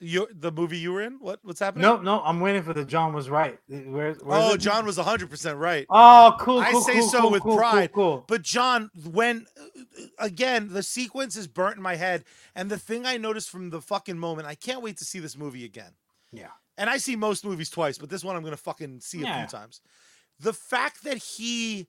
You 0.01 0.29
the 0.33 0.53
movie 0.53 0.79
you 0.79 0.93
were 0.93 1.03
in? 1.03 1.15
What 1.15 1.41
what's 1.43 1.59
happening? 1.59 1.83
No, 1.83 1.97
no, 1.97 2.21
I'm 2.23 2.39
waiting 2.41 2.63
for 2.63 2.73
the 2.73 2.85
Jon 2.85 3.13
was 3.13 3.29
right. 3.29 3.59
Where, 3.69 3.85
where's 3.87 4.19
Oh. 4.23 4.57
Jon 4.57 4.87
was 4.87 4.97
100% 4.97 5.59
right. 5.59 5.87
Oh, 5.91 6.37
cool. 6.39 6.61
I 6.61 6.71
cool, 6.71 6.81
say 6.83 7.01
cool, 7.01 7.09
so 7.09 7.21
cool, 7.23 7.31
with 7.31 7.43
cool, 7.43 7.57
pride. 7.57 7.93
Cool, 7.93 8.17
cool. 8.17 8.25
But 8.29 8.43
Jon, 8.43 8.91
when 9.11 9.47
again, 10.19 10.69
the 10.73 10.85
sequence 10.85 11.37
is 11.37 11.49
burnt 11.49 11.79
in 11.79 11.83
my 11.83 11.97
head 11.97 12.25
and 12.55 12.71
the 12.71 12.79
thing 12.79 13.07
I 13.07 13.17
noticed 13.17 13.51
from 13.51 13.71
the 13.71 13.81
fucking 13.81 14.19
moment, 14.19 14.47
I 14.47 14.55
can't 14.55 14.83
wait 14.83 14.99
to 14.99 15.05
see 15.05 15.19
this 15.19 15.37
movie 15.37 15.65
again. 15.65 15.93
Yeah. 16.33 16.51
And 16.79 16.89
I 16.89 16.97
see 16.97 17.17
most 17.17 17.45
movies 17.45 17.69
twice, 17.69 17.99
but 17.99 18.09
this 18.09 18.25
one 18.25 18.37
I'm 18.37 18.43
going 18.43 18.55
to 18.55 18.57
fucking 18.57 19.01
see 19.01 19.23
a 19.23 19.35
few 19.35 19.47
times. 19.47 19.81
The 20.39 20.53
fact 20.53 21.03
that 21.03 21.17
he 21.19 21.89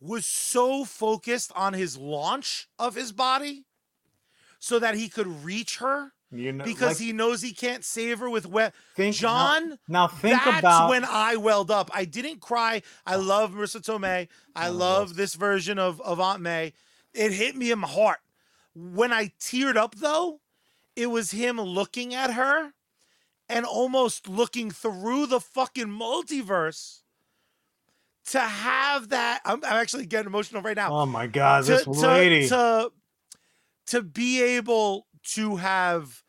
was 0.00 0.24
so 0.24 0.84
focused 0.84 1.50
on 1.56 1.72
his 1.72 1.96
launch 1.96 2.68
of 2.78 2.94
his 2.94 3.10
body 3.10 3.64
so 4.60 4.78
that 4.78 4.94
he 4.94 5.08
could 5.08 5.44
reach 5.44 5.78
her 5.78 6.12
You 6.30 6.52
know, 6.52 6.64
because 6.64 7.00
like, 7.00 7.06
he 7.06 7.12
knows 7.12 7.42
he 7.42 7.52
can't 7.52 7.84
save 7.84 8.20
her 8.20 8.30
with 8.30 8.46
wet 8.46 8.72
think, 8.94 9.16
Jon, 9.16 9.70
Now, 9.70 9.76
now 9.88 10.06
think 10.08 10.40
That's 10.44 10.60
about 10.60 10.90
when 10.90 11.04
I 11.04 11.34
welled 11.36 11.72
up. 11.72 11.90
I 11.92 12.04
didn't 12.04 12.40
cry. 12.40 12.82
I 13.04 13.16
love 13.16 13.52
Marisa 13.52 13.80
Tomei. 13.80 14.28
I 14.54 14.68
love 14.68 15.16
this 15.16 15.34
version 15.34 15.78
of, 15.78 16.00
of 16.02 16.20
Aunt 16.20 16.40
May. 16.40 16.72
It 17.12 17.32
hit 17.32 17.56
me 17.56 17.72
in 17.72 17.80
my 17.80 17.88
heart. 17.88 18.18
When 18.74 19.12
I 19.12 19.32
teared 19.40 19.76
up, 19.76 19.96
though, 19.96 20.40
it 20.94 21.06
was 21.06 21.32
him 21.32 21.60
looking 21.60 22.14
at 22.14 22.34
her 22.34 22.73
and 23.54 23.64
almost 23.64 24.28
looking 24.28 24.70
through 24.70 25.26
the 25.26 25.38
fucking 25.40 25.86
multiverse 25.86 27.02
to 28.26 28.40
have 28.40 29.10
that. 29.10 29.40
I'm, 29.44 29.64
I'm 29.64 29.76
actually 29.80 30.06
getting 30.06 30.26
emotional 30.26 30.60
right 30.62 30.76
now 30.76 30.92
Oh 30.92 31.06
my 31.06 31.26
God, 31.26 31.64
to, 31.64 31.70
this 31.72 31.84
to- 31.84 31.90
lady. 31.90 32.48
to 32.48 32.90
to 33.86 34.02
be 34.02 34.42
able 34.42 35.06
to 35.34 35.56
have 35.56 36.22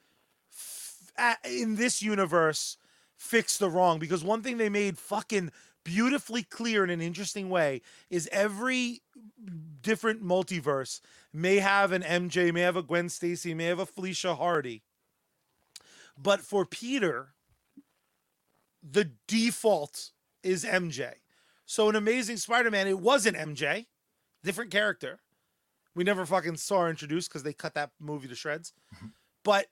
in 1.50 1.76
this 1.78 2.02
universe 2.02 2.78
fix 3.18 3.58
the 3.58 3.70
wrong 3.70 3.98
because 3.98 4.24
one 4.24 4.42
thing 4.44 4.58
they 4.58 4.68
made 4.70 4.98
fucking 4.98 5.52
beautifully 5.86 6.44
clear 6.44 6.84
in 6.84 6.90
an 6.90 7.00
interesting 7.02 7.50
way 7.50 7.82
is 8.10 8.28
every 8.32 9.02
different 9.82 10.22
multiverse 10.24 11.00
may 11.32 11.58
have 11.60 11.92
an 11.94 12.02
MJ, 12.02 12.54
may 12.54 12.62
have 12.62 12.76
a 12.76 12.84
Gwen 12.84 13.08
Stacy, 13.08 13.54
may 13.54 13.66
have 13.66 13.80
a 13.80 13.86
Felicia 13.86 14.36
Hardy. 14.36 14.84
But 16.18 16.42
for 16.42 16.66
Peter, 16.66 17.34
the 18.84 19.12
default 19.28 20.12
is 20.44 20.64
MJ. 20.64 21.14
So 21.66 21.90
in 21.90 21.96
Amazing 21.96 22.38
Spider-Man, 22.38 22.88
it 22.88 23.00
wasn't 23.00 23.38
MJ, 23.38 23.88
different 24.44 24.72
character. 24.72 25.20
We 25.96 26.04
never 26.04 26.26
fucking 26.26 26.58
saw 26.58 26.82
her 26.82 26.90
introduced 26.90 27.30
because 27.30 27.44
they 27.44 27.54
cut 27.54 27.74
that 27.74 27.92
movie 28.00 28.28
to 28.28 28.36
shreds. 28.36 28.74
But 29.44 29.68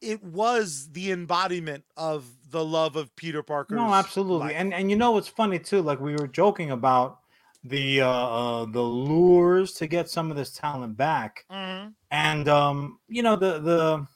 it 0.00 0.22
was 0.22 0.90
the 0.92 1.12
embodiment 1.12 1.84
of 1.96 2.26
the 2.50 2.64
love 2.64 2.96
of 2.96 3.14
Peter 3.16 3.42
Parker. 3.42 3.74
no, 3.74 3.92
absolutely. 3.94 4.48
life. 4.48 4.56
And 4.56 4.74
and 4.74 4.90
you 4.90 4.96
know 4.96 5.12
what's 5.12 5.28
funny 5.28 5.58
too? 5.58 5.80
Like 5.80 6.00
we 6.00 6.12
were 6.14 6.26
joking 6.26 6.70
about 6.72 7.20
the 7.62 8.02
uh, 8.02 8.08
uh 8.08 8.64
the 8.66 8.82
lures 8.82 9.72
to 9.74 9.86
get 9.86 10.10
some 10.10 10.30
of 10.30 10.36
this 10.36 10.52
talent 10.52 10.96
back. 10.96 11.44
Mhm. 11.50 11.94
and 12.10 12.48
um, 12.48 12.98
you 13.08 13.22
know 13.22 13.36
the 13.36 13.60
the 13.60 14.06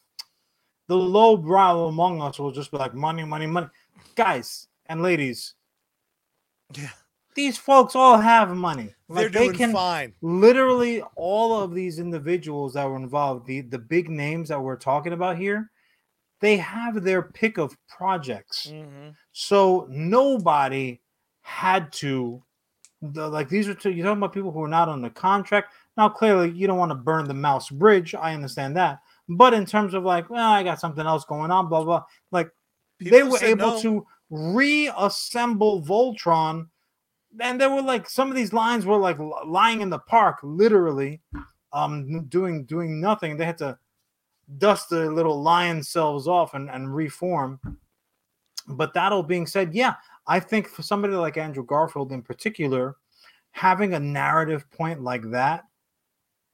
the 0.88 0.96
low 0.96 1.36
brow 1.36 1.84
among 1.84 2.20
us 2.20 2.38
will 2.38 2.50
just 2.50 2.70
be 2.70 2.78
like 2.78 2.94
money, 2.94 3.24
money, 3.24 3.46
money, 3.46 3.68
guys 4.16 4.66
and 4.86 5.02
ladies. 5.02 5.54
Yeah. 6.74 6.90
These 7.34 7.56
folks 7.58 7.94
all 7.94 8.18
have 8.18 8.54
money. 8.56 8.94
they're 9.08 9.24
Like, 9.24 9.32
they 9.32 9.44
doing 9.46 9.56
can 9.56 9.72
fine. 9.72 10.12
literally 10.22 11.02
all 11.14 11.60
of 11.60 11.72
these 11.72 11.98
individuals 12.00 12.74
that 12.74 12.84
were 12.88 12.96
involved, 12.96 13.46
the 13.46 13.60
the 13.60 13.78
big 13.78 14.10
names 14.10 14.48
that 14.48 14.60
we're 14.60 14.76
talking 14.76 15.12
about 15.12 15.36
here, 15.38 15.70
they 16.40 16.56
have 16.56 17.04
their 17.04 17.22
pick 17.22 17.58
of 17.58 17.76
projects. 17.86 18.66
Mhm. 18.72 19.14
So 19.32 19.86
nobody 19.88 21.00
had 21.42 21.92
to 21.92 22.42
the, 23.00 23.28
like 23.28 23.48
these 23.48 23.68
are 23.68 23.74
two 23.74 23.90
you're 23.92 24.04
talking 24.04 24.18
about 24.18 24.32
people 24.32 24.50
who 24.50 24.62
are 24.64 24.68
not 24.68 24.88
on 24.88 25.00
the 25.02 25.10
contract. 25.10 25.72
Now 25.96 26.08
clearly 26.08 26.50
you 26.50 26.66
don't 26.66 26.78
want 26.78 26.90
to 26.90 26.96
burn 26.96 27.28
the 27.28 27.34
mouse 27.34 27.70
bridge. 27.70 28.14
I 28.14 28.34
understand 28.34 28.76
that. 28.76 29.00
But 29.28 29.54
in 29.54 29.66
terms 29.66 29.94
of 29.94 30.04
like, 30.04 30.30
well, 30.30 30.50
I 30.50 30.62
got 30.62 30.80
something 30.80 31.06
else 31.06 31.24
going 31.24 31.50
on, 31.50 31.68
blah 31.68 31.84
blah. 31.84 32.04
Like 32.30 32.50
they 33.00 33.22
were 33.22 33.42
able 33.42 33.74
no. 33.74 33.82
to 33.82 34.06
reassemble 34.30 35.82
Voltron. 35.82 36.68
And 37.40 37.60
there 37.60 37.70
were 37.70 37.82
like 37.82 38.08
some 38.08 38.30
of 38.30 38.36
these 38.36 38.52
lines 38.52 38.86
were 38.86 38.96
like 38.96 39.18
lying 39.18 39.82
in 39.82 39.90
the 39.90 39.98
park, 39.98 40.38
literally, 40.42 41.20
um, 41.72 42.24
doing 42.28 42.64
doing 42.64 43.00
nothing. 43.00 43.36
They 43.36 43.44
had 43.44 43.58
to 43.58 43.78
dust 44.56 44.88
the 44.88 45.10
little 45.10 45.42
lion 45.42 45.82
selves 45.82 46.26
off 46.26 46.54
and, 46.54 46.70
and 46.70 46.94
reform. 46.94 47.60
But 48.66 48.94
that 48.94 49.12
all 49.12 49.22
being 49.22 49.46
said, 49.46 49.74
yeah, 49.74 49.94
I 50.26 50.40
think 50.40 50.68
for 50.68 50.82
somebody 50.82 51.14
like 51.14 51.36
Andrew 51.36 51.64
Garfield 51.64 52.12
in 52.12 52.22
particular, 52.22 52.96
having 53.50 53.94
a 53.94 54.00
narrative 54.00 54.70
point 54.70 55.02
like 55.02 55.30
that 55.30 55.64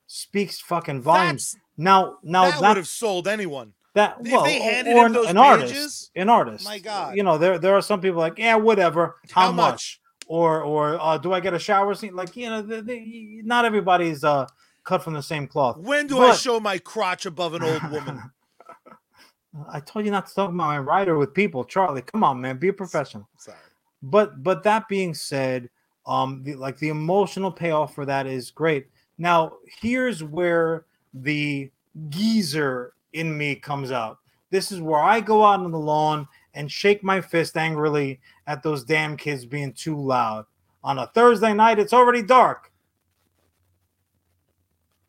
speaks 0.07 0.61
fucking 0.61 1.03
volumes. 1.03 1.57
Now, 1.77 2.19
now 2.23 2.45
that 2.45 2.61
that 2.61 2.69
would 2.69 2.77
have 2.77 2.89
sold 2.89 3.27
anyone. 3.29 3.73
that 3.95 4.17
if 4.21 4.33
well, 4.33 4.45
they 4.45 4.59
or- 4.59 4.63
handed 4.63 4.97
or 4.97 5.01
him 5.01 5.07
an, 5.07 5.13
those 5.13 5.27
an 5.29 5.37
artist, 5.37 6.11
an 6.15 6.29
artist. 6.29 6.65
my 6.65 6.79
God. 6.79 7.17
you 7.17 7.23
know 7.23 7.39
there 7.39 7.59
there 7.59 7.75
are 7.75 7.83
some 7.83 8.01
people 8.01 8.19
like 8.19 8.39
yeah, 8.39 8.57
whatever. 8.57 9.17
How, 9.31 9.47
How 9.47 9.53
much? 9.53 9.73
much? 9.73 10.01
Or 10.27 10.63
or 10.63 11.01
uh, 11.01 11.19
do 11.19 11.33
I 11.33 11.41
get 11.41 11.53
a 11.55 11.59
shower 11.59 11.95
scene? 11.95 12.15
Like 12.15 12.37
you 12.37 12.49
know, 12.49 12.63
the, 12.63 12.81
the, 12.81 13.43
not 13.45 13.65
everybody's 13.65 14.25
uh 14.25 14.47
cut 14.85 15.03
from 15.03 15.15
the 15.15 15.23
same 15.23 15.47
cloth. 15.47 15.79
When 15.79 16.07
do 16.07 16.19
I 16.21 16.35
show 16.35 16.61
my 16.61 16.79
crotch 16.79 17.27
above 17.27 17.55
an 17.55 17.63
old 17.63 17.83
woman? 17.91 18.23
I 19.73 19.81
told 19.81 20.05
you 20.05 20.11
not 20.11 20.27
to 20.27 20.35
talk 20.35 20.49
about 20.49 20.55
my 20.55 20.79
writer 20.79 21.17
with 21.17 21.33
people, 21.35 21.65
Charlie. 21.65 22.03
Come 22.03 22.25
on, 22.25 22.41
man, 22.41 22.59
be 22.59 22.69
a 22.69 22.73
professional. 22.73 23.29
Sorry. 23.39 23.57
But 24.03 24.43
but 24.43 24.63
that 24.65 24.89
being 24.89 25.15
said, 25.15 25.71
um, 26.07 26.43
the, 26.43 26.55
like 26.55 26.79
the 26.79 26.89
emotional 26.89 27.53
payoff 27.53 27.95
for 27.95 28.05
that 28.07 28.27
is 28.27 28.51
great. 28.51 28.87
Now 29.19 29.53
here's 29.81 30.23
where 30.23 30.87
the 31.15 31.71
geezer 32.09 32.95
in 33.13 33.37
me 33.37 33.55
comes 33.55 33.93
out. 33.93 34.19
This 34.51 34.71
is 34.71 34.81
where 34.81 35.01
I 35.01 35.21
go 35.21 35.45
out 35.45 35.61
on 35.61 35.71
the 35.71 35.79
lawn 35.79 36.29
and 36.55 36.71
shake 36.71 37.03
my 37.03 37.21
fist 37.21 37.57
angrily 37.57 38.21
at 38.47 38.63
those 38.63 38.85
damn 38.85 39.17
kids 39.17 39.47
being 39.47 39.73
too 39.73 39.99
loud. 39.99 40.45
On 40.83 40.99
a 40.99 41.07
Thursday 41.09 41.55
night, 41.55 41.79
it's 41.79 41.93
already 41.93 42.23
dark. 42.23 42.71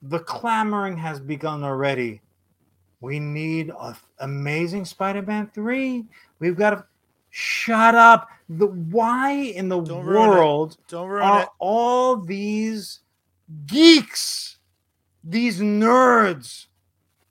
The 0.01 0.20
clamoring 0.20 0.97
has 0.97 1.20
begun 1.20 1.64
already. 1.64 2.22
We 3.01 3.20
need 3.20 3.70
a 3.70 3.95
amazing 4.20 4.86
Spider-Man 4.86 5.51
3. 5.53 6.06
We've 6.39 6.56
got 6.56 6.70
to 6.72 6.86
shut 7.30 7.93
up. 7.95 8.30
The 8.49 8.68
why 8.68 9.32
in 9.32 9.68
the 9.70 9.82
Don't 9.82 10.06
world 10.06 10.78
are 10.91 11.49
all 11.60 12.18
these 12.18 13.01
geeks, 13.66 14.55
these 15.26 15.60
nerds? 15.60 16.68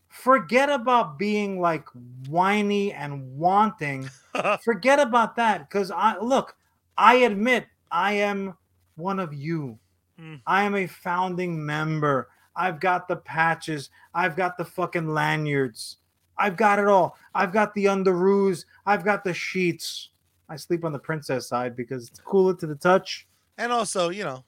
Forget 0.09 0.71
about 0.71 1.19
being 1.19 1.61
like 1.61 1.87
whiny 2.29 2.93
and 2.93 3.37
wanting. 3.37 4.09
Forget 4.63 4.99
about 5.01 5.37
that 5.37 5.69
because 5.69 5.91
I 5.91 6.19
look, 6.19 6.57
I 6.97 7.17
admit 7.17 7.67
I 7.91 8.15
am 8.15 8.57
one 8.97 9.19
of 9.19 9.33
you. 9.35 9.79
Mm. 10.21 10.41
I 10.47 10.63
am 10.65 10.75
a 10.77 10.87
founding 10.87 11.65
member. 11.65 12.29
I've 12.57 12.81
got 12.81 13.09
the 13.09 13.17
patches. 13.17 13.91
I've 14.15 14.37
got 14.37 14.57
the 14.57 14.65
fucking 14.65 15.09
lanyards. 15.09 15.97
I've 16.39 16.57
got 16.57 16.79
it 16.79 16.87
all. 16.87 17.17
I've 17.35 17.53
got 17.53 17.75
the 17.75 17.87
underoos. 17.87 18.65
I've 18.87 19.05
got 19.05 19.25
the 19.25 19.35
sheets. 19.35 20.11
I 20.49 20.57
sleep 20.57 20.85
on 20.85 20.93
the 20.93 20.99
princess 20.99 21.49
side 21.49 21.75
because 21.77 22.09
it's 22.09 22.21
cooler 22.21 22.55
to 22.55 22.67
the 22.67 22.75
touch. 22.77 23.27
and 23.59 23.73
also, 23.73 24.11
you 24.11 24.25
know, 24.25 24.45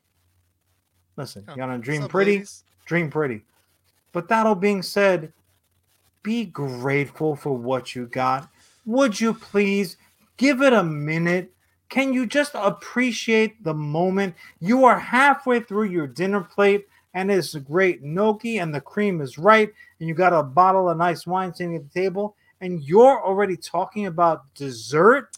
Listen, 1.16 1.44
you 1.54 1.60
want 1.60 1.72
to 1.72 1.84
dream 1.84 2.06
pretty? 2.08 2.32
ladies? 2.32 2.64
Dream 2.86 3.10
pretty. 3.10 3.42
But 4.12 4.28
that 4.28 4.46
all 4.46 4.54
being 4.54 4.82
said, 4.82 5.32
be 6.22 6.46
grateful 6.46 7.36
for 7.36 7.56
what 7.56 7.94
you 7.94 8.06
got. 8.06 8.48
Would 8.86 9.20
you 9.20 9.34
please 9.34 9.96
give 10.36 10.62
it 10.62 10.72
a 10.72 10.82
minute? 10.82 11.52
Can 11.88 12.12
you 12.12 12.26
just 12.26 12.52
appreciate 12.54 13.62
the 13.62 13.74
moment? 13.74 14.34
You 14.60 14.84
are 14.86 14.98
halfway 14.98 15.60
through 15.60 15.84
your 15.84 16.06
dinner 16.06 16.40
plate 16.40 16.86
and 17.14 17.30
it's 17.30 17.54
a 17.54 17.60
great 17.60 18.02
gnocchi 18.02 18.58
and 18.58 18.74
the 18.74 18.80
cream 18.80 19.20
is 19.20 19.38
right 19.38 19.72
and 20.00 20.08
you 20.08 20.14
got 20.14 20.32
a 20.32 20.42
bottle 20.42 20.88
of 20.88 20.96
nice 20.98 21.26
wine 21.26 21.54
sitting 21.54 21.76
at 21.76 21.82
the 21.92 22.00
table 22.00 22.36
and 22.60 22.82
you're 22.82 23.24
already 23.24 23.56
talking 23.56 24.06
about 24.06 24.42
dessert. 24.54 25.36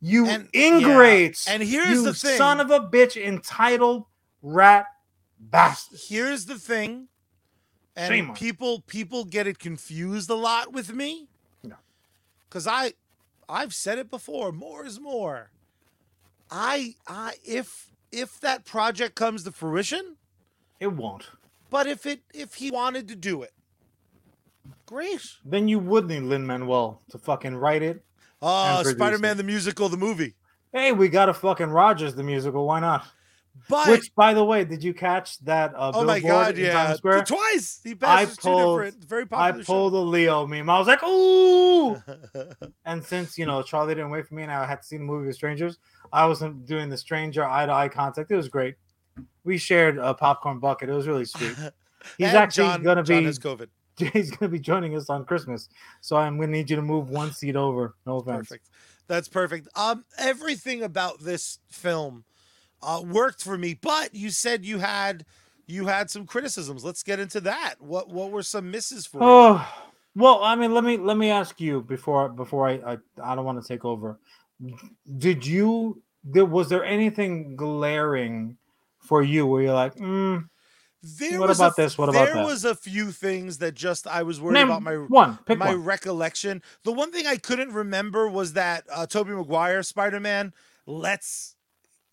You 0.00 0.26
And- 0.26 0.48
yeah, 0.52 0.78
ingrates. 0.78 1.48
and 1.48 1.62
here's 1.62 2.02
the 2.02 2.14
thing. 2.14 2.36
son 2.36 2.60
of 2.60 2.70
a 2.70 2.80
bitch, 2.80 3.22
entitled 3.22 4.04
rat 4.42 4.86
bastard. 5.50 5.98
Here's 6.08 6.46
the 6.46 6.58
thing, 6.58 7.08
and 7.96 8.08
Shame 8.08 8.30
on 8.30 8.36
people 8.36 8.80
people 8.86 9.24
get 9.24 9.46
it 9.46 9.58
confused 9.58 10.30
a 10.30 10.34
lot 10.34 10.72
with 10.72 10.92
me. 10.94 11.28
No. 11.62 11.76
Cause 12.50 12.66
I 12.66 12.92
I've 13.48 13.74
said 13.74 13.98
it 13.98 14.10
before, 14.10 14.52
more 14.52 14.84
is 14.86 14.98
more. 15.00 15.50
I 16.50 16.94
I 17.06 17.34
if 17.44 17.90
if 18.12 18.40
that 18.40 18.64
project 18.64 19.14
comes 19.14 19.44
to 19.44 19.52
fruition, 19.52 20.16
It 20.80 20.88
won't. 20.88 21.28
but 21.70 21.86
if 21.86 22.06
it 22.06 22.20
if 22.32 22.54
he 22.54 22.70
wanted 22.70 23.08
to 23.08 23.16
do 23.16 23.42
it, 23.42 23.52
Great. 24.86 25.20
then 25.44 25.68
you 25.68 25.78
would 25.78 26.06
need 26.08 26.20
Lin 26.22 26.46
Manuel 26.46 27.00
to 27.10 27.18
fucking 27.18 27.56
write 27.56 27.82
it. 27.82 28.04
Uh, 28.42 28.84
Spider 28.84 29.18
Man 29.18 29.36
the 29.38 29.42
musical, 29.42 29.88
the 29.88 29.96
movie. 29.96 30.34
Hey, 30.72 30.92
we 30.92 31.08
got 31.08 31.28
a 31.28 31.34
fucking 31.34 31.68
Rogers 31.70 32.14
the 32.14 32.22
musical. 32.22 32.66
Why 32.66 32.80
not? 32.80 33.06
But 33.68 33.88
Which, 33.88 34.14
by 34.14 34.34
the 34.34 34.44
way, 34.44 34.64
did 34.64 34.82
you 34.84 34.92
catch 34.92 35.38
that? 35.40 35.74
Uh, 35.74 35.92
oh 35.94 36.04
my 36.04 36.20
god, 36.20 36.58
in 36.58 36.66
yeah, 36.66 36.72
Times 36.72 36.98
Square? 36.98 37.24
twice 37.24 37.80
he 37.82 37.92
I 37.92 37.94
passes 37.94 38.36
two 38.36 38.48
pulled- 38.48 38.82
different, 38.82 39.04
very 39.04 39.26
popular. 39.26 39.60
I 39.62 39.64
pulled 39.64 39.94
a 39.94 39.98
Leo 39.98 40.46
meme. 40.46 40.68
I 40.68 40.78
was 40.78 40.86
like, 40.86 41.02
ooh. 41.02 42.02
and 42.84 43.02
since 43.02 43.38
you 43.38 43.46
know 43.46 43.62
Charlie 43.62 43.94
didn't 43.94 44.10
wait 44.10 44.26
for 44.26 44.34
me, 44.34 44.42
and 44.42 44.52
I 44.52 44.66
had 44.66 44.82
to 44.82 44.86
see 44.86 44.96
the 44.98 45.04
movie 45.04 45.26
with 45.28 45.36
strangers, 45.36 45.78
I 46.12 46.26
wasn't 46.26 46.66
doing 46.66 46.88
the 46.88 46.98
stranger 46.98 47.44
eye 47.44 47.64
to 47.66 47.72
eye 47.72 47.88
contact. 47.88 48.30
It 48.30 48.36
was 48.36 48.48
great. 48.48 48.74
We 49.44 49.56
shared 49.56 49.98
a 49.98 50.12
popcorn 50.12 50.58
bucket. 50.58 50.90
It 50.90 50.92
was 50.94 51.06
really 51.06 51.24
sweet. 51.24 51.56
He's 52.18 52.34
actually 52.34 52.66
Jon- 52.66 52.82
gonna 52.82 53.02
Jon 53.02 53.24
be 53.24 53.66
he's 54.12 54.30
gonna 54.30 54.50
be 54.50 54.58
joining 54.58 54.96
us 54.96 55.08
on 55.08 55.24
Christmas. 55.24 55.68
So 56.00 56.16
I'm 56.16 56.38
gonna 56.38 56.52
need 56.52 56.68
you 56.68 56.76
to 56.76 56.82
move 56.82 57.10
one 57.10 57.32
seat 57.32 57.56
over. 57.56 57.94
No 58.06 58.18
offense. 58.18 58.48
Perfect. 58.48 58.68
That's 59.06 59.28
perfect. 59.28 59.68
Um, 59.76 60.04
everything 60.18 60.82
about 60.82 61.20
this 61.20 61.58
film 61.70 62.24
uh, 62.84 63.00
worked 63.02 63.42
for 63.42 63.56
me, 63.56 63.74
but 63.80 64.14
you 64.14 64.30
said 64.30 64.64
you 64.64 64.78
had 64.78 65.24
you 65.66 65.86
had 65.86 66.10
some 66.10 66.26
criticisms. 66.26 66.84
Let's 66.84 67.02
get 67.02 67.18
into 67.18 67.40
that. 67.42 67.76
What 67.80 68.08
what 68.08 68.30
were 68.30 68.42
some 68.42 68.70
misses 68.70 69.06
for 69.06 69.18
you? 69.18 69.26
Oh 69.26 69.68
well, 70.16 70.44
I 70.44 70.54
mean, 70.54 70.72
let 70.74 70.84
me 70.84 70.96
let 70.96 71.16
me 71.16 71.30
ask 71.30 71.60
you 71.60 71.80
before 71.82 72.28
before 72.28 72.68
I 72.68 72.74
I, 72.92 72.98
I 73.22 73.34
don't 73.34 73.44
want 73.44 73.60
to 73.62 73.66
take 73.66 73.84
over. 73.84 74.18
Did 75.18 75.46
you 75.46 76.02
there 76.22 76.44
was 76.44 76.68
there 76.68 76.84
anything 76.84 77.56
glaring 77.56 78.56
for 79.00 79.22
you 79.22 79.46
where 79.46 79.62
you're 79.62 79.74
like, 79.74 79.94
mm, 79.96 80.48
There 81.02 81.38
what 81.38 81.48
was 81.48 81.58
about 81.58 81.72
a, 81.78 81.82
this? 81.82 81.98
What 81.98 82.08
about 82.08 82.24
there 82.24 82.34
that? 82.34 82.46
was 82.46 82.64
a 82.64 82.74
few 82.74 83.10
things 83.12 83.58
that 83.58 83.74
just 83.74 84.06
I 84.06 84.22
was 84.22 84.40
worried 84.40 84.54
name 84.54 84.68
about 84.68 84.82
my 84.82 84.94
one, 84.94 85.38
pick 85.44 85.58
my 85.58 85.74
one. 85.74 85.84
recollection. 85.84 86.62
The 86.84 86.92
one 86.92 87.12
thing 87.12 87.26
I 87.26 87.36
couldn't 87.36 87.72
remember 87.72 88.28
was 88.28 88.54
that 88.54 88.84
uh, 88.90 89.06
Tobey 89.06 89.32
Maguire 89.32 89.82
Spider 89.82 90.20
Man 90.20 90.52
lets 90.86 91.56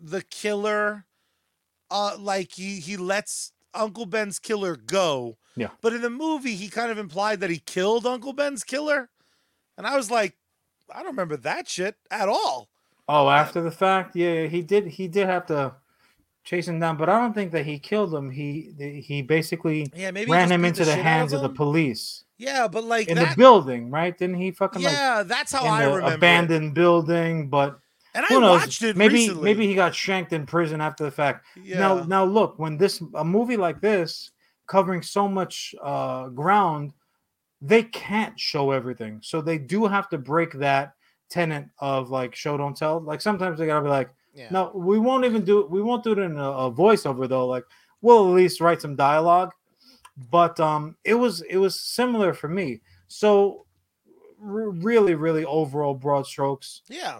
the 0.02 0.22
killer, 0.24 1.06
uh, 1.90 2.16
like 2.20 2.54
he 2.54 2.80
he 2.80 2.98
lets 2.98 3.52
Uncle 3.74 4.06
Ben's 4.06 4.40
killer 4.40 4.76
go. 4.76 5.38
Yeah. 5.56 5.70
But 5.82 5.94
in 5.94 6.02
the 6.02 6.10
movie, 6.10 6.56
he 6.56 6.70
kind 6.70 6.92
of 6.92 6.98
implied 6.98 7.40
that 7.42 7.50
he 7.50 7.60
killed 7.60 8.06
Uncle 8.06 8.34
Ben's 8.34 8.64
killer, 8.64 9.10
and 9.78 9.86
I 9.86 9.96
was 9.96 10.10
like, 10.10 10.38
I 10.94 11.00
don't 11.00 11.12
remember 11.12 11.38
that 11.38 11.68
shit 11.70 11.96
at 12.10 12.28
all. 12.30 12.70
Oh, 13.08 13.30
after 13.30 13.62
the 13.62 13.72
fact, 13.72 14.16
yeah, 14.16 14.46
he 14.48 14.62
did. 14.62 14.88
He 14.88 15.08
did 15.10 15.28
have 15.28 15.46
to 15.48 15.74
chase 16.44 16.68
him 16.68 16.80
down, 16.80 16.96
but 16.98 17.10
I 17.10 17.20
don't 17.20 17.34
think 17.34 17.52
that 17.52 17.66
he 17.66 17.78
killed 17.80 18.14
him. 18.14 18.32
He 18.32 19.02
he 19.06 19.22
basically 19.22 19.92
Yeah, 19.94 20.12
maybe 20.12 20.32
ran 20.32 20.52
him 20.52 20.64
into 20.66 20.86
the, 20.86 20.94
out 20.94 21.00
hands 21.00 21.34
of 21.34 21.42
the 21.42 21.50
police 21.50 22.24
Yeah, 22.38 22.68
but 22.70 22.84
like 22.86 23.10
in 23.10 23.18
that. 23.18 23.32
the 23.32 23.36
building, 23.36 23.92
right? 23.92 24.18
Didn't 24.18 24.38
he 24.38 24.52
fucking 24.52 24.82
like 24.82 24.94
yeah, 24.94 25.24
that's 25.24 25.52
how 25.52 25.66
I 25.66 25.84
the 25.86 25.90
remember. 25.96 26.14
it. 26.14 26.16
abandoned 26.16 26.74
building? 26.74 27.50
But 27.50 27.80
And 28.14 28.26
I 28.26 28.38
watched 28.38 28.82
it 28.84 28.98
maybe 28.98 29.14
recently. 29.14 29.44
maybe 29.44 29.68
he 29.68 29.74
got 29.76 29.96
shanked 29.96 30.34
in 30.34 30.46
prison 30.46 30.82
after 30.82 31.04
the 31.04 31.12
fact. 31.12 31.46
yeah. 31.62 31.80
Now 31.80 32.04
now 32.04 32.26
look, 32.26 32.60
when 32.60 32.78
this 32.78 33.02
a 33.16 33.24
movie 33.24 33.58
like 33.58 33.80
this 33.82 34.32
covering 34.68 35.02
so 35.02 35.28
much 35.28 35.74
uh 35.82 36.28
ground, 36.30 36.94
they 37.62 37.84
can't 37.84 38.40
show 38.40 38.72
everything. 38.72 39.20
So 39.24 39.42
they 39.42 39.58
do 39.58 39.86
have 39.86 40.10
to 40.10 40.18
break 40.18 40.54
that 40.60 40.94
tenet 41.30 41.66
of 41.80 42.10
like 42.10 42.36
show 42.36 42.58
don't 42.58 42.76
tell. 42.76 43.00
Like 43.00 43.22
sometimes 43.22 43.60
they 43.60 43.66
gotta 43.66 43.84
be 43.84 43.90
like, 43.90 44.10
yeah. 44.34 44.48
no, 44.52 44.72
we 44.76 45.00
won't 45.00 45.24
even 45.26 45.46
do 45.46 45.60
it. 45.60 45.70
We 45.70 45.82
won't 45.82 46.04
do 46.04 46.12
it 46.12 46.20
in 46.20 46.38
a, 46.38 46.52
a 46.52 46.72
voiceover 46.72 47.30
though. 47.30 47.48
Like 47.48 47.64
we'll 48.02 48.28
at 48.28 48.34
least 48.36 48.60
write 48.62 48.82
some 48.82 48.96
dialogue. 48.96 49.52
But 50.30 50.60
um, 50.60 50.98
it 51.06 51.14
was 51.14 51.42
it 51.44 51.58
was 51.58 51.80
similar 51.80 52.34
for 52.34 52.50
me. 52.50 52.82
So 53.08 53.66
r- 54.42 54.70
really, 54.72 55.16
really 55.16 55.46
overall 55.46 55.94
broad 55.94 56.26
strokes. 56.28 56.82
yeah. 56.90 57.20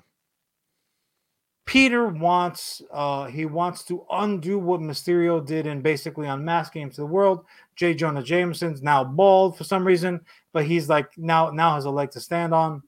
Peter 1.66 2.08
wants 2.08 2.82
uh 2.92 3.26
he 3.26 3.46
wants 3.46 3.84
to 3.86 4.06
undo 4.12 4.58
what 4.60 4.82
Mysterio 4.82 5.46
did 5.46 5.68
in 5.68 5.82
basically 5.82 6.28
unmasking 6.28 6.82
him 6.82 6.90
to 6.90 6.98
the 7.02 7.06
world. 7.06 7.46
J. 7.76 7.94
Jonah 7.94 8.24
Jameson's 8.24 8.82
now 8.82 9.04
bald 9.04 9.58
for 9.58 9.64
some 9.64 9.86
reason, 9.86 10.22
but 10.54 10.66
he's 10.66 10.90
like 10.90 11.10
now 11.18 11.50
now 11.52 11.76
has 11.76 11.86
a 11.86 11.90
leg 11.92 12.12
to 12.12 12.20
stand 12.20 12.54
on. 12.54 12.82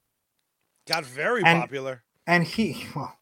Got 0.87 1.05
very 1.05 1.43
And- 1.45 1.61
popular. 1.61 2.03
and 2.27 2.43
he 2.43 2.85
well, 2.95 3.15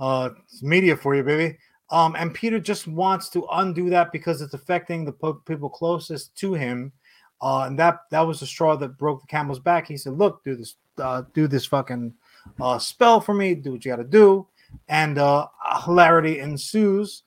uh 0.00 0.30
it's 0.44 0.62
media 0.62 0.96
for 0.96 1.14
you 1.14 1.22
baby 1.22 1.56
um 1.90 2.14
and 2.16 2.34
peter 2.34 2.58
just 2.60 2.86
wants 2.86 3.30
to 3.30 3.46
undo 3.52 3.88
that 3.88 4.12
because 4.12 4.42
it's 4.42 4.52
affecting 4.54 5.04
the 5.06 5.12
po- 5.12 5.40
people 5.46 5.70
closest 5.70 6.36
to 6.36 6.52
him 6.52 6.92
uh 7.40 7.60
and 7.66 7.78
that 7.78 8.00
that 8.10 8.20
was 8.20 8.40
the 8.40 8.46
straw 8.46 8.76
that 8.76 8.98
broke 8.98 9.20
the 9.22 9.26
camel's 9.26 9.58
back 9.58 9.86
he 9.88 9.96
said 9.96 10.12
look 10.12 10.42
do 10.44 10.54
this 10.54 10.74
uh 10.98 11.22
do 11.32 11.46
this 11.48 11.64
fucking 11.64 12.12
uh 12.60 12.78
spell 12.78 13.20
for 13.20 13.32
me 13.34 13.54
do 13.54 13.72
what 13.72 13.84
you 13.86 13.90
got 13.90 13.96
to 13.96 14.04
do 14.04 14.46
and 14.88 15.18
uh 15.18 15.46
hilarity 15.84 16.38
ensues 16.38 17.22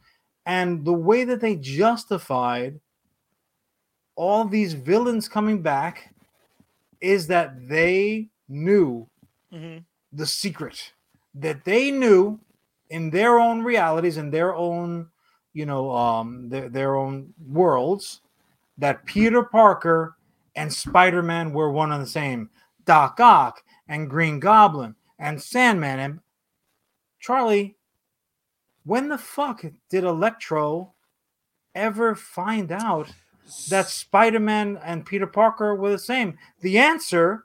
and 0.45 0.85
the 0.85 0.93
way 0.93 1.23
that 1.23 1.41
they 1.41 1.55
justified 1.55 2.79
all 4.15 4.45
these 4.45 4.73
villains 4.73 5.27
coming 5.27 5.61
back 5.61 6.13
is 7.01 7.27
that 7.27 7.67
they 7.67 8.27
knew 8.47 9.07
Mhm. 9.53 9.83
the 10.11 10.25
secret 10.25 10.93
that 11.33 11.63
they 11.63 11.91
knew 11.91 12.39
in 12.89 13.09
their 13.11 13.39
own 13.39 13.61
realities 13.63 14.17
in 14.17 14.31
their 14.31 14.53
own 14.55 15.09
you 15.53 15.65
know 15.65 15.91
um 15.95 16.49
their, 16.49 16.69
their 16.69 16.95
own 16.95 17.33
worlds 17.47 18.21
that 18.77 19.05
peter 19.05 19.43
parker 19.43 20.15
and 20.55 20.73
spider-man 20.73 21.53
were 21.53 21.71
one 21.71 21.91
and 21.91 22.03
the 22.03 22.07
same 22.07 22.49
doc 22.85 23.19
ock 23.19 23.63
and 23.87 24.09
green 24.09 24.39
goblin 24.39 24.95
and 25.19 25.41
sandman 25.41 25.99
and 25.99 26.19
charlie 27.19 27.75
when 28.85 29.09
the 29.09 29.17
fuck 29.17 29.63
did 29.89 30.03
electro 30.03 30.93
ever 31.75 32.15
find 32.15 32.71
out 32.71 33.09
that 33.69 33.87
spider-man 33.87 34.79
and 34.83 35.05
peter 35.05 35.27
parker 35.27 35.75
were 35.75 35.91
the 35.91 35.99
same 35.99 36.37
the 36.61 36.77
answer 36.77 37.43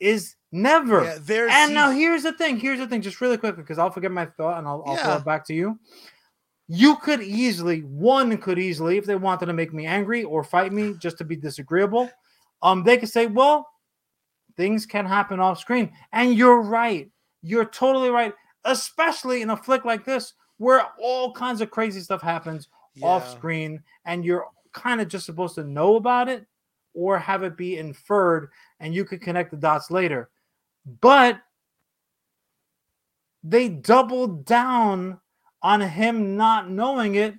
is 0.00 0.36
never 0.52 1.04
Yeah, 1.04 1.18
there's 1.20 1.52
and 1.54 1.74
now 1.74 1.90
here's 1.90 2.22
the 2.22 2.32
thing. 2.32 2.58
Here's 2.58 2.78
the 2.78 2.86
thing. 2.86 3.02
Just 3.02 3.20
really 3.20 3.36
quickly, 3.36 3.62
because 3.62 3.78
I'll 3.78 3.90
forget 3.90 4.10
my 4.10 4.26
thought 4.26 4.58
and 4.58 4.66
I'll, 4.66 4.82
I'll 4.86 4.96
throw 4.96 5.16
it 5.16 5.24
back 5.24 5.44
to 5.46 5.54
you. 5.54 5.78
You 6.66 6.96
could 6.96 7.20
easily, 7.20 7.80
one 7.80 8.36
could 8.38 8.58
easily, 8.58 8.96
if 8.96 9.04
they 9.04 9.16
wanted 9.16 9.46
to 9.46 9.52
make 9.52 9.72
me 9.72 9.86
angry 9.86 10.24
or 10.24 10.42
fight 10.42 10.72
me 10.72 10.94
just 10.98 11.18
to 11.18 11.24
be 11.24 11.36
disagreeable, 11.36 12.10
um, 12.62 12.82
they 12.82 12.96
could 12.96 13.08
say, 13.08 13.26
"Well, 13.26 13.68
things 14.56 14.86
can 14.86 15.04
happen 15.04 15.38
off 15.38 15.58
screen," 15.58 15.92
and 16.12 16.34
you're 16.34 16.62
right. 16.62 17.10
You're 17.42 17.64
totally 17.64 18.10
right, 18.10 18.34
especially 18.64 19.42
in 19.42 19.50
a 19.50 19.56
flick 19.56 19.84
like 19.84 20.04
this 20.04 20.34
where 20.58 20.86
all 21.00 21.32
kinds 21.32 21.60
of 21.60 21.70
crazy 21.70 22.00
stuff 22.00 22.20
happens 22.22 22.68
off 23.02 23.30
screen, 23.30 23.82
and 24.04 24.24
you're 24.24 24.46
kind 24.72 25.00
of 25.00 25.08
just 25.08 25.24
supposed 25.26 25.54
to 25.54 25.64
know 25.64 25.96
about 25.96 26.28
it 26.28 26.46
or 26.92 27.18
have 27.18 27.42
it 27.44 27.56
be 27.56 27.78
inferred, 27.78 28.50
and 28.80 28.94
you 28.94 29.04
could 29.04 29.22
connect 29.22 29.50
the 29.50 29.56
dots 29.56 29.90
later 29.90 30.28
but 31.00 31.40
they 33.44 33.68
doubled 33.68 34.44
down 34.44 35.18
on 35.62 35.80
him 35.80 36.36
not 36.36 36.70
knowing 36.70 37.14
it 37.16 37.34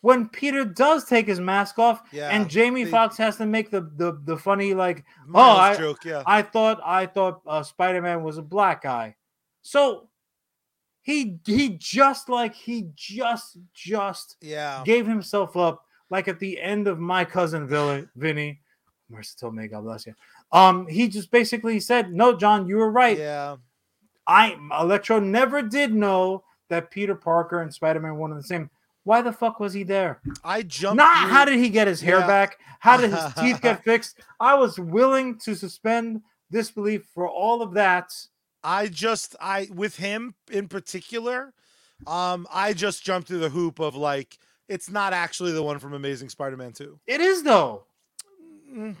when 0.00 0.28
Peter 0.28 0.64
does 0.64 1.04
take 1.04 1.26
his 1.28 1.38
mask 1.38 1.78
off 1.78 2.02
Yeah, 2.12 2.28
and 2.30 2.50
Jamie 2.50 2.82
they- 2.84 2.90
Foxx 2.90 3.16
has 3.18 3.36
to 3.36 3.46
make 3.46 3.70
the, 3.70 3.82
the 3.96 4.20
the 4.24 4.36
funny 4.36 4.74
like 4.74 5.04
oh 5.34 5.40
I- 5.40 5.76
joke, 5.76 6.04
yeah. 6.04 6.24
I 6.26 6.42
thought 6.42 6.80
I 6.84 7.06
thought 7.06 7.42
uh, 7.46 7.62
Spider-Man 7.62 8.22
was 8.24 8.38
a 8.38 8.42
black 8.42 8.82
guy. 8.82 9.14
So 9.62 10.08
he 11.02 11.38
he 11.44 11.70
just 11.70 12.28
like 12.28 12.54
he 12.54 12.88
just 12.94 13.58
just 13.74 14.36
yeah. 14.40 14.82
gave 14.84 15.06
himself 15.06 15.56
up 15.56 15.84
like 16.10 16.28
at 16.28 16.38
the 16.38 16.60
end 16.60 16.88
of 16.88 16.98
my 16.98 17.24
cousin 17.24 17.66
Villa, 17.66 18.04
Vinny. 18.16 18.60
Mercy 19.10 19.34
told 19.38 19.54
me, 19.54 19.66
God 19.66 19.82
bless 19.84 20.06
you. 20.06 20.14
Um, 20.52 20.86
he 20.86 21.08
just 21.08 21.30
basically 21.30 21.80
said, 21.80 22.12
No, 22.12 22.34
Jon, 22.34 22.66
you 22.66 22.76
were 22.76 22.90
right. 22.90 23.18
Yeah. 23.18 23.56
I 24.26 24.56
Electro 24.80 25.18
never 25.18 25.60
did 25.62 25.92
know 25.92 26.44
that 26.68 26.90
Peter 26.90 27.14
Parker 27.14 27.60
and 27.60 27.72
Spider-Man 27.74 28.16
one 28.16 28.30
and 28.32 28.40
the 28.40 28.46
same. 28.46 28.70
Why 29.04 29.20
the 29.20 29.32
fuck 29.32 29.58
was 29.58 29.72
he 29.72 29.82
there? 29.82 30.20
I 30.44 30.62
jumped 30.62 30.96
Not 30.96 31.24
through- 31.24 31.30
how 31.32 31.44
did 31.44 31.58
he 31.58 31.68
get 31.68 31.88
his 31.88 32.00
hair 32.00 32.20
Yeah. 32.20 32.26
back? 32.26 32.58
How 32.78 32.96
did 32.96 33.10
his 33.12 33.34
teeth 33.38 33.60
get 33.60 33.82
fixed? 33.82 34.20
I 34.38 34.54
was 34.54 34.78
willing 34.78 35.38
to 35.40 35.54
suspend 35.56 36.22
disbelief 36.50 37.04
for 37.12 37.28
all 37.28 37.62
of 37.62 37.74
that. 37.74 38.12
I 38.64 38.86
just 38.88 39.34
I 39.40 39.68
with 39.74 39.96
him 39.96 40.34
in 40.50 40.68
particular, 40.68 41.52
um, 42.06 42.46
I 42.52 42.72
just 42.72 43.02
jumped 43.04 43.28
through 43.28 43.40
the 43.40 43.48
hoop 43.50 43.78
of 43.80 43.94
like 43.94 44.38
it's 44.68 44.88
not 44.90 45.12
actually 45.12 45.52
the 45.52 45.62
one 45.62 45.78
from 45.78 45.92
Amazing 45.92 46.28
Spider-Man 46.30 46.72
2. 46.72 46.98
It 47.06 47.20
is 47.20 47.42
though. 47.42 47.84
Mm, 48.72 48.96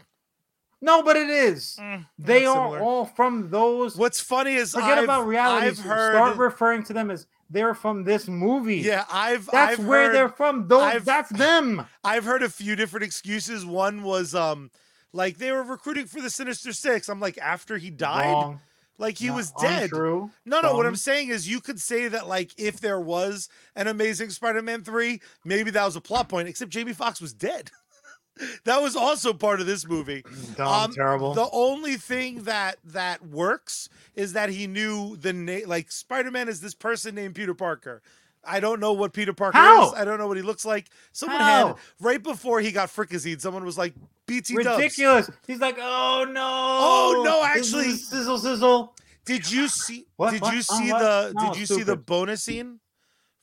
No, 0.80 1.02
but 1.02 1.16
it 1.16 1.30
is. 1.30 1.76
mm, 1.80 2.04
They 2.18 2.44
are 2.44 2.54
similar. 2.56 2.80
all 2.80 3.06
from 3.06 3.48
those. 3.50 3.96
What's 3.96 4.20
funny 4.20 4.54
is 4.54 4.72
Forget 4.72 4.98
I've, 4.98 5.04
about 5.04 5.26
reality. 5.26 5.66
I've 5.68 5.78
heard 5.78 6.12
Start 6.14 6.36
referring 6.36 6.82
to 6.84 6.92
them 6.92 7.10
as 7.10 7.26
they're 7.48 7.74
from 7.74 8.04
this 8.04 8.28
movie. 8.28 8.76
Yeah, 8.78 9.04
I've 9.10 9.46
That's 9.46 9.78
I've 9.78 9.86
where 9.86 10.06
heard, 10.06 10.14
they're 10.14 10.28
from. 10.28 10.68
Those 10.68 10.82
I've- 10.82 11.04
that's 11.04 11.30
them. 11.30 11.86
I've 12.02 12.24
heard 12.24 12.42
a 12.42 12.48
few 12.48 12.76
different 12.76 13.04
excuses. 13.04 13.64
One 13.64 14.02
was 14.02 14.34
um 14.34 14.70
Like 15.12 15.38
they 15.38 15.52
were 15.52 15.62
recruiting 15.62 16.06
for 16.06 16.20
the 16.20 16.30
Sinister 16.30 16.72
Six. 16.72 17.08
I'm 17.08 17.20
like, 17.20 17.38
after 17.38 17.78
he 17.78 17.90
died, 17.90 18.32
Wrong. 18.32 18.60
Like 19.02 19.18
he 19.18 19.26
Not 19.26 19.36
was 19.36 19.52
dead. 19.60 19.90
Untrue. 19.90 20.30
No, 20.46 20.60
no. 20.60 20.76
What 20.76 20.86
I'm 20.86 20.96
saying 20.96 21.28
is, 21.28 21.48
you 21.48 21.60
could 21.60 21.80
say 21.80 22.06
that 22.08 22.28
like 22.28 22.52
if 22.56 22.80
there 22.80 23.00
was 23.00 23.48
an 23.76 23.88
Amazing 23.88 24.30
Spider-Man 24.30 24.84
three, 24.84 25.20
maybe 25.44 25.70
that 25.72 25.84
was 25.84 25.96
a 25.96 26.00
plot 26.00 26.28
point. 26.28 26.48
Except 26.48 26.70
Jamie 26.70 26.92
Foxx 26.92 27.20
was 27.20 27.34
dead. 27.34 27.72
that 28.64 28.80
was 28.80 28.94
also 28.96 29.32
part 29.32 29.60
of 29.60 29.66
this 29.66 29.86
movie. 29.86 30.24
Dumb, 30.56 30.68
Um, 30.68 30.92
terrible. 30.94 31.34
The 31.34 31.48
only 31.52 31.96
thing 31.96 32.44
that 32.44 32.76
that 32.84 33.26
works 33.26 33.88
is 34.14 34.34
that 34.34 34.48
he 34.50 34.66
knew 34.68 35.16
the 35.16 35.32
name. 35.32 35.68
Like 35.68 35.90
Spider-Man 35.90 36.48
is 36.48 36.60
this 36.60 36.74
person 36.74 37.14
named 37.16 37.34
Peter 37.34 37.54
Parker. 37.54 38.02
I 38.44 38.58
don't 38.60 38.80
know 38.80 38.92
what 38.92 39.12
Peter 39.12 39.32
Parker 39.32 39.56
How? 39.56 39.88
is. 39.88 39.94
I 39.94 40.04
don't 40.04 40.18
know 40.18 40.26
what 40.26 40.36
he 40.36 40.42
looks 40.42 40.64
like. 40.64 40.88
Someone 41.12 41.40
had 41.40 41.74
right 42.00 42.22
before 42.22 42.60
he 42.60 42.72
got 42.72 42.88
fricazine. 42.88 43.40
Someone 43.40 43.64
was 43.64 43.78
like, 43.78 43.94
"BT 44.26 44.54
Dubs." 44.62 44.76
Ridiculous. 44.78 45.30
He's 45.46 45.60
like, 45.60 45.76
oh 45.78 46.26
no. 46.28 46.42
Oh, 46.44 47.22
no, 47.24 47.44
actually- 47.44 47.92
sizzle 47.92 48.38
sizzle. 48.38 48.94
Did 49.24 49.48
you 49.50 49.68
see? 49.68 50.06
What? 50.16 50.32
Did 50.32 50.42
What? 50.42 50.54
you 50.54 50.62
see 50.62 50.88
the? 50.88 51.32
No, 51.36 51.52
did 51.52 51.60
you 51.60 51.66
see 51.66 51.82
the 51.84 51.96
bonus 51.96 52.42
scene? 52.42 52.80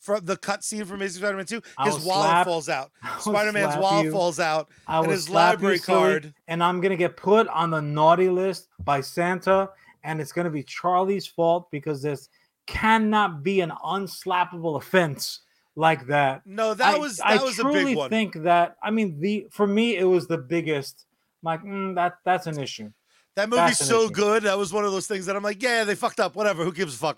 From 0.02 0.24
the 0.24 0.38
cut 0.38 0.64
scene 0.64 0.86
from 0.86 0.95
Amazing 0.95 1.20
Spider-Man 1.22 1.45
2, 1.45 1.62
his 1.84 2.00
wallet 2.00 2.30
slap- 2.30 2.45
falls 2.47 2.70
out. 2.70 2.91
Spider-Man's 3.20 3.76
wallet 3.78 4.06
you. 4.06 4.12
falls 4.14 4.39
out. 4.39 4.70
I 4.88 5.00
and 5.00 5.12
his 5.12 5.30
library 5.30 5.76
you, 5.76 5.80
silly, 5.82 5.97
card. 6.00 6.34
and 6.47 6.64
I'm 6.64 6.80
gonna 6.80 6.95
get 6.95 7.18
put 7.18 7.50
on 7.50 7.70
the 7.70 7.82
naughty 7.82 8.30
list 8.30 8.70
by 8.80 9.02
Santa, 9.02 9.70
and 10.06 10.22
it's 10.22 10.32
gonna 10.32 10.50
be 10.50 10.64
Charlie's 10.64 11.28
fault 11.28 11.70
because 11.70 12.02
this 12.02 12.30
cannot 12.70 13.43
be 13.43 13.61
an 13.61 13.72
unslappable 13.84 14.78
offense 14.78 15.41
like 15.76 16.07
that. 16.07 16.45
No, 16.45 16.74
that 16.74 16.95
I, 16.95 16.97
was 16.97 17.17
that 17.17 17.28
I 17.28 17.43
was 17.43 17.57
a 17.57 17.63
truly 17.63 17.86
big 17.86 17.97
one. 17.97 18.09
think 18.09 18.36
that 18.43 18.78
I 18.84 18.91
mean 18.91 19.20
the 19.20 19.47
for 19.51 19.65
me 19.67 19.97
it 19.97 20.03
was 20.03 20.28
the 20.28 20.38
biggest. 20.38 21.05
Like 21.41 21.63
mm, 21.63 21.95
that 21.95 22.17
that's 22.26 22.47
an 22.47 22.59
issue. 22.59 22.91
That 23.36 23.49
movie's 23.49 23.78
so 23.80 24.03
issue. 24.05 24.11
good. 24.11 24.43
That 24.43 24.57
was 24.57 24.72
one 24.74 24.86
of 24.86 24.91
those 24.91 25.07
things 25.07 25.26
that 25.26 25.36
I'm 25.36 25.43
like, 25.43 25.63
yeah, 25.63 25.84
they 25.86 25.95
fucked 25.95 26.20
up. 26.20 26.36
Whatever. 26.36 26.63
Who 26.63 26.74
gives 26.74 26.95
a 26.95 26.97
fuck? 26.97 27.17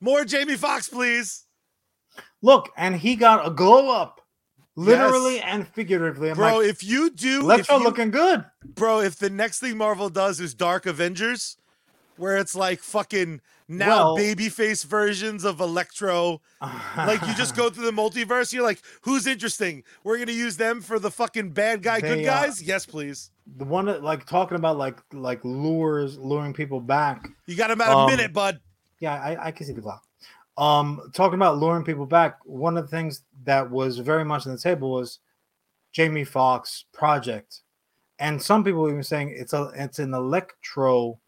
More 0.00 0.24
Jamie 0.24 0.56
Foxx, 0.56 0.88
please. 0.88 1.44
Look, 2.42 2.70
and 2.76 2.94
he 2.94 3.16
got 3.16 3.46
a 3.46 3.50
glow 3.50 3.90
up, 3.90 4.20
literally 4.76 5.36
Yes. 5.36 5.44
and 5.46 5.68
figuratively. 5.68 6.30
I'm 6.30 6.36
Bro, 6.36 6.58
like, 6.58 6.66
if 6.66 6.84
you 6.84 7.08
do, 7.10 7.40
Electro 7.40 7.78
you- 7.78 7.84
looking 7.84 8.10
good. 8.10 8.44
bro, 8.74 9.00
if 9.00 9.16
the 9.16 9.30
next 9.30 9.60
thing 9.60 9.78
Marvel 9.78 10.10
does 10.10 10.40
is 10.40 10.52
Dark 10.54 10.84
Avengers, 10.84 11.56
where 12.16 12.36
it's 12.36 12.54
like 12.54 12.80
fucking 12.80 13.40
now 13.68 14.14
Well- 14.14 14.16
babyface 14.16 14.84
versions 14.84 15.44
of 15.44 15.60
Electro, 15.60 16.40
like 16.96 17.20
you 17.26 17.34
just 17.34 17.56
go 17.56 17.70
through 17.70 17.86
the 17.86 17.92
multiverse, 17.92 18.52
you're 18.52 18.62
like, 18.62 18.80
who's 19.02 19.26
interesting? 19.26 19.84
We're 20.02 20.18
gonna 20.18 20.32
use 20.32 20.56
them 20.56 20.80
for 20.80 20.98
the 20.98 21.10
fucking 21.10 21.50
bad 21.50 21.82
guy, 21.82 22.00
good 22.00 22.18
They, 22.18 22.26
uh, 22.28 22.42
guys? 22.42 22.62
Yes, 22.62 22.86
please. 22.86 23.30
the 23.56 23.64
one 23.64 23.86
that 23.86 24.02
like 24.02 24.26
talking 24.26 24.56
about 24.56 24.76
like 24.76 25.00
like 25.12 25.44
lures 25.44 26.18
luring 26.18 26.52
people 26.52 26.80
back. 26.80 27.28
You 27.46 27.56
got 27.56 27.70
about 27.70 27.92
a 27.92 27.98
um, 28.00 28.10
minute, 28.10 28.32
bud. 28.32 28.60
Yeah, 29.00 29.14
I, 29.14 29.46
I 29.46 29.50
can 29.50 29.66
see 29.66 29.72
the 29.72 29.82
clock. 29.82 30.02
Um, 30.56 31.10
talking 31.12 31.34
about 31.34 31.58
luring 31.58 31.84
people 31.84 32.06
back. 32.06 32.38
One 32.44 32.76
of 32.76 32.84
the 32.84 32.96
things 32.96 33.22
that 33.44 33.68
was 33.70 33.98
very 33.98 34.24
much 34.24 34.46
on 34.46 34.52
the 34.52 34.58
table 34.58 34.90
was 34.92 35.18
Jamie 35.92 36.24
Foxx 36.24 36.84
project, 36.92 37.62
and 38.18 38.40
some 38.40 38.62
people 38.62 38.88
even 38.88 39.02
saying 39.02 39.34
it's 39.36 39.52
a 39.52 39.72
it's 39.74 39.98
an 39.98 40.14
electro 40.14 41.18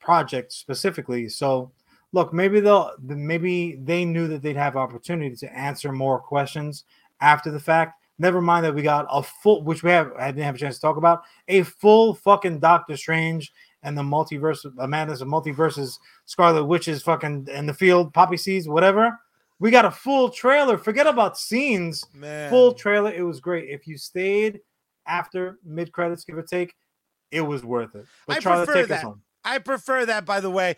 project 0.00 0.52
specifically. 0.52 1.28
So 1.28 1.72
look, 2.12 2.32
maybe 2.32 2.60
they'll 2.60 2.92
maybe 3.02 3.78
they 3.82 4.04
knew 4.04 4.28
that 4.28 4.42
they'd 4.42 4.56
have 4.56 4.76
opportunity 4.76 5.36
to 5.36 5.56
answer 5.56 5.92
more 5.92 6.18
questions 6.18 6.84
after 7.20 7.50
the 7.50 7.60
fact. 7.60 8.02
Never 8.18 8.40
mind 8.40 8.64
that 8.64 8.74
we 8.74 8.82
got 8.82 9.06
a 9.10 9.22
full, 9.22 9.62
which 9.62 9.82
we 9.82 9.90
have 9.90 10.12
I 10.18 10.30
didn't 10.32 10.44
have 10.44 10.56
a 10.56 10.58
chance 10.58 10.76
to 10.76 10.80
talk 10.80 10.96
about, 10.96 11.22
a 11.46 11.62
full 11.62 12.14
fucking 12.14 12.58
Doctor 12.58 12.96
Strange 12.96 13.52
and 13.82 13.96
the 13.96 14.02
multiverse, 14.02 14.64
madness 14.88 15.20
of 15.20 15.28
multiverses, 15.28 15.98
Scarlet 16.26 16.64
Witches, 16.64 17.02
fucking 17.02 17.48
in 17.52 17.66
the 17.66 17.74
field, 17.74 18.12
poppy 18.12 18.36
seeds, 18.36 18.68
whatever. 18.68 19.18
We 19.60 19.70
got 19.70 19.84
a 19.84 19.90
full 19.90 20.30
trailer. 20.30 20.78
Forget 20.78 21.06
about 21.06 21.38
scenes. 21.38 22.04
Man. 22.14 22.50
Full 22.50 22.72
trailer. 22.74 23.12
It 23.12 23.22
was 23.22 23.40
great. 23.40 23.68
If 23.68 23.86
you 23.86 23.98
stayed 23.98 24.60
after 25.06 25.58
mid 25.64 25.92
credits, 25.92 26.24
give 26.24 26.36
or 26.36 26.42
take, 26.42 26.74
it 27.30 27.40
was 27.40 27.64
worth 27.64 27.94
it. 27.94 28.06
But 28.26 28.36
I 28.36 28.40
Charlie, 28.40 28.66
prefer 28.66 28.86
that. 28.86 29.04
I 29.44 29.58
prefer 29.58 30.06
that, 30.06 30.24
by 30.24 30.40
the 30.40 30.50
way. 30.50 30.76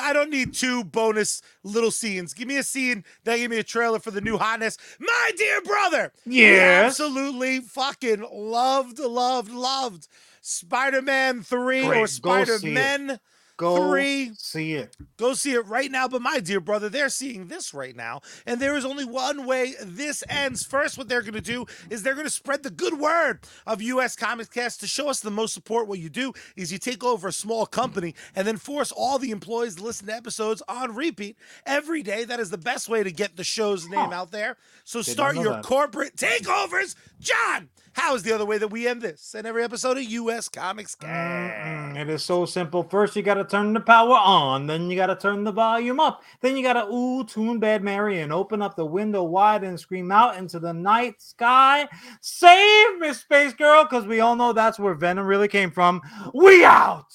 I 0.00 0.12
don't 0.12 0.30
need 0.30 0.54
two 0.54 0.84
bonus 0.84 1.42
little 1.62 1.90
scenes. 1.90 2.34
Give 2.34 2.48
me 2.48 2.56
a 2.58 2.62
scene, 2.62 3.04
then 3.24 3.38
give 3.38 3.50
me 3.50 3.58
a 3.58 3.62
trailer 3.64 3.98
for 3.98 4.10
the 4.10 4.20
new 4.20 4.38
hotness. 4.38 4.78
My 5.00 5.30
dear 5.36 5.60
brother, 5.62 6.12
Yeah. 6.26 6.84
Absolutely 6.86 7.60
fucking 7.60 8.26
loved, 8.32 8.98
loved, 8.98 9.50
loved 9.52 10.08
Spider-Man 10.40 11.42
3 11.42 11.86
Great. 11.86 11.98
or 11.98 12.04
it. 12.04 12.08
Spider-Man 12.08 13.20
Go 13.56 13.90
3. 13.90 14.32
see 14.36 14.72
it. 14.74 14.96
Go 15.16 15.34
see 15.34 15.52
it 15.52 15.66
right 15.66 15.90
now. 15.90 16.08
But 16.08 16.22
my 16.22 16.40
dear 16.40 16.60
brother, 16.60 16.88
they're 16.88 17.08
seeing 17.08 17.46
this 17.48 17.72
right 17.74 17.94
now. 17.94 18.20
And 18.46 18.60
there 18.60 18.76
is 18.76 18.84
only 18.84 19.04
one 19.04 19.46
way 19.46 19.74
this 19.82 20.24
ends. 20.28 20.64
First, 20.64 20.98
what 20.98 21.08
they're 21.08 21.20
going 21.22 21.34
to 21.34 21.40
do 21.40 21.66
is 21.90 22.02
they're 22.02 22.14
going 22.14 22.26
to 22.26 22.30
spread 22.30 22.62
the 22.62 22.70
good 22.70 22.98
word 22.98 23.40
of 23.66 23.80
US 23.82 24.16
Comics 24.16 24.48
Cast 24.48 24.80
to 24.80 24.86
show 24.86 25.08
us 25.08 25.20
the 25.20 25.30
most 25.30 25.54
support. 25.54 25.86
What 25.86 25.98
you 26.00 26.08
do 26.08 26.32
is 26.56 26.72
you 26.72 26.78
take 26.78 27.04
over 27.04 27.28
a 27.28 27.32
small 27.32 27.66
company 27.66 28.14
and 28.34 28.46
then 28.46 28.56
force 28.56 28.90
all 28.90 29.18
the 29.18 29.30
employees 29.30 29.76
to 29.76 29.82
listen 29.84 30.06
to 30.08 30.14
episodes 30.14 30.62
on 30.68 30.94
repeat 30.94 31.36
every 31.66 32.02
day. 32.02 32.24
That 32.24 32.40
is 32.40 32.50
the 32.50 32.58
best 32.58 32.88
way 32.88 33.02
to 33.02 33.12
get 33.12 33.36
the 33.36 33.44
show's 33.44 33.86
name 33.88 34.10
Huh. 34.10 34.14
out 34.14 34.30
there. 34.32 34.56
So 34.84 35.02
Did 35.02 35.12
start 35.12 35.36
your 35.36 35.52
that. 35.54 35.62
corporate 35.64 36.16
takeovers. 36.16 36.94
Jon, 37.20 37.68
how 37.94 38.14
is 38.14 38.22
the 38.22 38.32
other 38.32 38.46
way 38.46 38.58
that 38.58 38.68
we 38.68 38.88
end 38.88 39.02
this? 39.02 39.34
And 39.36 39.46
every 39.46 39.64
episode 39.64 39.98
of 39.98 40.04
US 40.04 40.48
Comics 40.48 40.94
Cast. 40.94 41.96
It 41.96 42.08
is 42.08 42.24
so 42.24 42.46
simple. 42.46 42.82
First, 42.82 43.14
you 43.16 43.22
got 43.22 43.34
to 43.34 43.44
turn 43.44 43.72
the 43.72 43.80
power 43.80 44.16
on. 44.16 44.66
Then 44.66 44.90
you 44.90 44.96
got 44.96 45.06
to 45.06 45.16
turn 45.16 45.44
the 45.44 45.52
volume 45.52 46.00
up. 46.00 46.22
Then 46.40 46.56
you 46.56 46.62
got 46.62 46.72
to 46.74 46.86
ooh 46.86 47.24
tune 47.24 47.58
bad 47.58 47.82
Mary 47.82 48.20
and 48.20 48.32
open 48.32 48.62
up 48.62 48.76
the 48.76 48.86
window 48.86 49.22
wide 49.24 49.62
and 49.62 49.78
scream 49.78 50.10
out 50.10 50.36
into 50.36 50.58
the 50.58 50.72
night 50.72 51.20
sky. 51.20 51.86
Save 52.20 52.98
me, 52.98 53.12
space 53.12 53.52
girl, 53.52 53.84
because 53.84 54.06
we 54.06 54.20
all 54.20 54.36
know 54.36 54.52
that's 54.52 54.78
where 54.78 54.94
Venom 54.94 55.26
really 55.26 55.48
came 55.48 55.70
from. 55.70 56.00
We 56.34 56.64
out. 56.64 57.12